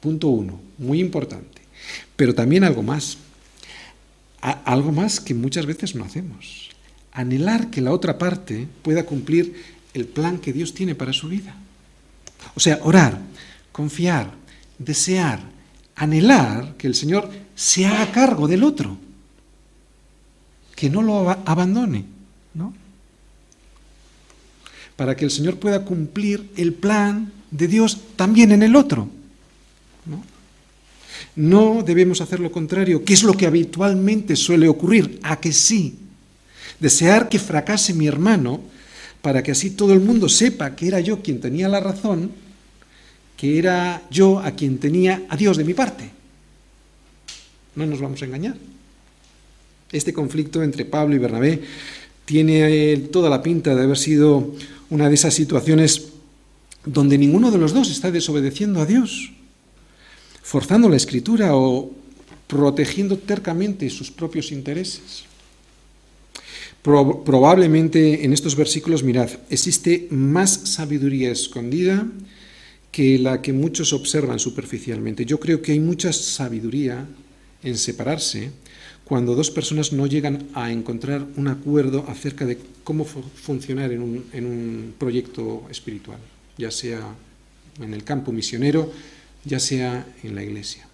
Punto 0.00 0.28
uno, 0.28 0.60
muy 0.78 1.00
importante. 1.00 1.62
Pero 2.14 2.34
también 2.34 2.62
algo 2.62 2.82
más. 2.82 3.18
algo 4.40 4.92
más 4.92 5.18
que 5.18 5.34
muchas 5.34 5.66
veces 5.66 5.94
no 5.96 6.04
hacemos. 6.04 6.70
Anhelar 7.12 7.70
que 7.70 7.80
la 7.80 7.92
otra 7.92 8.16
parte 8.16 8.68
pueda 8.82 9.04
cumplir 9.04 9.54
el 9.94 10.06
plan 10.06 10.38
que 10.38 10.52
Dios 10.52 10.74
tiene 10.74 10.94
para 10.94 11.12
su 11.12 11.28
vida. 11.28 11.56
O 12.54 12.60
sea, 12.60 12.78
orar, 12.84 13.20
confiar, 13.72 14.32
desear, 14.78 15.40
anhelar 15.96 16.74
que 16.76 16.86
el 16.86 16.94
Señor 16.94 17.30
se 17.54 17.86
haga 17.86 18.10
cargo 18.12 18.48
del 18.48 18.64
otro 18.64 18.96
que 20.74 20.88
no 20.88 21.02
lo 21.02 21.28
abandone, 21.28 22.06
¿no? 22.54 22.72
Para 24.96 25.14
que 25.14 25.26
el 25.26 25.30
Señor 25.30 25.58
pueda 25.58 25.84
cumplir 25.84 26.50
el 26.56 26.72
plan 26.72 27.32
de 27.50 27.68
Dios 27.68 28.00
también 28.16 28.52
en 28.52 28.62
el 28.62 28.74
otro. 28.74 29.08
¿no? 30.06 30.22
no 31.36 31.82
debemos 31.82 32.20
hacer 32.20 32.40
lo 32.40 32.50
contrario, 32.50 33.04
que 33.04 33.14
es 33.14 33.22
lo 33.22 33.34
que 33.34 33.46
habitualmente 33.46 34.36
suele 34.36 34.68
ocurrir, 34.68 35.20
a 35.22 35.38
que 35.38 35.52
sí. 35.52 35.96
Desear 36.78 37.28
que 37.28 37.38
fracase 37.38 37.92
mi 37.92 38.06
hermano 38.06 38.60
para 39.20 39.42
que 39.42 39.50
así 39.50 39.70
todo 39.70 39.92
el 39.92 40.00
mundo 40.00 40.28
sepa 40.28 40.74
que 40.74 40.88
era 40.88 41.00
yo 41.00 41.22
quien 41.22 41.40
tenía 41.40 41.68
la 41.68 41.80
razón, 41.80 42.30
que 43.40 43.58
era 43.58 44.02
yo 44.10 44.38
a 44.38 44.50
quien 44.50 44.76
tenía 44.76 45.24
a 45.30 45.34
Dios 45.34 45.56
de 45.56 45.64
mi 45.64 45.72
parte. 45.72 46.10
No 47.74 47.86
nos 47.86 47.98
vamos 47.98 48.20
a 48.20 48.26
engañar. 48.26 48.54
Este 49.90 50.12
conflicto 50.12 50.62
entre 50.62 50.84
Pablo 50.84 51.16
y 51.16 51.18
Bernabé 51.18 51.62
tiene 52.26 52.98
toda 53.10 53.30
la 53.30 53.42
pinta 53.42 53.74
de 53.74 53.82
haber 53.82 53.96
sido 53.96 54.54
una 54.90 55.08
de 55.08 55.14
esas 55.14 55.32
situaciones 55.32 56.08
donde 56.84 57.16
ninguno 57.16 57.50
de 57.50 57.56
los 57.56 57.72
dos 57.72 57.90
está 57.90 58.10
desobedeciendo 58.10 58.78
a 58.82 58.84
Dios, 58.84 59.32
forzando 60.42 60.90
la 60.90 60.96
escritura 60.96 61.56
o 61.56 61.90
protegiendo 62.46 63.16
tercamente 63.16 63.88
sus 63.88 64.10
propios 64.10 64.52
intereses. 64.52 65.24
probablemente 66.82 68.22
en 68.22 68.34
estos 68.34 68.54
versículos, 68.54 69.02
mirad, 69.02 69.30
existe 69.48 70.08
más 70.10 70.50
sabiduría 70.64 71.30
escondida 71.30 72.06
que 72.90 73.18
la 73.18 73.40
que 73.40 73.52
muchos 73.52 73.92
observan 73.92 74.38
superficialmente. 74.38 75.24
Yo 75.24 75.38
creo 75.38 75.62
que 75.62 75.72
hay 75.72 75.80
mucha 75.80 76.12
sabiduría 76.12 77.06
en 77.62 77.78
separarse 77.78 78.50
cuando 79.04 79.34
dos 79.34 79.50
personas 79.50 79.92
no 79.92 80.06
llegan 80.06 80.46
a 80.54 80.70
encontrar 80.70 81.26
un 81.36 81.48
acuerdo 81.48 82.04
acerca 82.08 82.46
de 82.46 82.58
cómo 82.84 83.04
funcionar 83.04 83.92
en 83.92 84.02
un, 84.02 84.94
proyecto 84.98 85.66
espiritual, 85.70 86.18
ya 86.56 86.70
sea 86.70 87.14
en 87.80 87.94
el 87.94 88.04
campo 88.04 88.32
misionero, 88.32 88.92
ya 89.44 89.58
sea 89.58 90.06
en 90.22 90.34
la 90.34 90.42
iglesia. 90.42 90.86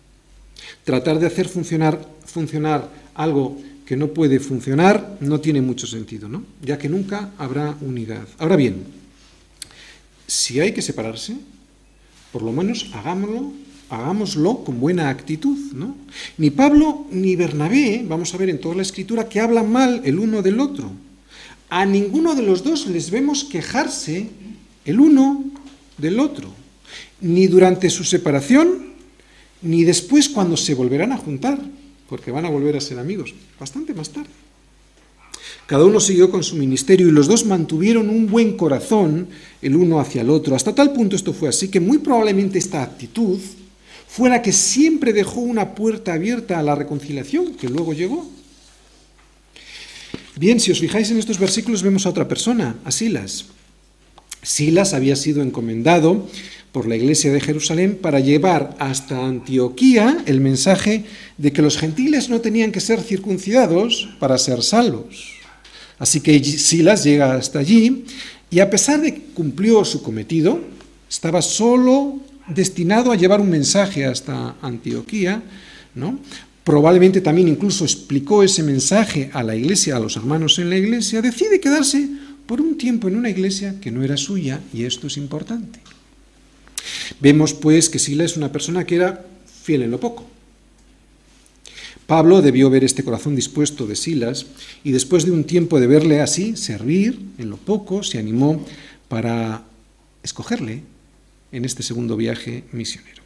Tratar 0.85 1.19
de 1.19 1.27
hacer 1.27 1.49
funcionar, 1.49 2.01
funcionar 2.25 2.89
algo 3.15 3.61
que 3.85 3.97
no 3.97 4.09
puede 4.09 4.41
funcionar 4.41 5.19
no 5.21 5.41
tiene 5.41 5.61
mucho 5.61 5.87
sentido, 5.87 6.29
¿no? 6.29 6.45
ya 6.63 6.79
que 6.79 6.89
nunca 6.89 7.33
habrá 7.39 7.77
unidad. 7.81 8.27
Ahora 8.39 8.57
bien, 8.57 8.85
si 10.27 10.59
hay 10.61 10.73
que 10.73 10.83
separarse, 10.83 11.37
por 12.33 12.43
lo 12.43 12.53
menos 12.53 12.91
hagámoslo 12.93 13.53
hagámoslo 13.89 14.65
con 14.65 14.81
buena 14.81 15.11
actitud, 15.11 15.73
¿no? 15.73 15.97
Ni 16.39 16.51
Pablo 16.51 17.07
ni 17.11 17.37
Bernabé, 17.37 18.05
vamos 18.07 18.35
a 18.35 18.37
ver 18.37 18.51
en 18.51 18.61
toda 18.61 18.75
la 18.75 18.83
escritura, 18.83 19.29
que 19.29 19.41
hablan 19.41 19.71
mal 19.71 20.03
el 20.05 20.19
uno 20.19 20.43
del 20.43 20.61
otro. 20.61 20.91
A 21.69 21.87
ninguno 21.87 22.35
de 22.35 22.43
los 22.43 22.63
dos 22.63 22.87
les 22.87 23.11
vemos 23.11 23.45
quejarse 23.45 24.29
el 24.85 25.01
uno 25.01 25.45
del 25.99 26.21
otro, 26.21 26.53
ni 27.21 27.47
durante 27.47 27.91
su 27.91 28.05
separación, 28.05 28.95
ni 29.63 29.85
después 29.85 30.29
cuando 30.29 30.57
se 30.57 30.75
volverán 30.75 31.13
a 31.13 31.17
juntar, 31.17 31.59
porque 32.09 32.31
van 32.31 32.45
a 32.45 32.51
volver 32.51 32.77
a 32.77 32.81
ser 32.81 32.99
amigos, 32.99 33.35
bastante 33.59 33.95
más 33.95 34.11
tarde. 34.11 34.31
Cada 35.67 35.85
uno 35.85 35.99
siguió 35.99 36.31
con 36.31 36.45
su 36.45 36.55
ministerio 36.55 37.09
y 37.09 37.13
los 37.13 37.27
dos 37.27 37.45
mantuvieron 37.45 38.09
un 38.09 38.29
buen 38.29 38.57
corazón 38.57 39.29
el 39.61 39.75
uno 39.75 39.99
hacia 39.99 40.23
el 40.23 40.31
otro. 40.31 40.55
Hasta 40.55 40.75
tal 40.75 40.93
punto 40.93 41.17
esto 41.17 41.33
fue 41.33 41.49
así 41.49 41.69
que 41.69 41.81
muy 41.81 41.99
probablemente 41.99 42.59
esta 42.59 42.83
actitud 42.83 43.41
fue 44.07 44.31
la 44.31 44.43
que 44.43 44.53
siempre 44.53 45.13
dejó 45.13 45.41
una 45.41 45.75
puerta 45.75 46.15
abierta 46.15 46.59
a 46.59 46.63
la 46.63 46.77
reconciliación, 46.77 47.55
que 47.55 47.69
luego 47.69 47.93
llegó. 47.93 48.31
Bien, 50.37 50.61
si 50.61 50.71
os 50.71 50.79
fijáis 50.79 51.11
en 51.11 51.19
estos 51.19 51.39
versículos 51.39 51.83
vemos 51.83 52.07
a 52.07 52.11
otra 52.11 52.29
persona, 52.29 52.77
a 52.85 52.93
Silas. 52.93 53.47
Silas 54.43 54.95
había 54.95 55.17
sido 55.17 55.43
encomendado 55.43 56.29
por 56.71 56.87
la 56.87 56.95
iglesia 56.95 57.33
de 57.33 57.41
Jerusalén 57.41 57.99
para 58.01 58.21
llevar 58.21 58.77
hasta 58.79 59.27
Antioquía 59.27 60.23
el 60.27 60.41
mensaje 60.41 61.05
de 61.39 61.53
que 61.53 61.63
los 61.63 61.77
gentiles 61.77 62.29
no 62.29 62.41
tenían 62.41 62.71
que 62.71 62.81
ser 62.81 63.01
circuncidados 63.01 64.11
para 64.21 64.39
ser 64.39 64.63
salvos. 64.63 65.36
Así 65.99 66.21
que 66.21 66.43
Silas 66.43 67.05
llega 67.05 67.35
hasta 67.35 67.59
allí 67.59 68.05
y 68.51 68.61
a 68.61 68.71
pesar 68.71 69.01
de 69.01 69.15
que 69.15 69.23
cumplió 69.35 69.85
su 69.85 70.03
cometido, 70.03 70.61
estaba 71.09 71.43
solo 71.43 72.21
destinado 72.49 73.11
a 73.11 73.17
llevar 73.17 73.41
un 73.41 73.51
mensaje 73.51 74.05
hasta 74.05 74.57
Antioquía, 74.63 75.43
¿no? 75.95 76.19
probablemente 76.67 77.21
también 77.21 77.47
incluso 77.47 77.85
explicó 77.85 78.43
ese 78.43 78.65
mensaje 78.65 79.31
a 79.33 79.45
la 79.45 79.55
iglesia, 79.55 79.95
a 79.95 80.01
los 80.01 80.17
hermanos 80.17 80.59
en 80.59 80.69
la 80.69 80.77
iglesia, 80.77 81.23
decide 81.23 81.61
quedarse 81.61 82.09
por 82.45 82.61
un 82.61 82.77
tiempo 82.77 83.07
en 83.07 83.15
una 83.15 83.31
iglesia 83.31 83.77
que 83.81 83.93
no 83.93 84.03
era 84.03 84.17
suya, 84.17 84.61
y 84.75 84.83
esto 84.83 85.07
es 85.07 85.17
importante. 85.17 85.79
Vemos 87.21 87.55
pues 87.55 87.89
que 87.89 88.01
Sila 88.01 88.25
es 88.25 88.37
una 88.37 88.51
persona 88.51 88.85
que 88.85 88.97
era 88.97 89.25
fiel 89.63 89.83
en 89.83 89.93
lo 89.93 90.01
poco. 90.01 90.27
Pablo 92.07 92.41
debió 92.41 92.71
ver 92.71 92.85
este 92.85 93.03
corazón 93.03 93.35
dispuesto 93.35 93.87
de 93.87 93.97
Silas 93.97 94.47
y 94.85 94.93
después 94.93 95.25
de 95.25 95.33
un 95.33 95.45
tiempo 95.45 95.81
de 95.81 95.89
verle 95.89 96.21
así, 96.21 96.57
servir 96.57 97.21
en 97.39 97.51
lo 97.51 97.57
poco, 97.57 98.03
se 98.03 98.19
animó 98.19 98.65
para 99.09 99.65
escogerle 100.23 100.83
en 101.51 101.65
este 101.65 101.83
segundo 101.83 102.17
viaje 102.17 102.65
misionero. 102.73 103.23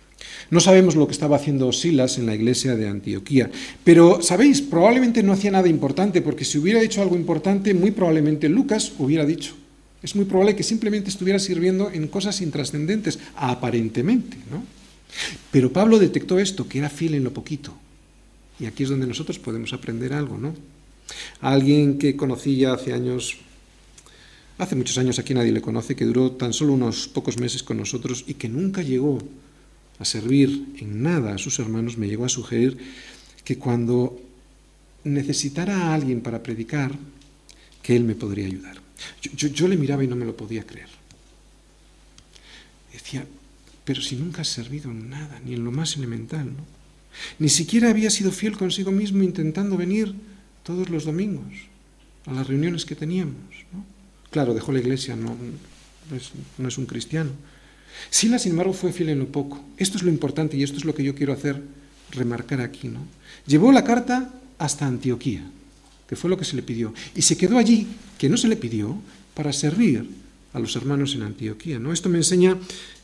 No 0.51 0.61
sabemos 0.61 0.97
lo 0.97 1.07
que 1.07 1.13
estaba 1.13 1.37
haciendo 1.37 1.73
Silas 1.73 2.19
en 2.19 2.27
la 2.27 2.35
iglesia 2.35 2.75
de 2.77 2.89
Antioquía, 2.89 3.51
pero 3.85 4.23
sabéis, 4.23 4.63
probablemente 4.63 5.23
no 5.23 5.33
hacía 5.33 5.51
nada 5.51 5.69
importante, 5.69 6.23
porque 6.23 6.45
si 6.45 6.59
hubiera 6.59 6.83
hecho 6.83 7.03
algo 7.03 7.17
importante, 7.17 7.75
muy 7.75 7.91
probablemente 7.91 8.49
Lucas 8.49 8.93
hubiera 8.99 9.25
dicho. 9.25 9.55
Es 10.03 10.17
muy 10.17 10.25
probable 10.25 10.57
que 10.57 10.63
simplemente 10.63 11.11
estuviera 11.11 11.39
sirviendo 11.39 11.91
en 11.91 12.09
cosas 12.09 12.41
intrascendentes, 12.41 13.19
aparentemente, 13.37 14.39
¿no? 14.51 14.65
Pero 15.51 15.73
Pablo 15.73 15.99
detectó 15.99 16.39
esto, 16.39 16.67
que 16.67 16.79
era 16.79 16.89
fiel 16.89 17.15
en 17.15 17.25
lo 17.25 17.35
poquito. 17.35 17.75
Y 18.61 18.67
aquí 18.67 18.85
es 18.85 18.91
donde 18.91 19.07
nosotros 19.07 19.39
podemos 19.39 19.73
aprender 19.73 20.13
algo, 20.13 20.39
¿no? 20.39 20.55
alguien 21.41 21.99
que 21.99 22.17
conocí 22.17 22.57
ya 22.57 22.75
hace 22.75 22.93
años 22.93 23.39
hace 24.59 24.77
muchos 24.77 24.99
años 24.99 25.19
aquí 25.19 25.33
nadie 25.33 25.53
le 25.53 25.63
conoce, 25.63 25.97
que 25.97 26.05
duró 26.05 26.33
tan 26.33 26.53
solo 26.53 26.75
unos 26.75 27.09
pocos 27.09 27.39
meses 27.39 27.63
con 27.63 27.79
nosotros 27.79 28.25
y 28.27 28.35
que 28.35 28.49
nunca 28.49 28.83
llegó 28.83 29.19
a 29.99 30.05
servir 30.05 30.75
en 30.79 31.03
nada 31.03 31.35
a 31.35 31.39
sus 31.39 31.59
hermanos, 31.59 31.97
me 31.97 32.09
llegó 32.09 32.27
a 32.27 32.29
sugerir 32.29 32.77
que 33.43 33.57
cuando 33.57 34.21
necesitara 35.05 35.79
a 35.79 35.95
alguien 35.95 36.21
para 36.21 36.43
predicar, 36.43 36.93
que 37.83 37.97
él 37.97 38.05
me 38.05 38.15
podría 38.15 38.45
ayudar. 38.45 38.77
Yo, 39.23 39.67
le 39.67 39.79
miraba 39.79 40.05
y 40.05 40.07
no 40.07 40.15
me 40.15 40.27
lo 40.27 40.37
podía 40.37 40.67
creer. 40.67 40.89
Decía, 42.93 43.25
pero 43.85 44.03
si 44.03 44.17
nunca 44.17 44.43
has 44.43 44.49
servido 44.49 44.91
en 44.91 45.09
nada, 45.09 45.41
ni 45.43 45.55
en 45.55 45.65
lo 45.65 45.73
más 45.73 45.97
elemental, 45.97 46.45
¿no? 46.55 46.80
Ni 47.39 47.49
siquiera 47.49 47.91
había 47.91 48.11
sido 48.11 48.33
fiel 48.33 48.57
consigo 48.57 48.91
mismo 48.91 49.23
intentando 49.23 49.77
venir 49.77 50.15
todos 50.63 50.89
los 50.91 51.05
domingos 51.05 51.71
a 52.27 52.33
las 52.33 52.47
reuniones 52.47 52.85
que 52.85 52.95
teníamos, 52.95 53.67
¿no? 53.73 53.85
Claro, 54.31 54.55
dejó 54.55 54.73
la 54.73 54.79
iglesia, 54.79 55.17
no, 55.17 55.37
es, 56.15 56.79
un 56.79 56.87
cristiano. 56.87 57.31
Sila, 58.11 58.39
sin 58.39 58.53
embargo, 58.53 58.73
fue 58.73 58.93
fiel 58.93 59.09
en 59.11 59.19
lo 59.19 59.27
poco. 59.27 59.61
Esto 59.77 59.97
es 59.97 60.05
lo 60.05 60.11
importante 60.11 60.57
y 60.57 60.63
esto 60.63 60.79
es 60.79 60.85
lo 60.85 60.95
que 60.95 61.03
yo 61.03 61.15
quiero 61.15 61.33
hacer 61.33 61.61
remarcar 62.13 62.61
aquí. 62.61 62.89
¿no? 62.89 63.01
Llevó 63.47 63.73
la 63.73 63.83
carta 63.83 64.33
hasta 64.59 64.87
Antioquía, 64.87 65.43
que 66.07 66.15
fue 66.15 66.31
lo 66.31 66.39
que 66.39 66.45
se 66.45 66.55
le 66.55 66.63
pidió, 66.63 66.95
y 67.15 67.23
se 67.23 67.37
quedó 67.37 67.59
allí, 67.59 67.89
que 68.19 68.29
no 68.29 68.37
se 68.37 68.47
le 68.47 68.57
pidió, 68.57 68.97
para 69.35 69.53
servir 69.53 70.09
a 70.53 70.61
los 70.61 70.77
hermanos 70.77 71.15
en 71.15 71.23
Antioquía. 71.23 71.81
¿no? 71.81 71.93
Esto 71.93 72.09
me 72.09 72.19
enseña 72.19 72.57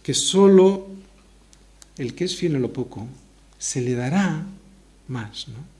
que 0.02 0.14
solo 0.14 0.88
el 1.98 2.14
que 2.14 2.24
es 2.24 2.36
fiel 2.36 2.54
en 2.54 2.62
lo 2.62 2.72
poco 2.72 3.08
se 3.58 3.80
le 3.80 3.94
dará 3.94 4.46
más, 5.08 5.48
¿no? 5.48 5.76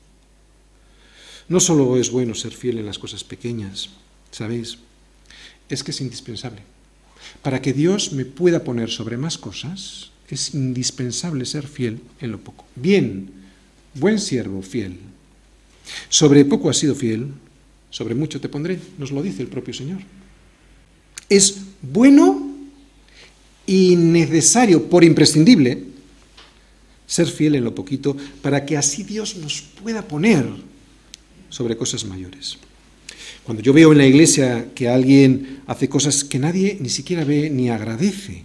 No 1.49 1.61
solo 1.61 1.97
es 1.97 2.11
bueno 2.11 2.35
ser 2.35 2.53
fiel 2.53 2.79
en 2.79 2.87
las 2.87 2.99
cosas 2.99 3.23
pequeñas, 3.23 3.91
¿sabéis? 4.31 4.79
Es 5.69 5.85
que 5.85 5.93
es 5.93 6.01
indispensable. 6.01 6.63
Para 7.43 7.63
que 7.63 7.73
Dios 7.73 8.13
me 8.13 8.25
pueda 8.25 8.65
poner 8.65 8.91
sobre 8.91 9.17
más 9.17 9.39
cosas, 9.39 10.11
es 10.29 10.55
indispensable 10.55 11.45
ser 11.45 11.69
fiel 11.69 12.01
en 12.21 12.33
lo 12.33 12.41
poco. 12.41 12.65
Bien, 12.75 13.31
buen 13.95 14.19
siervo, 14.19 14.61
fiel. 14.63 14.99
Sobre 16.09 16.45
poco 16.45 16.69
has 16.69 16.79
sido 16.79 16.95
fiel, 16.95 17.29
sobre 17.91 18.15
mucho 18.15 18.41
te 18.41 18.49
pondré, 18.49 18.81
nos 18.99 19.13
lo 19.13 19.23
dice 19.23 19.43
el 19.43 19.49
propio 19.49 19.73
Señor. 19.73 20.01
Es 21.29 21.59
bueno 21.81 22.55
y 23.67 23.97
necesario, 23.97 24.89
por 24.89 25.05
imprescindible, 25.05 25.96
ser 27.07 27.27
fiel 27.27 27.55
en 27.55 27.65
lo 27.65 27.75
poquito, 27.75 28.17
para 28.43 28.67
que 28.67 28.77
así 28.77 29.03
Dios 29.03 29.37
nos 29.37 29.63
pueda 29.63 30.03
poner 30.03 30.45
sobre 31.49 31.77
cosas 31.77 32.05
mayores. 32.05 32.59
Cuando 33.45 33.63
yo 33.63 33.73
veo 33.73 33.93
en 33.93 33.99
la 33.99 34.07
iglesia 34.07 34.69
que 34.75 34.89
alguien 34.89 35.61
hace 35.67 35.89
cosas 35.89 36.25
que 36.25 36.39
nadie 36.39 36.79
ni 36.81 36.89
siquiera 36.89 37.25
ve 37.25 37.49
ni 37.49 37.71
agradece, 37.71 38.45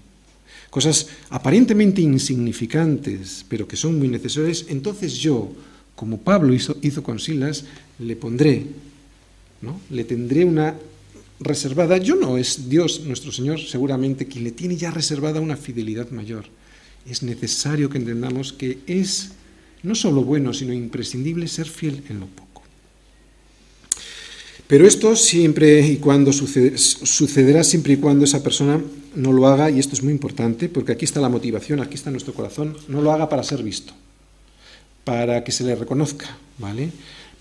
cosas 0.70 1.08
aparentemente 1.30 2.02
insignificantes, 2.02 3.44
pero 3.50 3.68
que 3.68 3.76
son 3.76 3.98
muy 3.98 4.08
necesarias, 4.08 4.66
entonces 4.70 5.16
yo, 5.18 5.52
como 5.96 6.20
Pablo 6.20 6.54
hizo, 6.54 6.78
hizo 6.82 7.02
con 7.02 7.20
Silas, 7.20 7.66
le 7.98 8.16
pondré, 8.16 8.66
¿no? 9.62 9.82
le 9.90 10.04
tendré 10.04 10.46
una 10.46 10.76
reservada, 11.40 11.98
yo 11.98 12.16
no, 12.16 12.38
es 12.38 12.70
Dios 12.70 13.02
nuestro 13.06 13.32
Señor 13.32 13.60
seguramente 13.60 14.28
quien 14.28 14.44
le 14.44 14.52
tiene 14.52 14.78
ya 14.78 14.92
reservada 14.92 15.42
una 15.42 15.58
fidelidad 15.58 16.12
mayor. 16.12 16.46
Es 17.10 17.24
necesario 17.24 17.90
que 17.90 17.98
entendamos 17.98 18.54
que 18.54 18.80
es 18.88 19.32
no 19.84 19.96
solo 19.96 20.24
bueno, 20.24 20.54
sino 20.54 20.74
imprescindible 20.74 21.48
ser 21.48 21.68
fiel 21.68 22.04
en 22.10 22.20
lo 22.20 22.28
poco. 22.28 22.62
Pero 24.68 24.88
esto 24.88 25.16
siempre 25.16 25.86
y 25.86 25.98
cuando 25.98 26.32
sucederá 26.32 27.64
siempre 27.64 27.94
y 27.94 27.98
cuando 27.98 28.24
esa 28.24 28.42
persona 28.42 28.82
no 29.16 29.34
lo 29.34 29.48
haga, 29.48 29.70
y 29.70 29.80
esto 29.80 29.96
es 29.96 30.04
muy 30.04 30.14
importante, 30.14 30.70
porque 30.70 30.94
aquí 30.94 31.04
está 31.04 31.20
la 31.20 31.28
motivación, 31.28 31.82
aquí 31.82 31.96
está 31.96 32.10
nuestro 32.10 32.34
corazón, 32.34 32.78
no 32.88 33.02
lo 33.02 33.12
haga 33.12 33.28
para 33.28 33.44
ser 33.44 33.64
visto, 33.64 33.94
para 35.04 35.44
que 35.44 35.52
se 35.52 35.66
le 35.66 35.76
reconozca, 35.76 36.38
¿vale? 36.58 36.90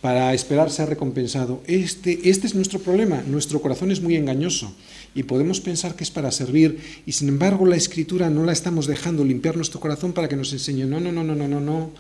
Para 0.01 0.35
esperar 0.35 0.73
ser 0.73 0.89
recompensado. 0.89 1.63
Este, 1.67 2.29
este 2.29 2.49
es 2.49 2.55
nuestro 2.57 2.81
problema, 2.81 3.23
nuestro 3.25 3.61
corazón 3.61 3.93
es 3.93 4.01
muy 4.01 4.17
engañoso 4.17 4.75
y 5.15 5.25
podemos 5.25 5.61
pensar 5.61 5.97
que 5.97 6.05
es 6.05 6.11
para 6.11 6.31
servir 6.31 6.79
y 7.07 7.13
sin 7.13 7.29
embargo 7.29 7.67
la 7.67 7.77
escritura 7.77 8.31
no 8.31 8.45
la 8.45 8.53
estamos 8.53 8.87
dejando 8.87 9.25
limpiar 9.25 9.57
nuestro 9.57 9.81
corazón 9.81 10.13
para 10.13 10.29
que 10.29 10.37
nos 10.37 10.53
enseñe, 10.53 10.87
no, 10.87 11.01
no, 11.01 11.11
no, 11.11 11.25
no, 11.25 11.35
no, 11.35 11.49
no, 11.49 11.61
no 11.61 11.91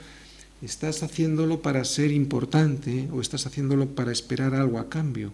¿Estás 0.62 1.02
haciéndolo 1.02 1.62
para 1.62 1.84
ser 1.86 2.12
importante 2.12 3.08
o 3.12 3.22
estás 3.22 3.46
haciéndolo 3.46 3.94
para 3.94 4.12
esperar 4.12 4.54
algo 4.54 4.78
a 4.78 4.90
cambio? 4.90 5.32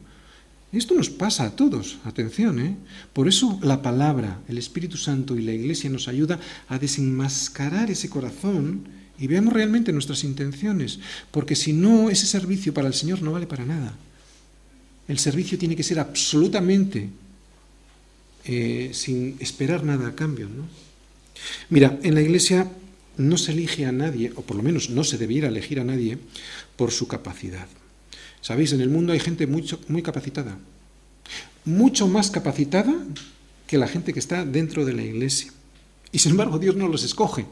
Esto 0.71 0.95
nos 0.95 1.11
pasa 1.11 1.45
a 1.45 1.57
todos, 1.57 1.99
atención, 2.05 2.61
¿eh? 2.61 2.77
Por 3.13 3.27
eso 3.27 3.59
la 3.63 3.83
palabra, 3.83 4.41
el 4.47 4.57
Espíritu 4.57 4.97
Santo 4.97 5.37
y 5.37 5.43
la 5.43 5.53
Iglesia 5.53 5.91
nos 5.91 6.07
ayuda 6.07 6.39
a 6.69 6.79
desenmascarar 6.79 7.91
ese 7.91 8.09
corazón 8.09 8.87
y 9.19 9.27
veamos 9.27 9.53
realmente 9.53 9.93
nuestras 9.93 10.23
intenciones, 10.23 11.01
porque 11.33 11.57
si 11.57 11.73
no, 11.73 12.09
ese 12.09 12.27
servicio 12.27 12.73
para 12.73 12.87
el 12.87 12.95
Señor 12.95 13.23
no 13.23 13.33
vale 13.33 13.47
para 13.49 13.65
nada. 13.65 13.97
El 15.09 15.19
servicio 15.19 15.59
tiene 15.59 15.75
que 15.75 15.83
ser 15.83 15.99
absolutamente 15.99 17.11
eh, 18.47 18.91
sin 18.93 19.37
esperar 19.41 19.85
nada 19.85 20.09
a 20.09 20.15
cambio. 20.15 20.49
¿no? 20.49 20.69
Mira, 21.69 21.99
en 22.03 22.15
la 22.15 22.23
Iglesia 22.23 22.71
no 23.17 23.39
se 23.39 23.53
elige 23.53 23.87
a 23.87 23.93
nadie, 23.93 24.33
o 24.37 24.43
por 24.43 24.57
lo 24.57 24.63
menos 24.63 24.91
no 24.91 25.05
se 25.05 25.19
debiera 25.19 25.49
elegir 25.49 25.81
a 25.81 25.85
nadie, 25.85 26.19
por 26.77 26.93
su 26.93 27.09
capacidad. 27.09 27.67
Sabéis, 28.41 28.73
en 28.73 28.81
el 28.81 28.91
mundo 28.91 29.13
hay 29.13 29.21
gente 29.21 29.47
mucho, 29.47 29.81
muy 29.89 30.03
capacitada, 30.03 30.59
mucho 31.65 32.07
más 32.07 32.31
capacitada 32.31 32.95
que 33.67 33.79
la 33.79 33.89
gente 33.89 34.13
que 34.13 34.21
está 34.21 34.45
dentro 34.45 34.85
de 34.85 34.93
la 34.93 35.03
iglesia. 35.03 35.53
Y 36.13 36.19
sin 36.19 36.33
embargo 36.33 36.59
Dios 36.59 36.77
no 36.77 36.89
los 36.89 37.03
escoge. 37.03 37.47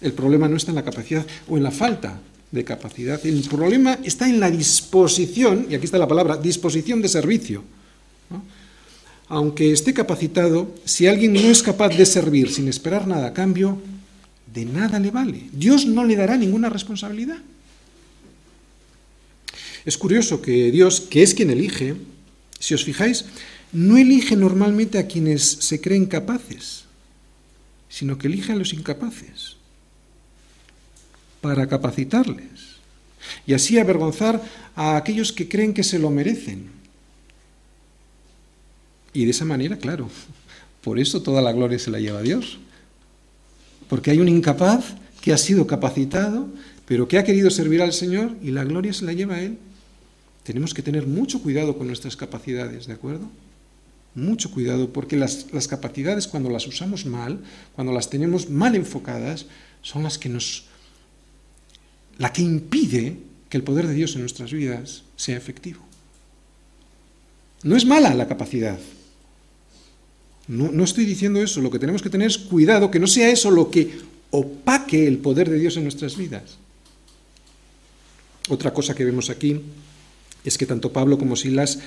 El 0.00 0.12
problema 0.12 0.48
no 0.48 0.56
está 0.56 0.72
en 0.72 0.76
la 0.76 0.84
capacidad 0.84 1.24
o 1.48 1.56
en 1.56 1.62
la 1.62 1.70
falta 1.70 2.20
de 2.50 2.64
capacidad. 2.64 3.24
El 3.24 3.42
problema 3.48 3.98
está 4.02 4.28
en 4.28 4.40
la 4.40 4.50
disposición, 4.50 5.66
y 5.70 5.74
aquí 5.74 5.84
está 5.84 5.98
la 5.98 6.08
palabra, 6.08 6.36
disposición 6.36 7.00
de 7.00 7.08
servicio. 7.08 7.62
Aunque 9.28 9.72
esté 9.72 9.94
capacitado, 9.94 10.74
si 10.84 11.06
alguien 11.06 11.32
no 11.32 11.40
es 11.40 11.62
capaz 11.62 11.90
de 11.90 12.04
servir 12.04 12.52
sin 12.52 12.68
esperar 12.68 13.06
nada 13.06 13.28
a 13.28 13.32
cambio, 13.32 13.80
de 14.52 14.64
nada 14.64 14.98
le 14.98 15.10
vale. 15.10 15.48
Dios 15.52 15.86
no 15.86 16.04
le 16.04 16.16
dará 16.16 16.36
ninguna 16.36 16.68
responsabilidad. 16.68 17.38
Es 19.84 19.96
curioso 19.96 20.42
que 20.42 20.70
Dios, 20.70 21.00
que 21.00 21.22
es 21.22 21.34
quien 21.34 21.50
elige, 21.50 21.96
si 22.58 22.74
os 22.74 22.84
fijáis, 22.84 23.24
no 23.72 23.96
elige 23.96 24.36
normalmente 24.36 24.98
a 24.98 25.06
quienes 25.06 25.42
se 25.42 25.80
creen 25.80 26.06
capaces, 26.06 26.84
sino 27.88 28.18
que 28.18 28.28
elige 28.28 28.52
a 28.52 28.56
los 28.56 28.72
incapaces 28.72 29.56
para 31.40 31.66
capacitarles 31.66 32.78
y 33.46 33.54
así 33.54 33.78
avergonzar 33.78 34.42
a 34.76 34.96
aquellos 34.96 35.32
que 35.32 35.48
creen 35.48 35.74
que 35.74 35.82
se 35.82 35.98
lo 35.98 36.10
merecen. 36.10 36.81
Y 39.12 39.24
de 39.24 39.30
esa 39.30 39.44
manera, 39.44 39.76
claro, 39.76 40.08
por 40.82 40.98
eso 40.98 41.22
toda 41.22 41.42
la 41.42 41.52
gloria 41.52 41.78
se 41.78 41.90
la 41.90 42.00
lleva 42.00 42.20
a 42.20 42.22
Dios. 42.22 42.58
Porque 43.88 44.10
hay 44.10 44.18
un 44.18 44.28
incapaz 44.28 44.94
que 45.20 45.32
ha 45.32 45.38
sido 45.38 45.66
capacitado, 45.66 46.48
pero 46.86 47.08
que 47.08 47.18
ha 47.18 47.24
querido 47.24 47.50
servir 47.50 47.82
al 47.82 47.92
Señor 47.92 48.36
y 48.42 48.50
la 48.50 48.64
gloria 48.64 48.92
se 48.92 49.04
la 49.04 49.12
lleva 49.12 49.36
a 49.36 49.42
Él. 49.42 49.58
Tenemos 50.42 50.74
que 50.74 50.82
tener 50.82 51.06
mucho 51.06 51.40
cuidado 51.40 51.76
con 51.78 51.86
nuestras 51.86 52.16
capacidades, 52.16 52.86
¿de 52.86 52.94
acuerdo? 52.94 53.30
Mucho 54.14 54.50
cuidado, 54.50 54.92
porque 54.92 55.16
las, 55.16 55.52
las 55.52 55.68
capacidades 55.68 56.26
cuando 56.26 56.50
las 56.50 56.66
usamos 56.66 57.06
mal, 57.06 57.40
cuando 57.74 57.92
las 57.92 58.10
tenemos 58.10 58.50
mal 58.50 58.74
enfocadas, 58.74 59.46
son 59.82 60.02
las 60.02 60.18
que 60.18 60.28
nos... 60.28 60.64
la 62.18 62.32
que 62.32 62.42
impide 62.42 63.18
que 63.48 63.56
el 63.56 63.62
poder 63.62 63.86
de 63.86 63.94
Dios 63.94 64.14
en 64.14 64.22
nuestras 64.22 64.52
vidas 64.52 65.04
sea 65.16 65.36
efectivo. 65.36 65.80
No 67.62 67.76
es 67.76 67.86
mala 67.86 68.14
la 68.14 68.26
capacidad, 68.26 68.78
no, 70.48 70.84
estoy 70.84 71.04
diciendo 71.04 71.40
eso, 71.40 71.60
lo 71.60 71.70
que 71.70 71.78
tenemos 71.78 72.02
que 72.02 72.10
tener 72.10 72.26
es 72.26 72.38
cuidado, 72.38 72.90
que 72.90 72.98
no 72.98 73.06
sea 73.06 73.30
eso 73.30 73.50
lo 73.50 73.70
que 73.70 73.90
opaque 74.30 75.06
el 75.06 75.18
poder 75.18 75.48
de 75.48 75.58
Dios 75.58 75.76
en 75.76 75.84
nuestras 75.84 76.16
vidas. 76.16 76.58
Otra 78.48 78.72
cosa 78.72 78.94
que 78.94 79.04
vemos 79.04 79.30
aquí 79.30 79.60
es 80.44 80.58
que 80.58 80.66
tanto 80.66 80.92
Pablo 80.92 81.16
como 81.16 81.36
Silas 81.36 81.78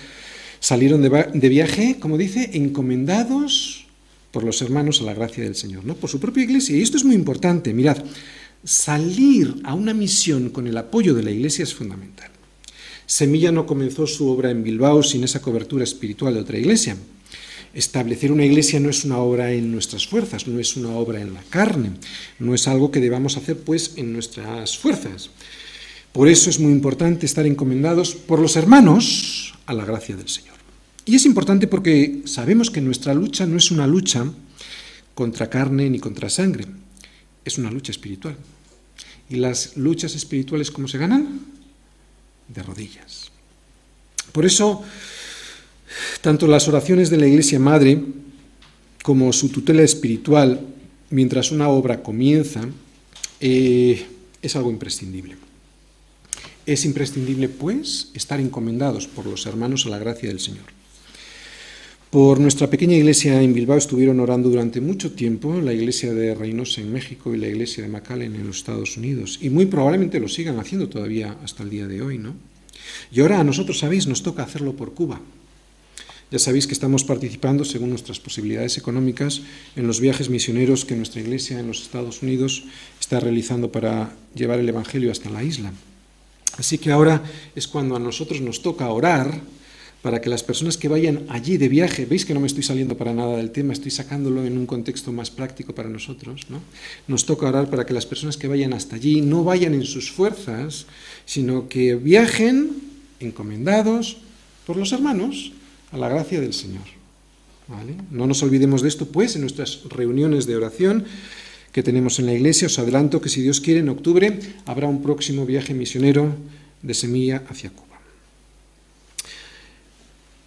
salieron 0.60 1.01
de, 1.01 1.49
viaje, 1.49 1.97
como 1.99 2.18
dice, 2.18 2.51
encomendados 2.53 3.88
por 4.32 4.43
los 4.43 4.62
hermanos 4.62 5.01
a 5.01 5.03
la 5.06 5.14
gracia 5.14 5.43
del 5.43 5.56
Señor, 5.56 5.86
¿no? 5.86 5.95
por 5.95 6.10
su 6.10 6.20
propia 6.20 6.43
iglesia. 6.43 6.78
Y 6.78 6.82
esto 6.82 6.97
es 6.97 7.03
muy 7.03 7.16
importante, 7.16 7.74
mirad, 7.74 7.97
salir 8.64 9.56
a 9.64 9.74
una 9.74 9.93
misión 9.93 10.49
con 10.49 10.68
el 10.68 10.78
apoyo 10.78 11.14
de 11.14 11.24
la 11.24 11.32
iglesia 11.32 11.64
es 11.64 11.74
fundamental. 11.74 12.32
Semilla 13.06 13.51
no 13.51 13.66
comenzó 13.66 14.08
su 14.08 14.28
obra 14.30 14.49
en 14.49 14.64
Bilbao 14.64 15.03
sin 15.03 15.24
esa 15.24 15.41
cobertura 15.41 15.84
espiritual 15.84 16.34
de 16.34 16.39
otra 16.39 16.58
iglesia. 16.58 16.97
Establecer 17.76 18.32
una 18.32 18.45
iglesia 18.45 18.80
no 18.80 18.89
es 18.89 19.03
una 19.03 19.17
obra 19.17 19.51
en 19.51 19.69
nuestras 19.69 20.07
fuerzas, 20.07 20.47
no 20.47 20.61
es 20.61 20.78
una 20.78 20.91
obra 20.91 21.21
en 21.21 21.34
la 21.34 21.43
carne, 21.43 21.91
no 22.39 22.55
es 22.55 22.69
algo 22.69 22.89
que 22.89 23.01
debamos 23.01 23.36
hacer 23.36 23.59
pues 23.59 23.91
en 23.97 24.13
nuestras 24.13 24.78
fuerzas. 24.78 25.30
Por 26.13 26.30
eso 26.30 26.49
es 26.49 26.57
muy 26.57 26.71
importante 26.71 27.26
estar 27.26 27.45
encomendados 27.45 28.15
por 28.15 28.39
los 28.39 28.55
hermanos 28.55 29.53
a 29.65 29.73
la 29.73 29.84
gracia 29.84 30.15
del 30.15 30.30
Señor. 30.30 30.55
Y 31.03 31.17
es 31.17 31.26
importante 31.26 31.67
porque 31.67 32.21
sabemos 32.23 32.71
que 32.71 32.80
nuestra 32.80 33.13
lucha 33.13 33.45
no 33.45 33.57
es 33.57 33.69
una 33.69 33.86
lucha 33.86 34.26
contra 35.13 35.49
carne 35.49 35.89
ni 35.89 35.99
contra 35.99 36.30
sangre, 36.30 36.65
es 37.43 37.57
una 37.57 37.69
lucha 37.69 37.91
espiritual. 37.91 38.38
¿Y 39.30 39.36
las 39.36 39.76
luchas 39.76 40.15
espirituales 40.15 40.71
cómo 40.71 40.88
se 40.88 40.97
ganan? 40.97 41.41
De 42.47 42.63
rodillas. 42.63 43.32
Por 44.32 44.45
eso 44.45 44.82
tanto 46.22 46.48
las 46.48 46.68
oraciones 46.68 47.10
de 47.10 47.18
la 47.18 47.28
Iglesia 47.28 47.60
Madre 47.60 48.02
como 49.04 49.32
su 49.34 49.50
tutela 49.50 49.84
espiritual 49.84 50.62
mientras 51.10 51.52
una 51.52 51.70
obra 51.70 52.02
comienza 52.02 52.68
eh, 53.39 54.06
es 54.41 54.56
algo 54.56 54.72
imprescindible. 54.72 55.36
Es 56.66 56.86
imprescindible, 56.86 57.48
pues, 57.48 58.10
estar 58.16 58.39
encomendados 58.39 59.08
por 59.08 59.28
los 59.28 59.46
hermanos 59.46 59.86
a 59.86 59.89
la 59.89 60.00
gracia 60.00 60.30
del 60.30 60.39
Señor. 60.39 60.66
Por 62.10 62.39
nuestra 62.39 62.70
pequeña 62.70 62.96
iglesia 62.96 63.41
en 63.41 63.54
Bilbao 63.54 63.78
estuvieron 63.78 64.20
orando 64.20 64.50
durante 64.50 64.80
mucho 64.82 65.12
tiempo 65.12 65.60
la 65.62 65.74
iglesia 65.74 66.14
de 66.14 66.34
Reynosa 66.34 66.82
en 66.82 66.91
México 66.93 67.36
y 67.36 67.38
la 67.38 67.48
iglesia 67.48 67.84
de 67.84 67.89
McAllen 67.89 68.36
en 68.36 68.48
los 68.48 68.58
Estados 68.58 68.98
Unidos, 68.98 69.38
y 69.41 69.50
muy 69.50 69.66
probablemente 69.66 70.20
lo 70.20 70.30
sigan 70.30 70.58
haciendo 70.60 70.88
todavía 70.88 71.36
hasta 71.43 71.64
el 71.64 71.70
día 71.70 71.88
de 71.88 72.02
hoy, 72.02 72.18
¿no? 72.18 72.36
Y 73.12 73.20
ahora 73.20 73.39
a 73.39 73.43
nosotros, 73.43 73.80
sabéis, 73.80 74.08
nos 74.08 74.24
toca 74.24 74.43
hacerlo 74.43 74.76
por 74.76 74.93
Cuba. 74.93 75.20
Ya 76.32 76.39
sabéis 76.39 76.65
que 76.65 76.73
estamos 76.73 77.03
participando, 77.03 77.65
según 77.65 77.89
nuestras 77.89 78.19
posibilidades 78.19 78.78
económicas, 78.78 79.41
en 79.76 79.86
los 79.86 79.99
viajes 79.99 80.30
misioneros 80.30 80.84
que 80.84 80.95
nuestra 80.95 81.21
iglesia 81.21 81.59
en 81.59 81.67
los 81.67 81.84
Estados 81.84 82.23
Unidos 82.23 82.63
está 82.99 83.19
realizando 83.19 83.71
para 83.71 84.15
llevar 84.34 84.59
el 84.59 84.67
Evangelio 84.67 85.11
hasta 85.11 85.30
la 85.30 85.43
isla. 85.43 85.71
Así 86.57 86.78
que 86.78 86.91
ahora 86.91 87.21
es 87.55 87.67
cuando 87.67 87.95
a 87.95 87.99
nosotros 87.99 88.41
nos 88.41 88.63
toca 88.63 88.89
orar 88.89 89.41
para 90.01 90.21
que 90.21 90.30
las 90.30 90.43
personas 90.43 90.78
que 90.78 90.88
vayan 90.88 91.26
allí 91.30 91.57
de 91.57 91.67
viaje, 91.67 92.05
veis 92.05 92.26
que 92.26 92.34
no 92.34 92.39
me 92.39 92.47
estoy 92.47 92.61
saliendo 92.61 92.97
para 92.97 93.13
nada 93.13 93.38
del 93.38 93.49
tema, 93.49 93.73
estoy 93.73 93.89
sacándolo 93.89 94.45
en 94.45 94.57
un 94.57 94.65
contexto 94.65 95.11
más 95.11 95.32
práctico 95.32 95.73
para 95.73 95.89
nosotros, 95.89 96.45
¿no? 96.49 96.61
Nos 97.07 97.26
toca 97.26 97.47
orar 97.47 97.69
para 97.69 97.86
que 97.86 97.93
las 97.93 98.05
personas 98.05 98.38
que 98.38 98.47
vayan 98.47 98.73
hasta 98.73 98.97
allí 98.97 99.21
no 99.21 99.43
vayan 99.43 99.73
en 99.73 99.84
sus 99.84 100.11
fuerzas, 100.11 100.86
sino 101.26 101.69
que 101.69 101.95
viajen 101.95 102.69
encomendados 103.19 104.17
por 104.65 104.78
los 104.78 104.91
hermanos 104.91 105.53
a 105.91 105.97
la 105.97 106.09
gracia 106.09 106.41
del 106.41 106.53
Señor. 106.53 106.83
No 108.11 108.27
nos 108.27 108.43
olvidemos 108.43 108.81
de 108.81 108.89
esto, 108.89 109.07
pues, 109.07 109.36
en 109.36 109.41
nuestras 109.41 109.83
reuniones 109.89 110.45
de 110.45 110.55
oración 110.55 111.05
que 111.71 111.83
tenemos 111.83 112.19
en 112.19 112.27
la 112.27 112.33
iglesia. 112.33 112.67
Os 112.67 112.77
adelanto 112.79 113.21
que 113.21 113.29
si 113.29 113.41
Dios 113.41 113.59
quiere, 113.59 113.79
en 113.79 113.89
octubre 113.89 114.39
habrá 114.65 114.88
un 114.88 115.01
próximo 115.01 115.45
viaje 115.45 115.73
misionero 115.73 116.36
de 116.81 116.93
semilla 116.93 117.43
hacia 117.49 117.71
Cuba. 117.71 117.99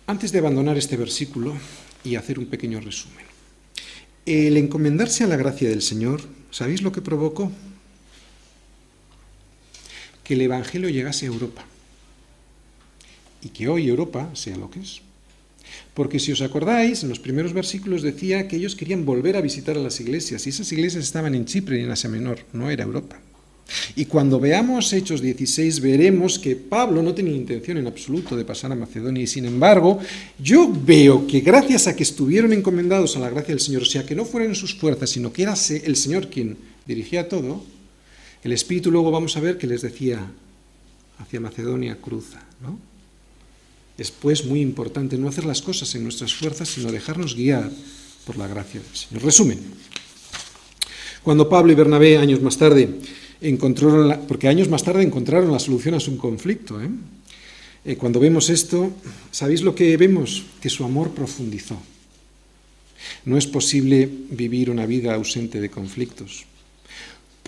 Antes 0.07 0.33
de 0.33 0.39
abandonar 0.39 0.79
este 0.79 0.97
versículo 0.97 1.55
y 2.05 2.15
hacer 2.15 2.39
un 2.39 2.47
pequeño 2.47 2.81
resumen, 2.81 3.27
el 4.25 4.57
encomendarse 4.57 5.25
a 5.25 5.27
la 5.27 5.37
gracia 5.37 5.69
del 5.69 5.83
Señor, 5.83 6.23
¿sabéis 6.51 6.83
lo 6.83 6.93
que 6.93 7.03
provocó? 7.03 7.51
Que 10.23 10.35
el 10.35 10.43
Evangelio 10.43 10.89
llegase 10.89 11.27
a 11.27 11.29
Europa 11.29 11.65
y 13.43 13.49
que 13.49 13.69
hoy 13.69 13.89
Europa 13.89 14.31
sea 14.35 14.57
lo 14.57 14.71
que 14.71 14.81
es. 14.81 15.03
Porque 15.95 16.21
si 16.21 16.33
os 16.33 16.43
acordáis, 16.43 17.03
en 17.03 17.09
los 17.09 17.19
primeros 17.19 17.53
versículos 17.53 18.03
decía 18.03 18.47
que 18.49 18.57
ellos 18.57 18.77
querían 18.77 19.05
volver 19.05 19.37
a 19.37 19.41
visitar 19.41 19.77
a 19.77 19.81
las 19.81 20.01
iglesias, 20.01 20.47
y 20.47 20.51
esas 20.51 20.71
iglesias 20.73 21.05
estaban 21.05 21.35
en 21.35 21.45
Chipre 21.45 21.81
y 21.81 21.85
en 21.85 21.91
Asia 21.91 22.11
Menor, 22.11 22.39
no 22.53 22.71
era 22.71 22.85
Europa. 22.85 23.21
Y 23.97 24.07
cuando 24.07 24.41
veamos 24.41 24.93
Hechos 24.93 25.21
16 25.21 25.81
veremos 25.81 26.39
que 26.39 26.57
Pablo 26.57 27.03
no 27.03 27.15
tenía 27.15 27.35
intención 27.35 27.77
en 27.77 27.87
absoluto 27.87 28.35
de 28.35 28.45
pasar 28.45 28.73
a 28.73 28.75
Macedonia 28.75 29.23
y 29.23 29.27
sin 29.27 29.45
embargo 29.45 29.99
yo 30.39 30.73
veo 30.73 31.27
que 31.27 31.41
gracias 31.41 31.87
a 31.87 31.95
que 31.95 32.03
estuvieron 32.03 32.53
encomendados 32.55 33.17
a 33.17 33.21
la 33.21 33.29
gracia 33.29 33.55
del 33.55 33.61
Señor, 33.61 33.83
o 33.83 33.87
sea 33.87 34.07
que 34.07 34.15
no 34.15 34.25
fueron 34.25 34.55
sus 34.55 34.75
fuerzas, 34.75 35.11
sino 35.11 35.33
que 35.33 35.43
era 35.43 35.53
el 35.53 35.97
Señor 35.97 36.29
quien 36.29 36.57
dirigía 36.87 37.29
todo, 37.29 37.63
el 38.43 38.53
Espíritu 38.53 38.91
luego 38.91 39.11
vamos 39.11 39.37
a 39.37 39.41
ver 39.41 39.59
que 39.59 39.67
les 39.67 39.83
decía 39.83 40.31
hacia 41.19 41.41
Macedonia 41.41 41.99
cruza, 42.01 42.43
¿no? 42.63 42.79
Es 43.99 44.13
muy 44.45 44.61
importante 44.61 45.19
no 45.19 45.29
hacer 45.29 45.45
las 45.45 45.61
cosas 45.61 45.93
en 45.97 46.05
nuestras 46.05 46.33
fuerzas, 46.33 46.69
sino 46.69 46.93
dejarnos 46.93 47.35
guiar 47.35 47.69
por 48.25 48.37
la 48.39 48.47
gracia 48.47 48.81
del 48.81 48.97
Señor. 48.97 49.25
Resumen. 49.25 49.59
Cuando 51.25 51.49
Pablo 51.49 51.73
y 51.73 51.75
Bernabé, 51.75 52.17
años 52.17 52.41
más 52.41 52.57
tarde, 52.57 52.89
encontraron, 53.41 54.21
porque 54.29 54.47
años 54.47 54.69
más 54.69 54.85
tarde 54.85 55.03
encontraron 55.03 55.51
la 55.51 55.59
solución 55.59 55.95
a 55.95 56.01
su 56.01 56.17
conflicto, 56.17 56.81
¿eh? 56.81 56.89
Eh, 57.85 57.97
cuando 57.97 58.21
vemos 58.21 58.51
esto, 58.51 58.93
¿sabéis 59.31 59.63
lo 59.63 59.75
que 59.75 59.97
vemos? 59.97 60.45
Que 60.61 60.69
su 60.69 60.85
amor 60.85 61.11
profundizó. 61.11 61.81
No 63.25 63.37
es 63.37 63.47
posible 63.47 64.09
vivir 64.31 64.71
una 64.71 64.87
vida 64.87 65.15
ausente 65.15 65.61
de 65.61 65.71
conflictos. 65.71 66.45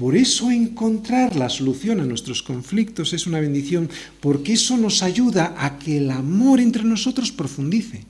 Por 0.00 0.16
eso 0.16 0.50
encontrar 0.50 1.36
la 1.36 1.50
solución 1.50 2.00
a 2.00 2.06
nuestros 2.06 2.42
conflictos 2.42 3.12
es 3.12 3.26
una 3.26 3.38
bendición, 3.38 3.90
porque 4.20 4.54
eso 4.54 4.78
nos 4.78 5.02
ayuda 5.02 5.54
a 5.58 5.78
que 5.78 5.98
el 5.98 6.10
amor 6.10 6.58
entre 6.58 6.84
nosotros 6.84 7.30
profundice. 7.30 8.04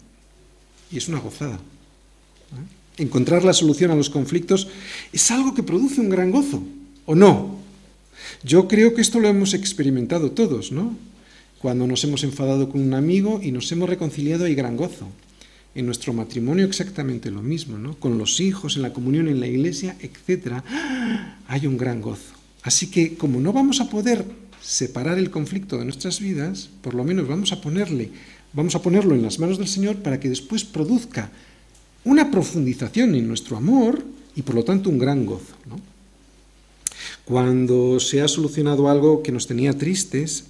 Y 0.92 0.98
es 0.98 1.08
una 1.08 1.18
gozada. 1.18 1.56
¿eh? 1.56 3.02
Encontrar 3.02 3.42
la 3.42 3.52
solución 3.52 3.90
a 3.90 3.96
los 3.96 4.08
conflictos 4.08 4.68
es 5.12 5.32
algo 5.32 5.52
que 5.52 5.64
produce 5.64 6.00
un 6.00 6.10
gran 6.10 6.30
gozo, 6.30 6.62
¿o 7.06 7.16
no? 7.16 7.58
Yo 8.44 8.68
creo 8.68 8.94
que 8.94 9.02
esto 9.02 9.18
lo 9.18 9.26
hemos 9.26 9.52
experimentado 9.52 10.30
todos, 10.30 10.70
¿no? 10.70 10.96
Cuando 11.58 11.88
nos 11.88 12.04
hemos 12.04 12.22
enfadado 12.22 12.68
con 12.68 12.82
un 12.82 12.94
amigo 12.94 13.40
y 13.42 13.50
nos 13.50 13.72
hemos 13.72 13.88
reconciliado 13.88 14.44
hay 14.44 14.54
gran 14.54 14.76
gozo. 14.76 15.08
En 15.74 15.86
nuestro 15.86 16.12
matrimonio 16.12 16.66
exactamente 16.66 17.30
lo 17.30 17.42
mismo, 17.42 17.78
¿no? 17.78 17.94
Con 17.94 18.18
los 18.18 18.40
hijos, 18.40 18.76
en 18.76 18.82
la 18.82 18.92
comunión, 18.92 19.28
en 19.28 19.40
la 19.40 19.46
iglesia, 19.46 19.96
etc. 20.00 20.62
Hay 21.46 21.66
un 21.66 21.76
gran 21.76 22.00
gozo. 22.00 22.34
Así 22.62 22.90
que 22.90 23.14
como 23.14 23.40
no 23.40 23.52
vamos 23.52 23.80
a 23.80 23.88
poder 23.88 24.24
separar 24.60 25.18
el 25.18 25.30
conflicto 25.30 25.78
de 25.78 25.84
nuestras 25.84 26.20
vidas, 26.20 26.70
por 26.82 26.94
lo 26.94 27.04
menos 27.04 27.26
vamos 27.28 27.52
a 27.52 27.60
ponerle, 27.60 28.10
vamos 28.52 28.74
a 28.74 28.82
ponerlo 28.82 29.14
en 29.14 29.22
las 29.22 29.38
manos 29.38 29.58
del 29.58 29.68
Señor 29.68 29.96
para 29.96 30.20
que 30.20 30.28
después 30.28 30.64
produzca 30.64 31.30
una 32.04 32.30
profundización 32.30 33.14
en 33.14 33.28
nuestro 33.28 33.56
amor 33.56 34.02
y 34.36 34.42
por 34.42 34.54
lo 34.54 34.64
tanto 34.64 34.90
un 34.90 34.98
gran 34.98 35.24
gozo. 35.24 35.54
Cuando 37.24 38.00
se 38.00 38.22
ha 38.22 38.28
solucionado 38.28 38.88
algo 38.88 39.22
que 39.22 39.32
nos 39.32 39.46
tenía 39.46 39.76
tristes, 39.76 40.46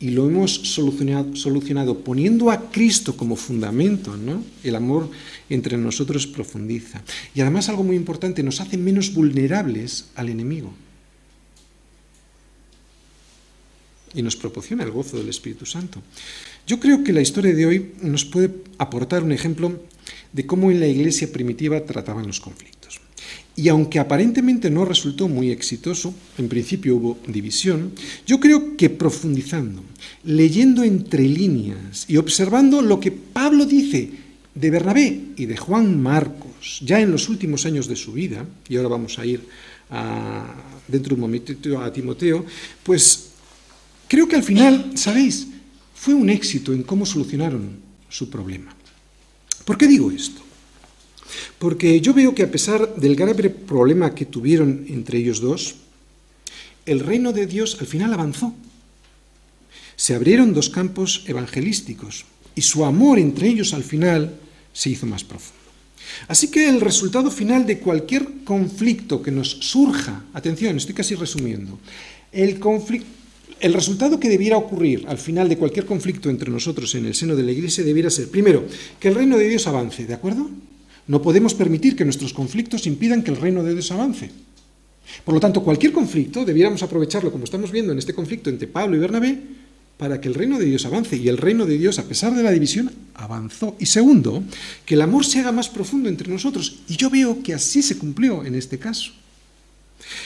y 0.00 0.10
lo 0.10 0.26
hemos 0.26 0.54
solucionado, 0.54 1.98
poniendo 1.98 2.50
a 2.50 2.70
Cristo 2.70 3.16
como 3.16 3.36
fundamento, 3.36 4.16
¿no? 4.16 4.42
El 4.64 4.74
amor 4.74 5.10
entre 5.50 5.76
nosotros 5.76 6.26
profundiza. 6.26 7.02
Y 7.34 7.42
además 7.42 7.68
algo 7.68 7.84
muy 7.84 7.96
importante, 7.96 8.42
nos 8.42 8.62
hace 8.62 8.78
menos 8.78 9.12
vulnerables 9.12 10.06
al 10.14 10.30
enemigo. 10.30 10.72
Y 14.14 14.22
nos 14.22 14.36
proporciona 14.36 14.84
el 14.84 14.90
gozo 14.90 15.18
del 15.18 15.28
Espíritu 15.28 15.66
Santo. 15.66 16.02
Yo 16.66 16.80
creo 16.80 17.04
que 17.04 17.12
la 17.12 17.20
historia 17.20 17.54
de 17.54 17.66
hoy 17.66 17.92
nos 18.00 18.24
puede 18.24 18.50
aportar 18.78 19.22
un 19.22 19.32
ejemplo 19.32 19.80
de 20.32 20.46
cómo 20.46 20.70
en 20.70 20.80
la 20.80 20.86
iglesia 20.86 21.30
primitiva 21.30 21.84
trataban 21.84 22.26
los 22.26 22.40
conflictos. 22.40 22.79
Y 23.60 23.68
aunque 23.68 23.98
aparentemente 23.98 24.70
no 24.70 24.86
resultó 24.86 25.28
muy 25.28 25.50
exitoso, 25.50 26.14
en 26.38 26.48
principio 26.48 26.96
hubo 26.96 27.18
división, 27.26 27.92
yo 28.26 28.40
creo 28.40 28.74
que 28.74 28.88
profundizando, 28.88 29.84
leyendo 30.24 30.82
entre 30.82 31.28
líneas 31.28 32.06
y 32.08 32.16
observando 32.16 32.80
lo 32.80 32.98
que 32.98 33.12
Pablo 33.12 33.66
dice 33.66 34.12
de 34.54 34.70
Bernabé 34.70 35.20
y 35.36 35.44
de 35.44 35.58
Juan 35.58 36.00
Marcos, 36.00 36.80
ya 36.80 37.02
en 37.02 37.10
los 37.10 37.28
últimos 37.28 37.66
años 37.66 37.86
de 37.86 37.96
su 37.96 38.12
vida, 38.14 38.46
y 38.66 38.76
ahora 38.76 38.88
vamos 38.88 39.18
a 39.18 39.26
ir 39.26 39.42
a, 39.90 40.54
dentro 40.88 41.10
de 41.10 41.14
un 41.16 41.20
momento 41.20 41.52
a 41.82 41.92
Timoteo, 41.92 42.46
pues 42.82 43.28
creo 44.08 44.26
que 44.26 44.36
al 44.36 44.42
final, 44.42 44.92
¿sabéis? 44.94 45.48
Fue 45.94 46.14
un 46.14 46.30
éxito 46.30 46.72
en 46.72 46.82
cómo 46.82 47.04
solucionaron 47.04 47.76
su 48.08 48.30
problema. 48.30 48.74
¿Por 49.66 49.76
qué 49.76 49.86
digo 49.86 50.10
esto? 50.10 50.40
Porque 51.58 52.00
yo 52.00 52.14
veo 52.14 52.34
que 52.34 52.42
a 52.42 52.50
pesar 52.50 52.96
del 52.96 53.16
grave 53.16 53.50
problema 53.50 54.14
que 54.14 54.26
tuvieron 54.26 54.86
entre 54.88 55.18
ellos 55.18 55.40
dos, 55.40 55.76
el 56.86 57.00
reino 57.00 57.32
de 57.32 57.46
Dios 57.46 57.76
al 57.80 57.86
final 57.86 58.12
avanzó. 58.12 58.54
Se 59.96 60.14
abrieron 60.14 60.54
dos 60.54 60.70
campos 60.70 61.24
evangelísticos 61.26 62.24
y 62.54 62.62
su 62.62 62.84
amor 62.84 63.18
entre 63.18 63.48
ellos 63.48 63.74
al 63.74 63.84
final 63.84 64.34
se 64.72 64.90
hizo 64.90 65.06
más 65.06 65.24
profundo. 65.24 65.60
Así 66.28 66.48
que 66.48 66.68
el 66.68 66.80
resultado 66.80 67.30
final 67.30 67.66
de 67.66 67.78
cualquier 67.78 68.42
conflicto 68.44 69.22
que 69.22 69.30
nos 69.30 69.50
surja, 69.60 70.24
atención, 70.32 70.76
estoy 70.76 70.94
casi 70.94 71.14
resumiendo, 71.14 71.78
el, 72.32 72.60
el 73.60 73.74
resultado 73.74 74.18
que 74.18 74.28
debiera 74.28 74.56
ocurrir 74.56 75.04
al 75.06 75.18
final 75.18 75.48
de 75.48 75.58
cualquier 75.58 75.86
conflicto 75.86 76.30
entre 76.30 76.50
nosotros 76.50 76.94
en 76.94 77.06
el 77.06 77.14
seno 77.14 77.36
de 77.36 77.42
la 77.42 77.52
Iglesia 77.52 77.84
debiera 77.84 78.10
ser, 78.10 78.28
primero, 78.30 78.66
que 78.98 79.08
el 79.08 79.14
reino 79.14 79.38
de 79.38 79.48
Dios 79.48 79.66
avance, 79.66 80.06
¿de 80.06 80.14
acuerdo? 80.14 80.50
No 81.10 81.20
podemos 81.20 81.54
permitir 81.54 81.96
que 81.96 82.04
nuestros 82.04 82.32
conflictos 82.32 82.86
impidan 82.86 83.24
que 83.24 83.32
el 83.32 83.36
reino 83.36 83.64
de 83.64 83.72
Dios 83.72 83.90
avance. 83.90 84.30
Por 85.24 85.34
lo 85.34 85.40
tanto, 85.40 85.64
cualquier 85.64 85.90
conflicto 85.90 86.44
debiéramos 86.44 86.84
aprovecharlo, 86.84 87.32
como 87.32 87.42
estamos 87.42 87.72
viendo 87.72 87.90
en 87.90 87.98
este 87.98 88.14
conflicto 88.14 88.48
entre 88.48 88.68
Pablo 88.68 88.94
y 88.94 89.00
Bernabé, 89.00 89.42
para 89.98 90.20
que 90.20 90.28
el 90.28 90.34
reino 90.34 90.56
de 90.56 90.66
Dios 90.66 90.86
avance. 90.86 91.16
Y 91.16 91.26
el 91.26 91.36
reino 91.36 91.66
de 91.66 91.78
Dios, 91.78 91.98
a 91.98 92.06
pesar 92.06 92.32
de 92.32 92.44
la 92.44 92.52
división, 92.52 92.92
avanzó. 93.14 93.74
Y 93.80 93.86
segundo, 93.86 94.44
que 94.86 94.94
el 94.94 95.02
amor 95.02 95.26
se 95.26 95.40
haga 95.40 95.50
más 95.50 95.68
profundo 95.68 96.08
entre 96.08 96.30
nosotros. 96.30 96.78
Y 96.86 96.96
yo 96.96 97.10
veo 97.10 97.42
que 97.42 97.54
así 97.54 97.82
se 97.82 97.98
cumplió 97.98 98.44
en 98.44 98.54
este 98.54 98.78
caso. 98.78 99.10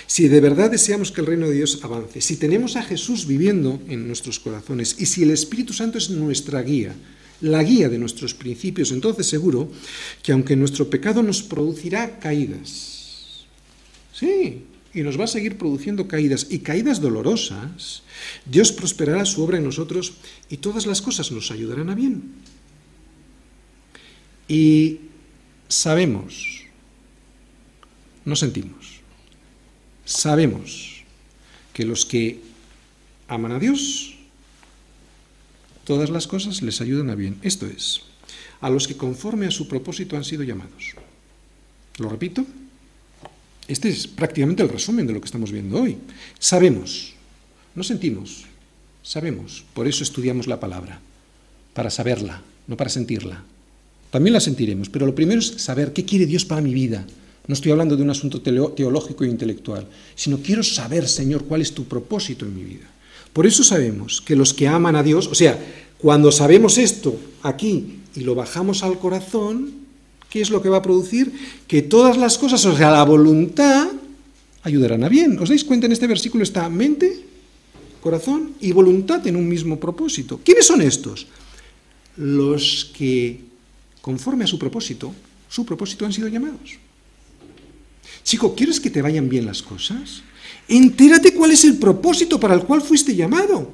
Si 0.07 0.29
de 0.29 0.41
verdad 0.43 0.71
deseamos 0.71 1.11
que 1.13 1.23
el 1.23 1.29
reino 1.29 1.49
de 1.49 1.55
Dios 1.55 1.81
avance, 1.83 2.21
si 2.21 2.37
tenemos 2.37 2.77
a 2.77 2.83
Jesús 2.83 3.27
viviendo 3.27 3.81
en 3.89 4.07
nuestros 4.07 4.39
corazones 4.39 4.97
y 4.99 5.07
si 5.07 5.23
el 5.23 5.31
Espíritu 5.31 5.73
Santo 5.73 5.97
es 5.97 6.11
nuestra 6.11 6.61
guía, 6.61 6.95
la 7.45 7.63
guía 7.63 7.89
de 7.89 7.99
nuestros 7.99 8.33
principios, 8.33 8.91
entonces 8.91 9.27
seguro 9.27 9.71
que 10.23 10.33
aunque 10.33 10.57
nuestro 10.57 10.89
pecado 10.89 11.23
nos 11.23 11.43
producirá 11.43 12.19
caídas, 12.19 13.45
sí, 14.13 14.65
y 14.95 15.03
nos 15.03 15.21
va 15.21 15.25
a 15.25 15.29
seguir 15.29 15.59
produciendo 15.59 16.09
caídas, 16.09 16.47
y 16.49 16.61
caídas 16.61 17.01
dolorosas, 17.01 18.03
Dios 18.47 18.73
prosperará 18.73 19.27
su 19.27 19.43
obra 19.43 19.59
en 19.59 19.65
nosotros 19.65 20.15
y 20.49 20.59
todas 20.59 20.87
las 20.87 21.03
cosas 21.03 21.33
nos 21.33 21.51
ayudarán 21.51 21.91
a 21.91 21.95
bien. 21.95 22.33
Y 24.49 25.01
sabemos, 25.69 26.65
no 28.25 28.37
sentimos, 28.37 29.01
sabemos 30.05 31.05
que 31.75 31.85
los 31.85 32.07
que 32.07 32.41
aman 33.29 33.53
a 33.53 33.59
Dios, 33.59 34.14
todas 35.85 36.11
las 36.11 36.27
cosas 36.27 36.63
les 36.63 36.81
ayudan 36.81 37.11
a 37.11 37.15
bien. 37.15 37.39
Esto 37.43 37.67
es, 37.67 38.03
a 38.61 38.71
los 38.71 38.89
que 38.89 38.97
conforme 38.97 39.47
a 39.47 39.51
su 39.51 39.69
propósito 39.69 40.17
han 40.17 40.25
sido 40.25 40.43
llamados. 40.43 40.95
¿Lo 41.99 42.09
repito? 42.09 42.45
Este 43.69 43.89
es 43.89 44.07
prácticamente 44.07 44.63
el 44.63 44.69
resumen 44.69 45.07
de 45.07 45.13
lo 45.13 45.21
que 45.21 45.27
estamos 45.27 45.53
viendo 45.53 45.81
hoy. 45.81 45.97
Sabemos, 46.39 47.15
no 47.75 47.83
sentimos, 47.83 48.45
sabemos, 49.03 49.65
por 49.73 49.87
eso 49.89 50.03
estudiamos 50.03 50.47
la 50.47 50.61
palabra, 50.61 51.01
para 51.73 51.91
saberla, 51.91 52.43
no 52.67 52.77
para 52.77 52.91
sentirla. 52.91 53.43
También 54.11 54.35
la 54.35 54.41
sentiremos, 54.41 54.89
pero 54.89 55.07
lo 55.07 55.15
primero 55.15 55.41
es 55.41 55.47
saber 55.47 55.93
qué 55.93 56.05
quiere 56.05 56.27
Dios 56.27 56.45
para 56.45 56.61
mi 56.61 56.75
vida. 56.75 57.07
No 57.47 57.55
estoy 57.55 57.73
hablando 57.73 57.97
de 57.97 58.03
un 58.03 58.11
asunto 58.11 58.41
teológico 58.41 59.25
e 59.25 59.29
intelectual, 59.29 59.89
sino 60.15 60.39
quiero 60.39 60.63
saber, 60.63 61.09
Señor, 61.09 61.45
cuál 61.45 61.63
es 61.63 61.73
tu 61.73 61.85
propósito 61.85 62.47
en 62.47 62.55
mi 62.55 62.65
vida. 62.65 62.94
Por 63.35 63.47
eso 63.47 63.63
sabemos 63.63 64.23
que 64.23 64.35
los 64.35 64.55
que 64.55 64.67
aman 64.67 64.97
a 64.97 65.03
Dios, 65.03 65.27
o 65.27 65.35
sea, 65.35 65.63
cuando 65.99 66.33
sabemos 66.33 66.79
esto 66.79 67.15
aquí 67.43 67.99
y 68.17 68.21
lo 68.21 68.35
bajamos 68.35 68.83
al 68.83 68.99
corazón, 68.99 69.85
¿Qué 70.35 70.41
es 70.41 70.51
lo 70.51 70.61
que 70.61 70.69
va 70.69 70.79
a 70.79 70.83
producir? 70.83 71.31
Que 71.69 71.81
todas 71.81 72.17
las 72.17 72.39
cosas, 72.39 72.67
o 72.67 72.77
sea, 72.77 72.91
la 72.91 73.05
voluntad, 73.05 73.87
ayudarán 74.65 75.05
a 75.05 75.09
bien. 75.09 75.39
¿Os 75.39 75.49
dais 75.49 75.63
cuenta? 75.63 75.87
En 75.87 75.95
este 75.95 76.11
versículo 76.11 76.43
está 76.43 76.67
mente, 76.69 77.23
corazón 78.03 78.51
y 78.59 78.73
voluntad 78.73 79.25
en 79.29 79.37
un 79.37 79.47
mismo 79.47 79.79
propósito. 79.79 80.41
¿Quiénes 80.43 80.67
son 80.67 80.83
estos? 80.83 81.29
Los 82.17 82.91
que, 82.99 83.47
conforme 84.03 84.43
a 84.43 84.51
su 84.51 84.59
propósito, 84.59 85.15
su 85.49 85.65
propósito 85.65 86.05
han 86.05 86.13
sido 86.13 86.27
llamados. 86.27 86.83
Chico, 88.25 88.57
¿quieres 88.57 88.81
que 88.81 88.91
te 88.91 89.03
vayan 89.03 89.29
bien 89.29 89.47
las 89.47 89.63
cosas? 89.63 90.25
Entérate 90.69 91.35
cuál 91.35 91.51
es 91.51 91.65
el 91.65 91.79
propósito 91.79 92.41
para 92.41 92.55
el 92.55 92.63
cual 92.63 92.81
fuiste 92.81 93.15
llamado. 93.15 93.71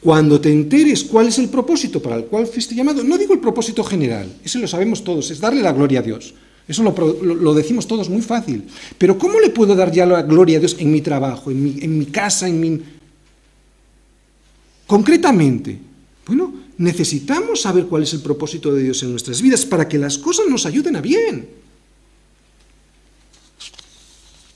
Cuando 0.00 0.40
te 0.40 0.50
enteres 0.50 1.04
cuál 1.04 1.28
es 1.28 1.38
el 1.38 1.48
propósito 1.48 2.00
para 2.00 2.16
el 2.16 2.24
cual 2.24 2.46
fuiste 2.46 2.74
llamado, 2.74 3.04
no 3.04 3.18
digo 3.18 3.34
el 3.34 3.40
propósito 3.40 3.84
general, 3.84 4.34
ese 4.42 4.58
lo 4.58 4.66
sabemos 4.66 5.04
todos, 5.04 5.30
es 5.30 5.40
darle 5.40 5.60
la 5.60 5.72
gloria 5.72 6.00
a 6.00 6.02
Dios. 6.02 6.34
Eso 6.66 6.84
lo, 6.84 7.54
decimos 7.54 7.86
todos 7.86 8.08
muy 8.08 8.22
fácil. 8.22 8.64
Pero 8.96 9.18
¿cómo 9.18 9.40
le 9.40 9.50
puedo 9.50 9.74
dar 9.74 9.90
ya 9.90 10.06
la 10.06 10.22
gloria 10.22 10.56
a 10.56 10.60
Dios 10.60 10.76
en 10.78 10.92
mi 10.92 11.00
trabajo, 11.00 11.50
en 11.50 11.62
mi, 11.62 11.76
en 11.80 11.98
mi 11.98 12.06
casa, 12.06 12.48
en 12.48 12.60
mi... 12.60 12.80
Concretamente, 14.86 15.78
bueno, 16.26 16.54
necesitamos 16.78 17.62
saber 17.62 17.86
cuál 17.86 18.04
es 18.04 18.14
el 18.14 18.20
propósito 18.20 18.72
de 18.72 18.84
Dios 18.84 19.02
en 19.02 19.10
nuestras 19.10 19.42
vidas 19.42 19.66
para 19.66 19.88
que 19.88 19.98
las 19.98 20.16
cosas 20.16 20.46
nos 20.48 20.64
ayuden 20.64 20.96
a 20.96 21.00
bien. 21.00 21.48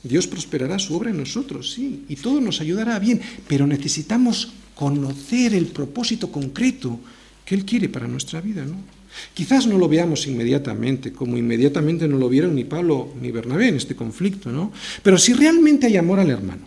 Dios 0.05 0.27
prosperará 0.27 0.79
su 0.79 0.95
obra 0.95 1.11
en 1.11 1.17
nosotros, 1.17 1.73
sí, 1.73 2.05
y 2.09 2.17
todo 2.17 2.41
nos 2.41 2.61
ayudará 2.61 2.99
bien, 2.99 3.21
pero 3.49 3.67
necesitamos 3.67 4.53
conocer 4.75 5.55
el 5.55 5.67
propósito 5.67 6.31
concreto 6.31 7.01
que 7.45 7.55
Él 7.55 7.65
quiere 7.65 7.89
para 7.89 8.07
nuestra 8.07 8.41
vida, 8.41 8.65
¿no? 8.65 8.77
Quizás 9.33 9.67
no 9.67 9.79
lo 9.79 9.89
veamos 9.89 10.27
inmediatamente, 10.27 11.13
como 11.13 11.39
inmediatamente 11.39 12.07
no 12.09 12.19
lo 12.19 12.29
vieron 12.29 12.55
ni 12.55 12.65
Pablo 12.65 13.15
ni 13.21 13.31
Bernabé 13.31 13.69
en 13.69 13.77
este 13.77 13.95
conflicto, 13.95 14.51
¿no? 14.51 14.73
Pero 15.03 15.19
si 15.19 15.33
realmente 15.33 15.87
hay 15.87 15.97
amor 15.97 16.21
al 16.21 16.31
hermano 16.31 16.63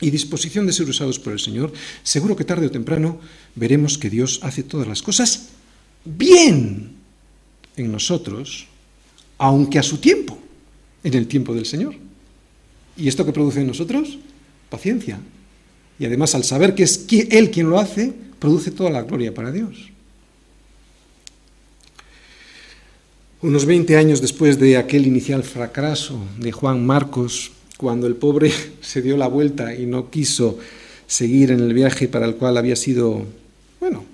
y 0.00 0.10
disposición 0.10 0.66
de 0.66 0.72
ser 0.72 0.88
usados 0.88 1.18
por 1.18 1.32
el 1.32 1.40
Señor, 1.40 1.72
seguro 2.02 2.36
que 2.36 2.44
tarde 2.44 2.66
o 2.66 2.70
temprano 2.70 3.18
veremos 3.56 3.98
que 3.98 4.10
Dios 4.10 4.40
hace 4.42 4.62
todas 4.62 4.86
las 4.86 5.02
cosas 5.02 5.48
bien 6.04 6.92
en 7.76 7.90
nosotros, 7.90 8.66
aunque 9.38 9.78
a 9.78 9.82
su 9.82 9.98
tiempo, 9.98 10.38
en 11.02 11.14
el 11.14 11.26
tiempo 11.26 11.54
del 11.54 11.66
Señor. 11.66 12.03
¿Y 12.96 13.08
esto 13.08 13.24
que 13.26 13.32
produce 13.32 13.60
en 13.60 13.66
nosotros? 13.66 14.18
Paciencia, 14.70 15.18
y 15.98 16.06
además, 16.06 16.34
al 16.34 16.44
saber 16.44 16.74
que 16.74 16.82
es 16.82 17.06
Él 17.30 17.50
quien 17.50 17.70
lo 17.70 17.78
hace, 17.78 18.12
produce 18.38 18.70
toda 18.70 18.90
la 18.90 19.02
gloria 19.02 19.32
para 19.32 19.52
Dios. 19.52 19.90
Unos 23.42 23.66
20 23.66 23.96
años 23.96 24.20
después 24.20 24.58
de 24.58 24.76
aquel 24.76 25.06
inicial 25.06 25.42
fracaso 25.42 26.18
de 26.38 26.50
Juan 26.50 26.84
Marcos, 26.84 27.52
cuando 27.76 28.06
el 28.06 28.16
pobre 28.16 28.50
se 28.80 29.02
dio 29.02 29.16
la 29.16 29.28
vuelta 29.28 29.74
y 29.74 29.86
no 29.86 30.10
quiso 30.10 30.58
seguir 31.06 31.50
en 31.50 31.60
el 31.60 31.74
viaje 31.74 32.08
para 32.08 32.26
el 32.26 32.36
cual 32.36 32.56
había 32.56 32.76
sido, 32.76 33.24
bueno, 33.78 34.04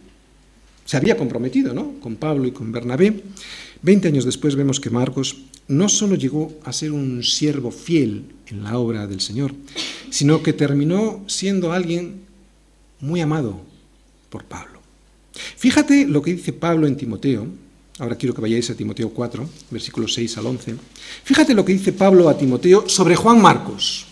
se 0.84 0.96
había 0.96 1.16
comprometido, 1.16 1.72
¿no? 1.72 1.94
Con 2.00 2.16
Pablo 2.16 2.46
y 2.46 2.50
con 2.50 2.72
Bernabé. 2.72 3.22
20 3.82 4.08
años 4.08 4.24
después 4.24 4.56
vemos 4.56 4.80
que 4.80 4.90
Marcos 4.90 5.36
no 5.68 5.88
solo 5.88 6.14
llegó 6.14 6.52
a 6.64 6.72
ser 6.72 6.92
un 6.92 7.22
siervo 7.22 7.70
fiel 7.70 8.24
en 8.48 8.64
la 8.64 8.76
obra 8.78 9.06
del 9.06 9.20
Señor, 9.20 9.54
sino 10.10 10.42
que 10.42 10.52
terminó 10.52 11.22
siendo 11.26 11.72
alguien 11.72 12.22
muy 13.00 13.20
amado 13.20 13.60
por 14.28 14.44
Pablo. 14.44 14.80
Fíjate 15.56 16.06
lo 16.06 16.20
que 16.22 16.34
dice 16.34 16.52
Pablo 16.52 16.86
en 16.86 16.96
Timoteo, 16.96 17.46
ahora 17.98 18.16
quiero 18.16 18.34
que 18.34 18.40
vayáis 18.40 18.68
a 18.70 18.74
Timoteo 18.74 19.10
4, 19.10 19.48
versículos 19.70 20.14
6 20.14 20.38
al 20.38 20.46
11, 20.46 20.74
fíjate 21.24 21.54
lo 21.54 21.64
que 21.64 21.72
dice 21.72 21.92
Pablo 21.92 22.28
a 22.28 22.36
Timoteo 22.36 22.88
sobre 22.88 23.16
Juan 23.16 23.40
Marcos. 23.40 24.06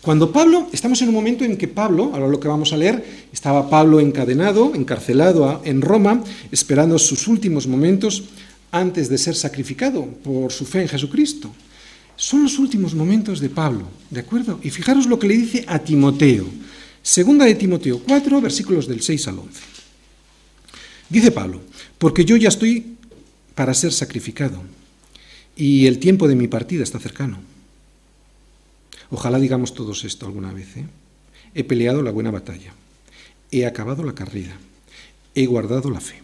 Cuando 0.00 0.32
Pablo, 0.32 0.66
estamos 0.72 1.02
en 1.02 1.08
un 1.08 1.14
momento 1.14 1.44
en 1.44 1.58
que 1.58 1.68
Pablo, 1.68 2.12
ahora 2.14 2.26
lo 2.26 2.40
que 2.40 2.48
vamos 2.48 2.72
a 2.72 2.78
leer, 2.78 3.04
estaba 3.34 3.68
Pablo 3.68 4.00
encadenado, 4.00 4.74
encarcelado 4.74 5.60
en 5.62 5.82
Roma, 5.82 6.24
esperando 6.50 6.98
sus 6.98 7.28
últimos 7.28 7.66
momentos 7.66 8.24
antes 8.70 9.08
de 9.08 9.18
ser 9.18 9.34
sacrificado 9.34 10.06
por 10.06 10.52
su 10.52 10.64
fe 10.64 10.82
en 10.82 10.88
Jesucristo. 10.88 11.52
Son 12.16 12.42
los 12.42 12.58
últimos 12.58 12.94
momentos 12.94 13.40
de 13.40 13.48
Pablo, 13.48 13.88
¿de 14.10 14.20
acuerdo? 14.20 14.60
Y 14.62 14.70
fijaros 14.70 15.06
lo 15.06 15.18
que 15.18 15.28
le 15.28 15.36
dice 15.36 15.64
a 15.66 15.78
Timoteo. 15.78 16.46
Segunda 17.02 17.46
de 17.46 17.54
Timoteo 17.54 18.00
4, 18.00 18.40
versículos 18.40 18.86
del 18.86 19.00
6 19.00 19.28
al 19.28 19.38
11. 19.38 19.60
Dice 21.08 21.30
Pablo, 21.32 21.60
porque 21.98 22.24
yo 22.24 22.36
ya 22.36 22.48
estoy 22.48 22.96
para 23.54 23.74
ser 23.74 23.92
sacrificado 23.92 24.62
y 25.56 25.86
el 25.86 25.98
tiempo 25.98 26.28
de 26.28 26.36
mi 26.36 26.46
partida 26.46 26.82
está 26.82 26.98
cercano. 26.98 27.38
Ojalá 29.10 29.40
digamos 29.40 29.74
todos 29.74 30.04
esto 30.04 30.26
alguna 30.26 30.52
vez. 30.52 30.76
¿eh? 30.76 30.86
He 31.54 31.64
peleado 31.64 32.02
la 32.02 32.12
buena 32.12 32.30
batalla, 32.30 32.72
he 33.50 33.66
acabado 33.66 34.04
la 34.04 34.14
carrera, 34.14 34.56
he 35.34 35.46
guardado 35.46 35.90
la 35.90 36.00
fe. 36.00 36.22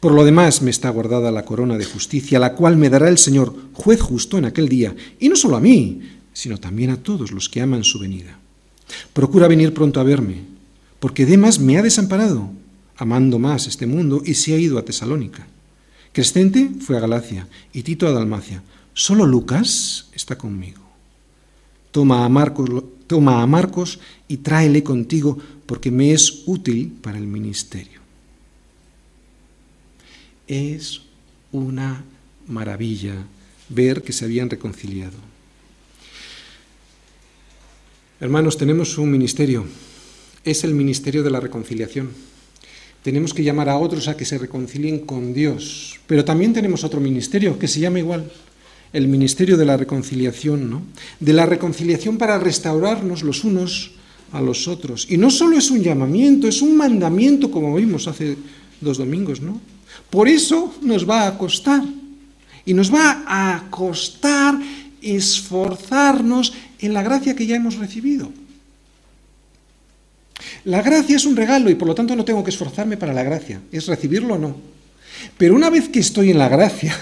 Por 0.00 0.12
lo 0.12 0.24
demás 0.24 0.62
me 0.62 0.70
está 0.70 0.90
guardada 0.90 1.30
la 1.30 1.44
corona 1.44 1.78
de 1.78 1.84
justicia, 1.84 2.38
la 2.38 2.54
cual 2.54 2.76
me 2.76 2.90
dará 2.90 3.08
el 3.08 3.18
Señor, 3.18 3.54
juez 3.72 4.00
justo 4.00 4.38
en 4.38 4.44
aquel 4.44 4.68
día, 4.68 4.94
y 5.18 5.28
no 5.28 5.36
solo 5.36 5.56
a 5.56 5.60
mí, 5.60 6.00
sino 6.32 6.58
también 6.58 6.90
a 6.90 6.96
todos 6.96 7.32
los 7.32 7.48
que 7.48 7.60
aman 7.60 7.84
su 7.84 7.98
venida. 7.98 8.38
Procura 9.12 9.48
venir 9.48 9.72
pronto 9.72 10.00
a 10.00 10.04
verme, 10.04 10.42
porque 10.98 11.26
Demas 11.26 11.58
me 11.58 11.78
ha 11.78 11.82
desamparado, 11.82 12.50
amando 12.96 13.38
más 13.38 13.66
este 13.66 13.86
mundo, 13.86 14.22
y 14.24 14.34
se 14.34 14.54
ha 14.54 14.58
ido 14.58 14.78
a 14.78 14.84
Tesalónica. 14.84 15.46
Crescente 16.12 16.70
fue 16.80 16.96
a 16.96 17.00
Galacia 17.00 17.46
y 17.72 17.82
Tito 17.82 18.08
a 18.08 18.12
Dalmacia. 18.12 18.62
Solo 18.94 19.26
Lucas 19.26 20.08
está 20.12 20.36
conmigo. 20.36 20.80
Toma 21.92 22.24
a 22.24 22.28
Marcos, 22.28 22.68
toma 23.06 23.42
a 23.42 23.46
Marcos 23.46 24.00
y 24.26 24.38
tráele 24.38 24.82
contigo, 24.82 25.38
porque 25.66 25.90
me 25.90 26.12
es 26.12 26.42
útil 26.46 26.92
para 27.00 27.18
el 27.18 27.26
ministerio 27.26 27.99
es 30.50 31.02
una 31.52 32.04
maravilla 32.48 33.14
ver 33.68 34.02
que 34.02 34.12
se 34.12 34.24
habían 34.24 34.50
reconciliado. 34.50 35.16
Hermanos, 38.18 38.58
tenemos 38.58 38.98
un 38.98 39.12
ministerio, 39.12 39.64
es 40.44 40.64
el 40.64 40.74
ministerio 40.74 41.22
de 41.22 41.30
la 41.30 41.38
reconciliación. 41.38 42.10
Tenemos 43.04 43.32
que 43.32 43.44
llamar 43.44 43.68
a 43.68 43.78
otros 43.78 44.08
a 44.08 44.16
que 44.16 44.26
se 44.26 44.38
reconcilien 44.38 44.98
con 44.98 45.32
Dios, 45.32 46.00
pero 46.08 46.24
también 46.24 46.52
tenemos 46.52 46.82
otro 46.82 47.00
ministerio 47.00 47.58
que 47.58 47.68
se 47.68 47.80
llama 47.80 48.00
igual, 48.00 48.30
el 48.92 49.06
ministerio 49.06 49.56
de 49.56 49.64
la 49.64 49.76
reconciliación, 49.76 50.68
¿no? 50.68 50.82
De 51.20 51.32
la 51.32 51.46
reconciliación 51.46 52.18
para 52.18 52.40
restaurarnos 52.40 53.22
los 53.22 53.44
unos 53.44 53.92
a 54.32 54.40
los 54.42 54.66
otros. 54.66 55.06
Y 55.08 55.16
no 55.16 55.30
solo 55.30 55.56
es 55.56 55.70
un 55.70 55.80
llamamiento, 55.80 56.48
es 56.48 56.60
un 56.60 56.76
mandamiento, 56.76 57.52
como 57.52 57.74
vimos 57.76 58.08
hace 58.08 58.36
dos 58.80 58.98
domingos, 58.98 59.40
¿no? 59.40 59.60
Por 60.10 60.28
eso 60.28 60.74
nos 60.82 61.08
va 61.08 61.26
a 61.26 61.38
costar. 61.38 61.82
Y 62.64 62.74
nos 62.74 62.92
va 62.92 63.24
a 63.26 63.70
costar 63.70 64.58
esforzarnos 65.02 66.52
en 66.78 66.92
la 66.94 67.02
gracia 67.02 67.34
que 67.34 67.46
ya 67.46 67.56
hemos 67.56 67.76
recibido. 67.76 68.30
La 70.64 70.82
gracia 70.82 71.16
es 71.16 71.24
un 71.24 71.36
regalo 71.36 71.70
y 71.70 71.74
por 71.74 71.88
lo 71.88 71.94
tanto 71.94 72.14
no 72.14 72.24
tengo 72.24 72.44
que 72.44 72.50
esforzarme 72.50 72.96
para 72.96 73.12
la 73.12 73.22
gracia, 73.22 73.60
es 73.72 73.86
recibirlo 73.86 74.34
o 74.34 74.38
no. 74.38 74.56
Pero 75.36 75.54
una 75.54 75.70
vez 75.70 75.88
que 75.88 76.00
estoy 76.00 76.30
en 76.30 76.38
la 76.38 76.48
gracia, 76.48 76.96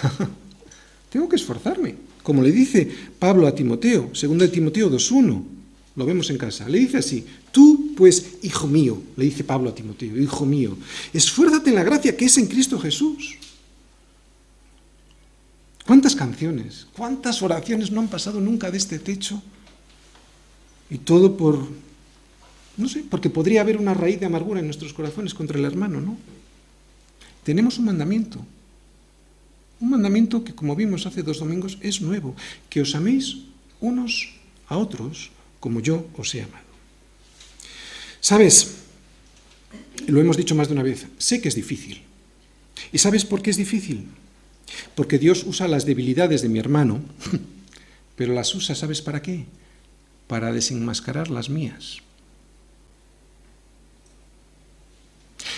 tengo 1.10 1.28
que 1.28 1.36
esforzarme. 1.36 1.96
Como 2.22 2.42
le 2.42 2.52
dice 2.52 2.88
Pablo 3.18 3.46
a 3.46 3.54
Timoteo, 3.54 4.10
segundo 4.14 4.44
de 4.44 4.50
Timoteo 4.50 4.90
2.1, 4.90 5.57
lo 5.98 6.06
vemos 6.06 6.30
en 6.30 6.38
casa, 6.38 6.68
le 6.68 6.78
dice 6.78 6.98
así, 6.98 7.26
tú 7.50 7.92
pues, 7.96 8.38
hijo 8.42 8.68
mío, 8.68 9.02
le 9.16 9.24
dice 9.24 9.42
Pablo 9.42 9.70
a 9.70 9.74
Timoteo, 9.74 10.16
hijo 10.16 10.46
mío, 10.46 10.78
esfuérzate 11.12 11.70
en 11.70 11.74
la 11.74 11.82
gracia 11.82 12.16
que 12.16 12.26
es 12.26 12.38
en 12.38 12.46
Cristo 12.46 12.78
Jesús. 12.78 13.34
¿Cuántas 15.84 16.14
canciones, 16.14 16.86
cuántas 16.92 17.42
oraciones 17.42 17.90
no 17.90 18.00
han 18.00 18.06
pasado 18.06 18.40
nunca 18.40 18.70
de 18.70 18.78
este 18.78 19.00
techo? 19.00 19.42
Y 20.88 20.98
todo 20.98 21.36
por, 21.36 21.66
no 22.76 22.88
sé, 22.88 23.04
porque 23.10 23.28
podría 23.28 23.62
haber 23.62 23.76
una 23.76 23.92
raíz 23.92 24.20
de 24.20 24.26
amargura 24.26 24.60
en 24.60 24.66
nuestros 24.66 24.92
corazones 24.92 25.34
contra 25.34 25.58
el 25.58 25.64
hermano, 25.64 26.00
¿no? 26.00 26.16
tenemos 27.42 27.78
un 27.78 27.86
mandamiento. 27.86 28.44
Un 29.80 29.90
mandamiento 29.90 30.44
que, 30.44 30.54
como 30.54 30.76
vimos 30.76 31.06
hace 31.06 31.24
dos 31.24 31.40
domingos, 31.40 31.78
es 31.80 32.00
nuevo, 32.02 32.36
que 32.68 32.82
os 32.82 32.94
améis 32.94 33.48
unos 33.80 34.36
a 34.68 34.76
otros 34.76 35.32
como 35.60 35.80
yo 35.80 36.06
os 36.16 36.34
he 36.34 36.42
amado. 36.42 36.64
¿Sabes? 38.20 38.76
Lo 40.06 40.20
hemos 40.20 40.36
dicho 40.36 40.54
más 40.54 40.68
de 40.68 40.74
una 40.74 40.82
vez, 40.82 41.06
sé 41.18 41.40
que 41.40 41.48
es 41.48 41.54
difícil. 41.54 42.02
¿Y 42.92 42.98
sabes 42.98 43.24
por 43.24 43.42
qué 43.42 43.50
es 43.50 43.56
difícil? 43.56 44.06
Porque 44.94 45.18
Dios 45.18 45.44
usa 45.44 45.68
las 45.68 45.86
debilidades 45.86 46.42
de 46.42 46.48
mi 46.48 46.58
hermano, 46.58 47.00
pero 48.16 48.34
las 48.34 48.54
usa, 48.54 48.74
¿sabes 48.74 49.02
para 49.02 49.22
qué? 49.22 49.46
Para 50.26 50.52
desenmascarar 50.52 51.30
las 51.30 51.48
mías. 51.50 51.98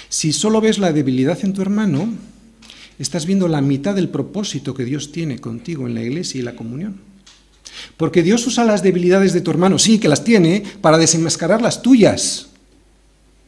Si 0.09 0.33
solo 0.33 0.61
ves 0.61 0.79
la 0.79 0.93
debilidad 0.93 1.39
en 1.45 1.53
tu 1.53 1.63
hermano, 1.63 2.13
estás 2.99 3.27
viendo 3.27 3.49
la 3.49 3.61
mitad 3.61 3.95
del 3.95 4.09
propósito 4.09 4.75
que 4.75 4.85
Dios 4.85 5.13
tiene 5.13 5.39
contigo 5.39 5.87
en 5.87 5.95
la 5.95 6.03
iglesia 6.03 6.41
y 6.41 6.43
la 6.43 6.57
comunión. 6.57 7.10
Porque 7.97 8.23
Dios 8.23 8.47
usa 8.47 8.65
las 8.65 8.83
debilidades 8.83 9.33
de 9.33 9.41
tu 9.41 9.51
hermano, 9.51 9.79
sí, 9.79 9.99
que 9.99 10.09
las 10.09 10.25
tiene, 10.25 10.63
para 10.81 10.99
desenmascarar 10.99 11.63
las 11.63 11.83
tuyas. 11.83 12.49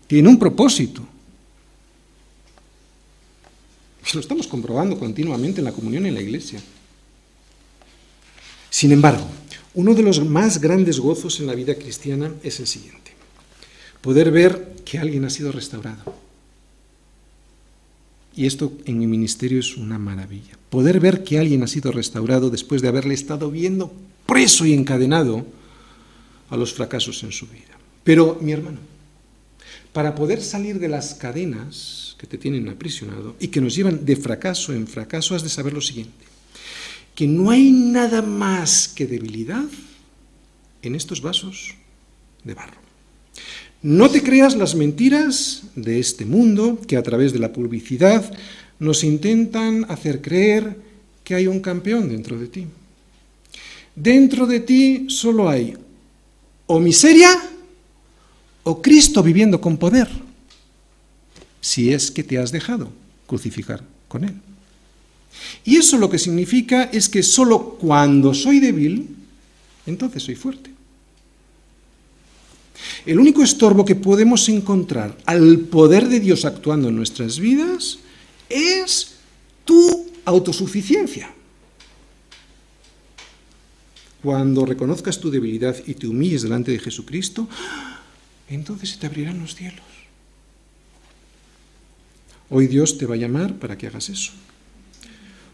Tiene 0.07 0.29
un 0.29 0.39
propósito. 0.39 1.07
Lo 4.15 4.21
estamos 4.21 4.47
comprobando 4.47 4.99
continuamente 4.99 5.61
en 5.61 5.65
la 5.65 5.73
comunión 5.73 6.05
en 6.05 6.15
la 6.15 6.21
iglesia. 6.21 6.61
Sin 8.69 8.93
embargo, 8.93 9.27
uno 9.75 9.95
de 9.95 10.03
los 10.03 10.23
más 10.25 10.61
grandes 10.61 10.99
gozos 10.99 11.41
en 11.41 11.47
la 11.47 11.55
vida 11.55 11.75
cristiana 11.77 12.31
es 12.43 12.61
el 12.61 12.67
siguiente. 12.67 13.13
Poder 14.03 14.31
ver 14.31 14.77
que 14.85 14.99
alguien 14.99 15.25
ha 15.25 15.31
sido 15.31 15.53
restaurado. 15.53 16.15
Y 18.35 18.47
esto 18.47 18.73
en 18.85 18.99
mi 18.99 19.07
ministerio 19.07 19.61
es 19.61 19.77
una 19.77 19.99
maravilla. 19.99 20.59
Poder 20.71 21.01
ver 21.01 21.23
que 21.23 21.39
alguien 21.39 21.63
ha 21.63 21.67
sido 21.67 21.93
restaurado 21.93 22.51
después 22.51 22.83
de 22.83 22.89
haberle 22.89 23.15
estado 23.15 23.51
viendo 23.51 23.93
preso 24.27 24.67
y 24.67 24.73
encadenado 24.73 25.47
a 26.51 26.57
los 26.57 26.73
fracasos 26.73 27.23
en 27.23 27.33
su 27.33 27.47
vida. 27.47 27.79
Pero, 28.05 28.39
mi 28.41 28.53
hermano, 28.53 28.79
para 29.93 30.15
poder 30.15 30.43
salir 30.43 30.79
de 30.79 30.89
las 30.89 31.15
cadenas 31.15 32.17
que 32.19 32.27
te 32.27 32.39
tienen 32.39 32.69
aprisionado 32.69 33.37
y 33.39 33.49
que 33.49 33.61
nos 33.61 33.75
llevan 33.75 34.05
de 34.05 34.17
fracaso 34.17 34.73
en 34.73 34.87
fracaso, 34.87 35.35
has 35.35 35.43
de 35.43 35.49
saber 35.49 35.73
lo 35.73 35.81
siguiente, 35.81 36.25
que 37.15 37.27
no 37.27 37.51
hay 37.51 37.71
nada 37.71 38.23
más 38.23 38.89
que 38.89 39.07
debilidad 39.07 39.65
en 40.83 40.95
estos 40.95 41.21
vasos 41.21 41.75
de 42.45 42.55
barro. 42.55 42.81
No 43.83 44.11
te 44.11 44.23
creas 44.23 44.57
las 44.57 44.75
mentiras 44.75 45.65
de 45.75 45.99
este 45.99 46.25
mundo 46.25 46.81
que 46.87 46.97
a 46.97 47.03
través 47.03 47.33
de 47.33 47.41
la 47.41 47.53
publicidad 47.53 48.33
nos 48.79 49.05
intentan 49.05 49.85
hacer 49.89 50.23
creer 50.23 50.77
que 51.25 51.35
hay 51.35 51.47
un 51.47 51.61
campeón 51.61 52.09
dentro 52.09 52.39
de 52.39 52.47
ti. 52.47 52.67
Dentro 53.95 54.47
de 54.47 54.61
ti 54.61 55.07
solo 55.09 55.49
hay 55.49 55.77
o 56.67 56.81
miseria 56.81 57.31
o 58.65 58.81
Cristo 58.81 59.23
viviendo 59.23 59.61
con 59.61 59.77
poder, 59.77 60.09
si 61.61 61.93
es 61.93 62.11
que 62.11 62.23
te 62.23 62.39
has 62.39 62.53
dejado 62.53 62.91
crucificar 63.27 63.83
con 64.09 64.25
Él. 64.25 64.35
Y 65.65 65.77
eso 65.77 65.99
lo 65.99 66.09
que 66.09 66.19
significa 66.19 66.85
es 66.85 67.09
que 67.09 67.23
solo 67.23 67.77
cuando 67.81 68.35
soy 68.35 68.61
débil, 68.61 69.17
entonces 69.87 70.23
soy 70.23 70.37
fuerte. 70.37 70.71
El 73.07 73.19
único 73.19 73.43
estorbo 73.43 73.85
que 73.85 73.95
podemos 73.95 74.49
encontrar 74.49 75.17
al 75.27 75.59
poder 75.59 76.09
de 76.09 76.21
Dios 76.21 76.45
actuando 76.45 76.89
en 76.89 76.97
nuestras 76.97 77.39
vidas 77.39 77.99
es 78.49 79.15
tu 79.65 80.07
autosuficiencia. 80.25 81.33
Cuando 84.23 84.65
reconozcas 84.65 85.19
tu 85.19 85.31
debilidad 85.31 85.77
y 85.87 85.95
te 85.95 86.07
humilles 86.07 86.43
delante 86.43 86.71
de 86.71 86.79
Jesucristo, 86.79 87.49
entonces 88.49 88.91
se 88.91 88.99
te 88.99 89.07
abrirán 89.07 89.41
los 89.41 89.57
cielos. 89.57 89.85
Hoy 92.51 92.67
Dios 92.67 92.99
te 92.99 93.07
va 93.07 93.15
a 93.15 93.19
llamar 93.19 93.59
para 93.59 93.77
que 93.77 93.87
hagas 93.87 94.11
eso. 94.11 94.33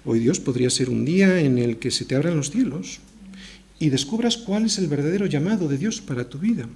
Hoy 0.05 0.19
Dios 0.19 0.41
podría 0.41 0.69
ser 0.69 0.91
un 0.91 1.05
día 1.05 1.41
en 1.41 1.59
el 1.59 1.79
que 1.79 1.91
se 1.91 2.05
te 2.05 2.15
abran 2.15 2.37
los 2.37 2.51
cielos 2.51 3.01
y 3.79 3.89
descubras 3.89 4.37
cuál 4.37 4.67
es 4.67 4.79
el 4.79 4.89
verdadero 4.89 5.27
llamado 5.27 5.69
de 5.69 5.79
Dios 5.79 6.01
para 6.01 6.29
tu 6.29 6.39
vida. 6.39 6.69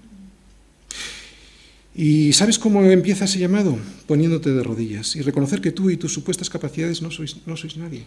¿Y 1.95 2.33
sabes 2.33 2.59
cómo 2.59 2.83
empieza 2.85 3.27
ese 3.27 3.39
llamado? 3.39 3.77
Poniéndote 4.07 4.51
de 4.51 4.63
rodillas 4.63 5.15
y 5.17 5.21
reconocer 5.21 5.61
que 5.61 5.73
tú 5.73 5.91
y 5.91 5.99
tus 5.99 6.15
supuestas 6.15 6.49
capacidades 6.49 7.03
no 7.03 7.11
sois, 7.11 7.37
no 7.45 7.57
sois 7.57 7.77
nadie. 7.77 8.07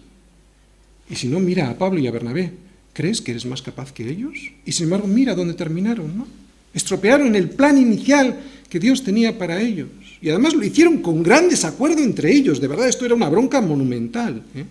Y 1.09 1.15
si 1.15 1.27
no, 1.27 1.39
mira 1.39 1.69
a 1.69 1.77
Pablo 1.77 1.99
y 1.99 2.07
a 2.07 2.11
Bernabé. 2.11 2.51
¿Crees 2.95 3.19
que 3.19 3.31
eres 3.31 3.45
más 3.45 3.61
capaz 3.61 3.91
que 3.91 4.09
ellos? 4.09 4.39
Y 4.65 4.71
sin 4.71 4.85
embargo, 4.85 5.05
mira 5.05 5.35
dónde 5.35 5.53
terminaron, 5.53 6.17
¿no? 6.17 6.25
Estropearon 6.73 7.35
el 7.35 7.49
plan 7.49 7.77
inicial 7.77 8.39
que 8.69 8.79
Dios 8.79 9.03
tenía 9.03 9.37
para 9.37 9.59
ellos. 9.59 9.89
Y 10.21 10.29
además 10.29 10.53
lo 10.53 10.63
hicieron 10.63 10.99
con 11.01 11.21
gran 11.21 11.49
desacuerdo 11.49 12.01
entre 12.01 12.31
ellos. 12.31 12.61
De 12.61 12.69
verdad, 12.69 12.87
esto 12.87 13.05
era 13.05 13.13
una 13.13 13.27
bronca 13.27 13.59
monumental. 13.59 14.41
¿eh? 14.55 14.65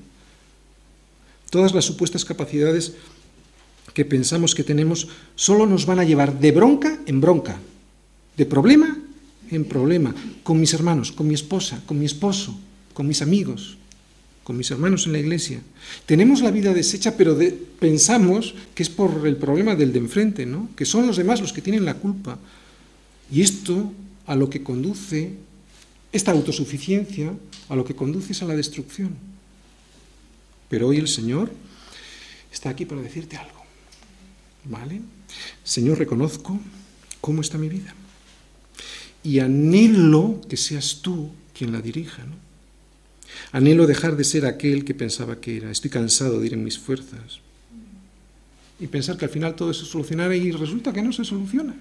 Todas 1.51 1.75
las 1.75 1.85
supuestas 1.85 2.25
capacidades 2.25 2.95
que 3.93 4.07
pensamos 4.07 4.55
que 4.55 4.65
tenemos 4.65 5.07
solo 5.35 5.67
nos 5.67 5.85
van 5.85 5.99
a 5.99 6.05
llevar 6.05 6.41
de 6.41 6.51
bronca 6.51 6.99
en 7.05 7.21
bronca, 7.21 7.59
de 8.37 8.47
problema 8.47 9.05
en 9.51 9.65
problema, 9.65 10.15
con 10.43 10.59
mis 10.59 10.73
hermanos, 10.73 11.13
con 11.13 11.29
mi 11.29 11.35
esposa, 11.35 11.83
con 11.87 11.99
mi 11.99 12.07
esposo, 12.07 12.59
con 12.93 13.07
mis 13.07 13.23
amigos, 13.23 13.77
con 14.45 14.59
mis 14.59 14.71
hermanos 14.71 15.07
en 15.07 15.13
la 15.13 15.19
iglesia. 15.19 15.61
Tenemos 16.07 16.43
la 16.43 16.51
vida 16.51 16.75
deshecha, 16.75 17.17
pero 17.17 17.37
pensamos 17.81 18.55
que 18.75 18.83
es 18.83 18.91
por 18.91 19.27
el 19.27 19.37
problema 19.37 19.75
del 19.75 19.93
de 19.93 19.99
enfrente, 19.99 20.47
¿no? 20.47 20.69
que 20.77 20.85
son 20.85 21.07
los 21.07 21.17
demás 21.17 21.41
los 21.41 21.53
que 21.53 21.63
tienen 21.63 21.87
la 21.87 21.95
culpa. 21.95 22.39
Y 23.33 23.41
esto 23.41 23.91
a 24.27 24.37
lo 24.37 24.51
que 24.51 24.63
conduce, 24.63 25.33
esta 26.13 26.33
autosuficiencia, 26.33 27.35
a 27.71 27.75
lo 27.75 27.85
que 27.85 27.97
conduce 27.97 28.33
es 28.33 28.43
a 28.43 28.47
la 28.47 28.55
destrucción. 28.55 29.17
Pero 30.69 30.89
hoy 30.89 30.99
el 30.99 31.09
Señor 31.09 31.51
está 32.53 32.69
aquí 32.69 32.85
para 32.85 33.01
decirte 33.01 33.37
algo. 33.37 33.65
¿Vale? 34.67 35.01
Señor, 35.63 35.99
reconozco 35.99 36.59
cómo 37.21 37.41
está 37.41 37.57
mi 37.57 37.69
vida. 37.69 37.95
Y 39.23 39.39
anhelo 39.39 40.41
que 40.49 40.59
seas 40.59 41.01
tú 41.01 41.31
quien 41.55 41.73
la 41.73 41.81
dirija, 41.81 42.25
¿no? 42.25 42.44
Anhelo 43.53 43.87
dejar 43.87 44.17
de 44.17 44.25
ser 44.25 44.47
aquel 44.47 44.85
que 44.85 44.95
pensaba 44.95 45.41
que 45.41 45.57
era. 45.57 45.71
Estoy 45.71 45.91
cansado 45.91 46.41
de 46.41 46.47
ir 46.47 46.55
en 46.55 46.65
mis 46.65 46.79
fuerzas. 46.79 47.41
Y 48.81 48.87
pensar 48.89 49.17
que 49.17 49.25
al 49.25 49.31
final 49.31 49.55
todo 49.55 49.73
se 49.73 49.85
solucionará 49.85 50.35
y 50.35 50.51
resulta 50.51 50.93
que 50.93 51.03
no 51.03 51.13
se 51.13 51.25
soluciona. 51.25 51.75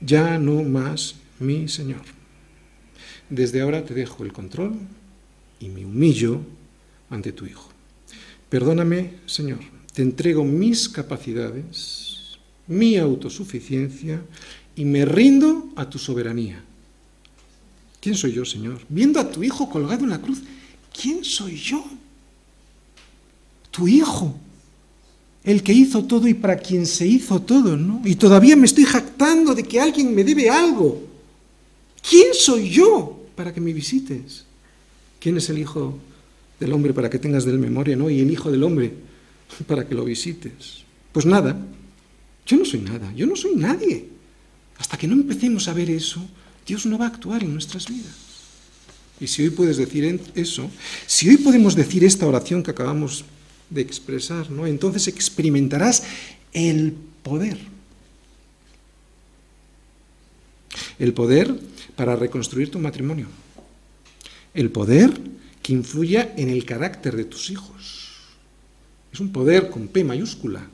Ya 0.00 0.38
no 0.38 0.62
más 0.62 1.16
mi 1.38 1.68
Señor. 1.68 2.02
Desde 3.28 3.60
ahora 3.60 3.84
te 3.84 3.94
dejo 3.94 4.24
el 4.24 4.32
control 4.32 4.74
y 5.60 5.68
me 5.68 5.84
humillo 5.84 6.40
ante 7.10 7.32
tu 7.32 7.46
Hijo. 7.46 7.70
Perdóname, 8.48 9.14
Señor, 9.26 9.60
te 9.94 10.02
entrego 10.02 10.44
mis 10.44 10.88
capacidades, 10.88 12.38
mi 12.66 12.96
autosuficiencia 12.96 14.20
y 14.76 14.84
me 14.84 15.04
rindo 15.04 15.72
a 15.76 15.88
tu 15.88 15.98
soberanía. 15.98 16.62
¿Quién 18.02 18.16
soy 18.16 18.32
yo, 18.32 18.44
Señor? 18.44 18.80
Viendo 18.88 19.20
a 19.20 19.30
tu 19.30 19.44
hijo 19.44 19.70
colgado 19.70 20.02
en 20.02 20.10
la 20.10 20.20
cruz, 20.20 20.42
¿quién 20.92 21.22
soy 21.22 21.56
yo? 21.56 21.84
Tu 23.70 23.86
hijo, 23.86 24.34
el 25.44 25.62
que 25.62 25.72
hizo 25.72 26.04
todo 26.04 26.26
y 26.26 26.34
para 26.34 26.58
quien 26.58 26.84
se 26.84 27.06
hizo 27.06 27.40
todo, 27.42 27.76
¿no? 27.76 28.02
Y 28.04 28.16
todavía 28.16 28.56
me 28.56 28.66
estoy 28.66 28.86
jactando 28.86 29.54
de 29.54 29.62
que 29.62 29.80
alguien 29.80 30.12
me 30.16 30.24
debe 30.24 30.50
algo. 30.50 31.00
¿Quién 32.02 32.34
soy 32.34 32.70
yo 32.70 33.22
para 33.36 33.54
que 33.54 33.60
me 33.60 33.72
visites? 33.72 34.46
¿Quién 35.20 35.36
es 35.36 35.48
el 35.48 35.58
hijo 35.58 35.96
del 36.58 36.72
hombre 36.72 36.92
para 36.92 37.08
que 37.08 37.20
tengas 37.20 37.44
de 37.44 37.52
él 37.52 37.60
memoria, 37.60 37.94
¿no? 37.94 38.10
Y 38.10 38.18
el 38.18 38.32
hijo 38.32 38.50
del 38.50 38.64
hombre 38.64 38.94
para 39.68 39.86
que 39.86 39.94
lo 39.94 40.04
visites. 40.04 40.82
Pues 41.12 41.24
nada, 41.24 41.56
yo 42.46 42.56
no 42.56 42.64
soy 42.64 42.80
nada, 42.80 43.12
yo 43.14 43.26
no 43.26 43.36
soy 43.36 43.54
nadie. 43.54 44.08
Hasta 44.76 44.98
que 44.98 45.06
no 45.06 45.14
empecemos 45.14 45.68
a 45.68 45.72
ver 45.72 45.88
eso, 45.88 46.20
Dios 46.66 46.86
no 46.86 46.98
va 46.98 47.06
a 47.06 47.08
actuar 47.08 47.42
en 47.42 47.52
nuestras 47.52 47.88
vidas. 47.88 48.32
Y 49.20 49.28
si 49.28 49.42
hoy 49.42 49.50
puedes 49.50 49.76
decir 49.76 50.20
eso, 50.34 50.70
si 51.06 51.28
hoy 51.28 51.36
podemos 51.36 51.76
decir 51.76 52.04
esta 52.04 52.26
oración 52.26 52.62
que 52.62 52.72
acabamos 52.72 53.24
de 53.70 53.80
expresar, 53.80 54.50
¿no? 54.50 54.66
entonces 54.66 55.06
experimentarás 55.08 56.02
el 56.52 56.94
poder. 57.22 57.58
El 60.98 61.14
poder 61.14 61.54
para 61.96 62.16
reconstruir 62.16 62.70
tu 62.70 62.78
matrimonio. 62.78 63.28
El 64.54 64.70
poder 64.70 65.12
que 65.62 65.72
influya 65.72 66.34
en 66.36 66.48
el 66.48 66.64
carácter 66.64 67.16
de 67.16 67.24
tus 67.24 67.50
hijos. 67.50 68.10
Es 69.12 69.20
un 69.20 69.30
poder 69.30 69.70
con 69.70 69.88
P 69.88 70.04
mayúscula. 70.04 70.68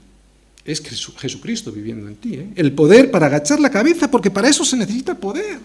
Es 0.64 0.80
Jesucristo 0.80 1.72
viviendo 1.72 2.08
en 2.08 2.16
ti. 2.16 2.34
¿eh? 2.34 2.48
El 2.56 2.72
poder 2.72 3.10
para 3.10 3.26
agachar 3.26 3.60
la 3.60 3.70
cabeza, 3.70 4.10
porque 4.10 4.30
para 4.30 4.48
eso 4.48 4.64
se 4.64 4.76
necesita 4.76 5.14
poder. 5.14 5.58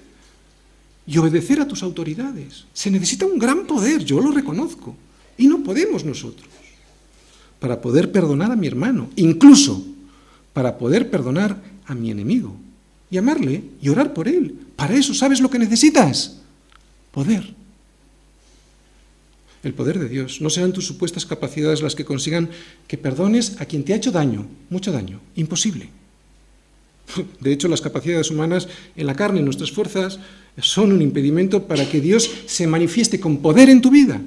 Y 1.06 1.18
obedecer 1.18 1.60
a 1.60 1.68
tus 1.68 1.84
autoridades. 1.84 2.66
Se 2.74 2.89
necesita 2.89 3.26
un 3.26 3.38
gran 3.38 3.66
poder, 3.66 4.04
yo 4.04 4.20
lo 4.20 4.32
reconozco, 4.32 4.95
y 5.38 5.47
no 5.47 5.64
podemos 5.64 6.06
nosotros, 6.06 6.47
para 7.60 7.82
poder 7.82 8.12
perdonar 8.12 8.51
a 8.51 8.56
mi 8.56 8.68
hermano, 8.68 9.10
incluso 9.16 9.84
para 10.54 10.78
poder 10.78 11.10
perdonar 11.10 11.62
a 11.86 11.95
mi 11.95 12.12
enemigo, 12.12 12.56
y 13.10 13.18
amarle 13.18 13.64
y 13.82 13.89
orar 13.89 14.14
por 14.14 14.28
él. 14.28 14.56
Para 14.76 14.95
eso, 14.95 15.14
¿sabes 15.14 15.39
lo 15.39 15.49
que 15.49 15.60
necesitas? 15.60 16.38
Poder. 17.12 17.54
El 19.64 19.74
poder 19.74 19.99
de 19.99 20.10
Dios. 20.10 20.41
No 20.41 20.49
serán 20.49 20.74
tus 20.74 20.86
supuestas 20.88 21.26
capacidades 21.26 21.82
las 21.82 21.95
que 21.95 22.06
consigan 22.06 22.49
que 22.88 22.97
perdones 22.97 23.62
a 23.62 23.66
quien 23.66 23.84
te 23.84 23.93
ha 23.93 23.97
hecho 23.97 24.12
daño, 24.12 24.45
mucho 24.70 24.91
daño. 24.91 25.22
Imposible. 25.36 25.89
De 27.39 27.51
hecho, 27.51 27.68
las 27.68 27.82
capacidades 27.82 28.32
humanas 28.32 28.68
en 28.95 29.06
la 29.06 29.16
carne, 29.16 29.41
nuestras 29.41 29.72
fuerzas, 29.72 30.20
son 30.62 30.91
un 30.91 31.01
impedimento 31.01 31.68
para 31.68 31.89
que 31.89 32.01
Dios 32.01 32.30
se 32.45 32.68
manifieste 32.68 33.20
con 33.20 33.38
poder 33.38 33.70
en 33.70 33.82
tu 33.82 33.91
vida. 33.91 34.22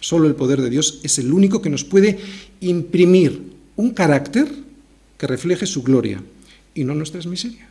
Solo 0.00 0.26
el 0.26 0.34
poder 0.34 0.60
de 0.62 0.70
Dios 0.70 1.00
es 1.02 1.18
el 1.18 1.32
único 1.32 1.60
que 1.60 1.70
nos 1.70 1.84
puede 1.84 2.18
imprimir 2.60 3.42
un 3.76 3.90
carácter 3.90 4.50
que 5.18 5.26
refleje 5.26 5.66
su 5.66 5.82
gloria 5.82 6.22
y 6.74 6.84
no 6.84 6.94
nuestras 6.94 7.26
miserias. 7.26 7.68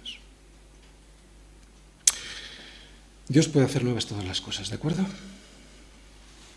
Dios 3.27 3.47
puede 3.47 3.65
hacer 3.65 3.83
nuevas 3.83 4.07
todas 4.07 4.25
las 4.25 4.41
cosas, 4.41 4.69
¿de 4.69 4.75
acuerdo? 4.75 5.05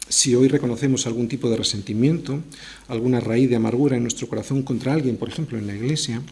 Si 0.09 0.35
hoy 0.35 0.49
reconocemos 0.49 1.07
algún 1.07 1.29
tipo 1.29 1.49
de 1.49 1.57
resentimiento, 1.57 2.41
alguna 2.89 3.21
raíz 3.21 3.49
de 3.49 3.57
amargura 3.57 3.97
en 3.97 4.03
nuestro 4.03 4.29
corazón 4.29 4.63
contra 4.63 4.93
alguien, 4.93 5.17
por 5.17 5.29
ejemplo 5.29 5.59
en 5.59 5.67
la 5.67 5.75
iglesia, 5.75 6.23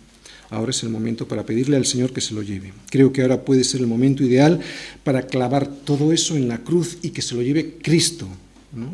ahora 0.50 0.70
es 0.70 0.82
el 0.82 0.90
momento 0.90 1.26
para 1.26 1.46
pedirle 1.46 1.76
al 1.76 1.86
Señor 1.86 2.12
que 2.12 2.20
se 2.20 2.34
lo 2.34 2.42
lleve. 2.42 2.72
Creo 2.90 3.12
que 3.12 3.22
ahora 3.22 3.44
puede 3.44 3.64
ser 3.64 3.80
el 3.80 3.86
momento 3.86 4.24
ideal 4.24 4.60
para 5.04 5.26
clavar 5.26 5.66
todo 5.66 6.12
eso 6.12 6.36
en 6.36 6.48
la 6.48 6.58
cruz 6.58 6.98
y 7.02 7.10
que 7.10 7.22
se 7.22 7.34
lo 7.34 7.42
lleve 7.42 7.78
Cristo 7.82 8.28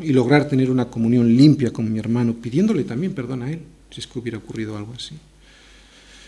y 0.01 0.11
lograr 0.13 0.47
tener 0.47 0.71
una 0.71 0.85
comunión 0.85 1.35
limpia 1.35 1.71
con 1.71 1.91
mi 1.91 1.99
hermano, 1.99 2.33
pidiéndole 2.33 2.83
también 2.83 3.13
perdón 3.13 3.43
a 3.43 3.51
él, 3.51 3.59
si 3.91 3.99
es 3.99 4.07
que 4.07 4.19
hubiera 4.19 4.37
ocurrido 4.37 4.77
algo 4.77 4.93
así. 4.93 5.15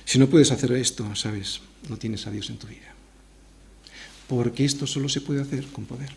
Si 0.05 0.17
no 0.17 0.27
puedes 0.27 0.51
hacer 0.51 0.71
esto, 0.73 1.15
sabes, 1.15 1.61
no 1.87 1.97
tienes 1.97 2.25
a 2.25 2.31
Dios 2.31 2.49
en 2.49 2.57
tu 2.57 2.67
vida. 2.67 2.93
Porque 4.27 4.65
esto 4.65 4.85
solo 4.87 5.09
se 5.09 5.21
puede 5.21 5.41
hacer 5.41 5.65
con 5.67 5.85
poder. 5.85 6.09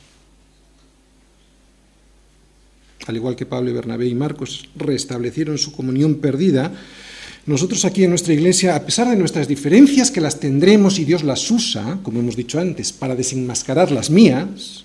Al 3.07 3.17
igual 3.17 3.37
que 3.37 3.47
Pablo 3.47 3.71
y 3.71 3.73
Bernabé 3.73 4.07
y 4.07 4.15
Marcos 4.15 4.69
restablecieron 4.77 5.59
su 5.59 5.73
comunión 5.73 6.17
perdida, 6.17 6.73
nosotros 7.45 7.85
aquí 7.85 8.05
en 8.05 8.11
nuestra 8.11 8.33
iglesia, 8.33 8.77
a 8.77 8.85
pesar 8.85 9.09
de 9.09 9.17
nuestras 9.17 9.49
diferencias, 9.49 10.11
que 10.11 10.21
las 10.21 10.39
tendremos 10.39 10.99
y 10.99 11.05
Dios 11.05 11.25
las 11.25 11.51
usa, 11.51 11.99
como 12.03 12.21
hemos 12.21 12.37
dicho 12.37 12.61
antes, 12.61 12.93
para 12.93 13.17
desenmascarar 13.17 13.91
las 13.91 14.11
mías, 14.11 14.85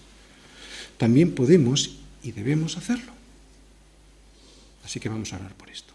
también 0.97 1.36
podemos 1.36 1.97
y 2.24 2.32
debemos 2.32 2.76
hacerlo. 2.78 3.12
Así 4.84 4.99
que 4.99 5.10
vamos 5.10 5.32
a 5.34 5.36
orar 5.36 5.53
por 5.53 5.70
esto. 5.70 5.86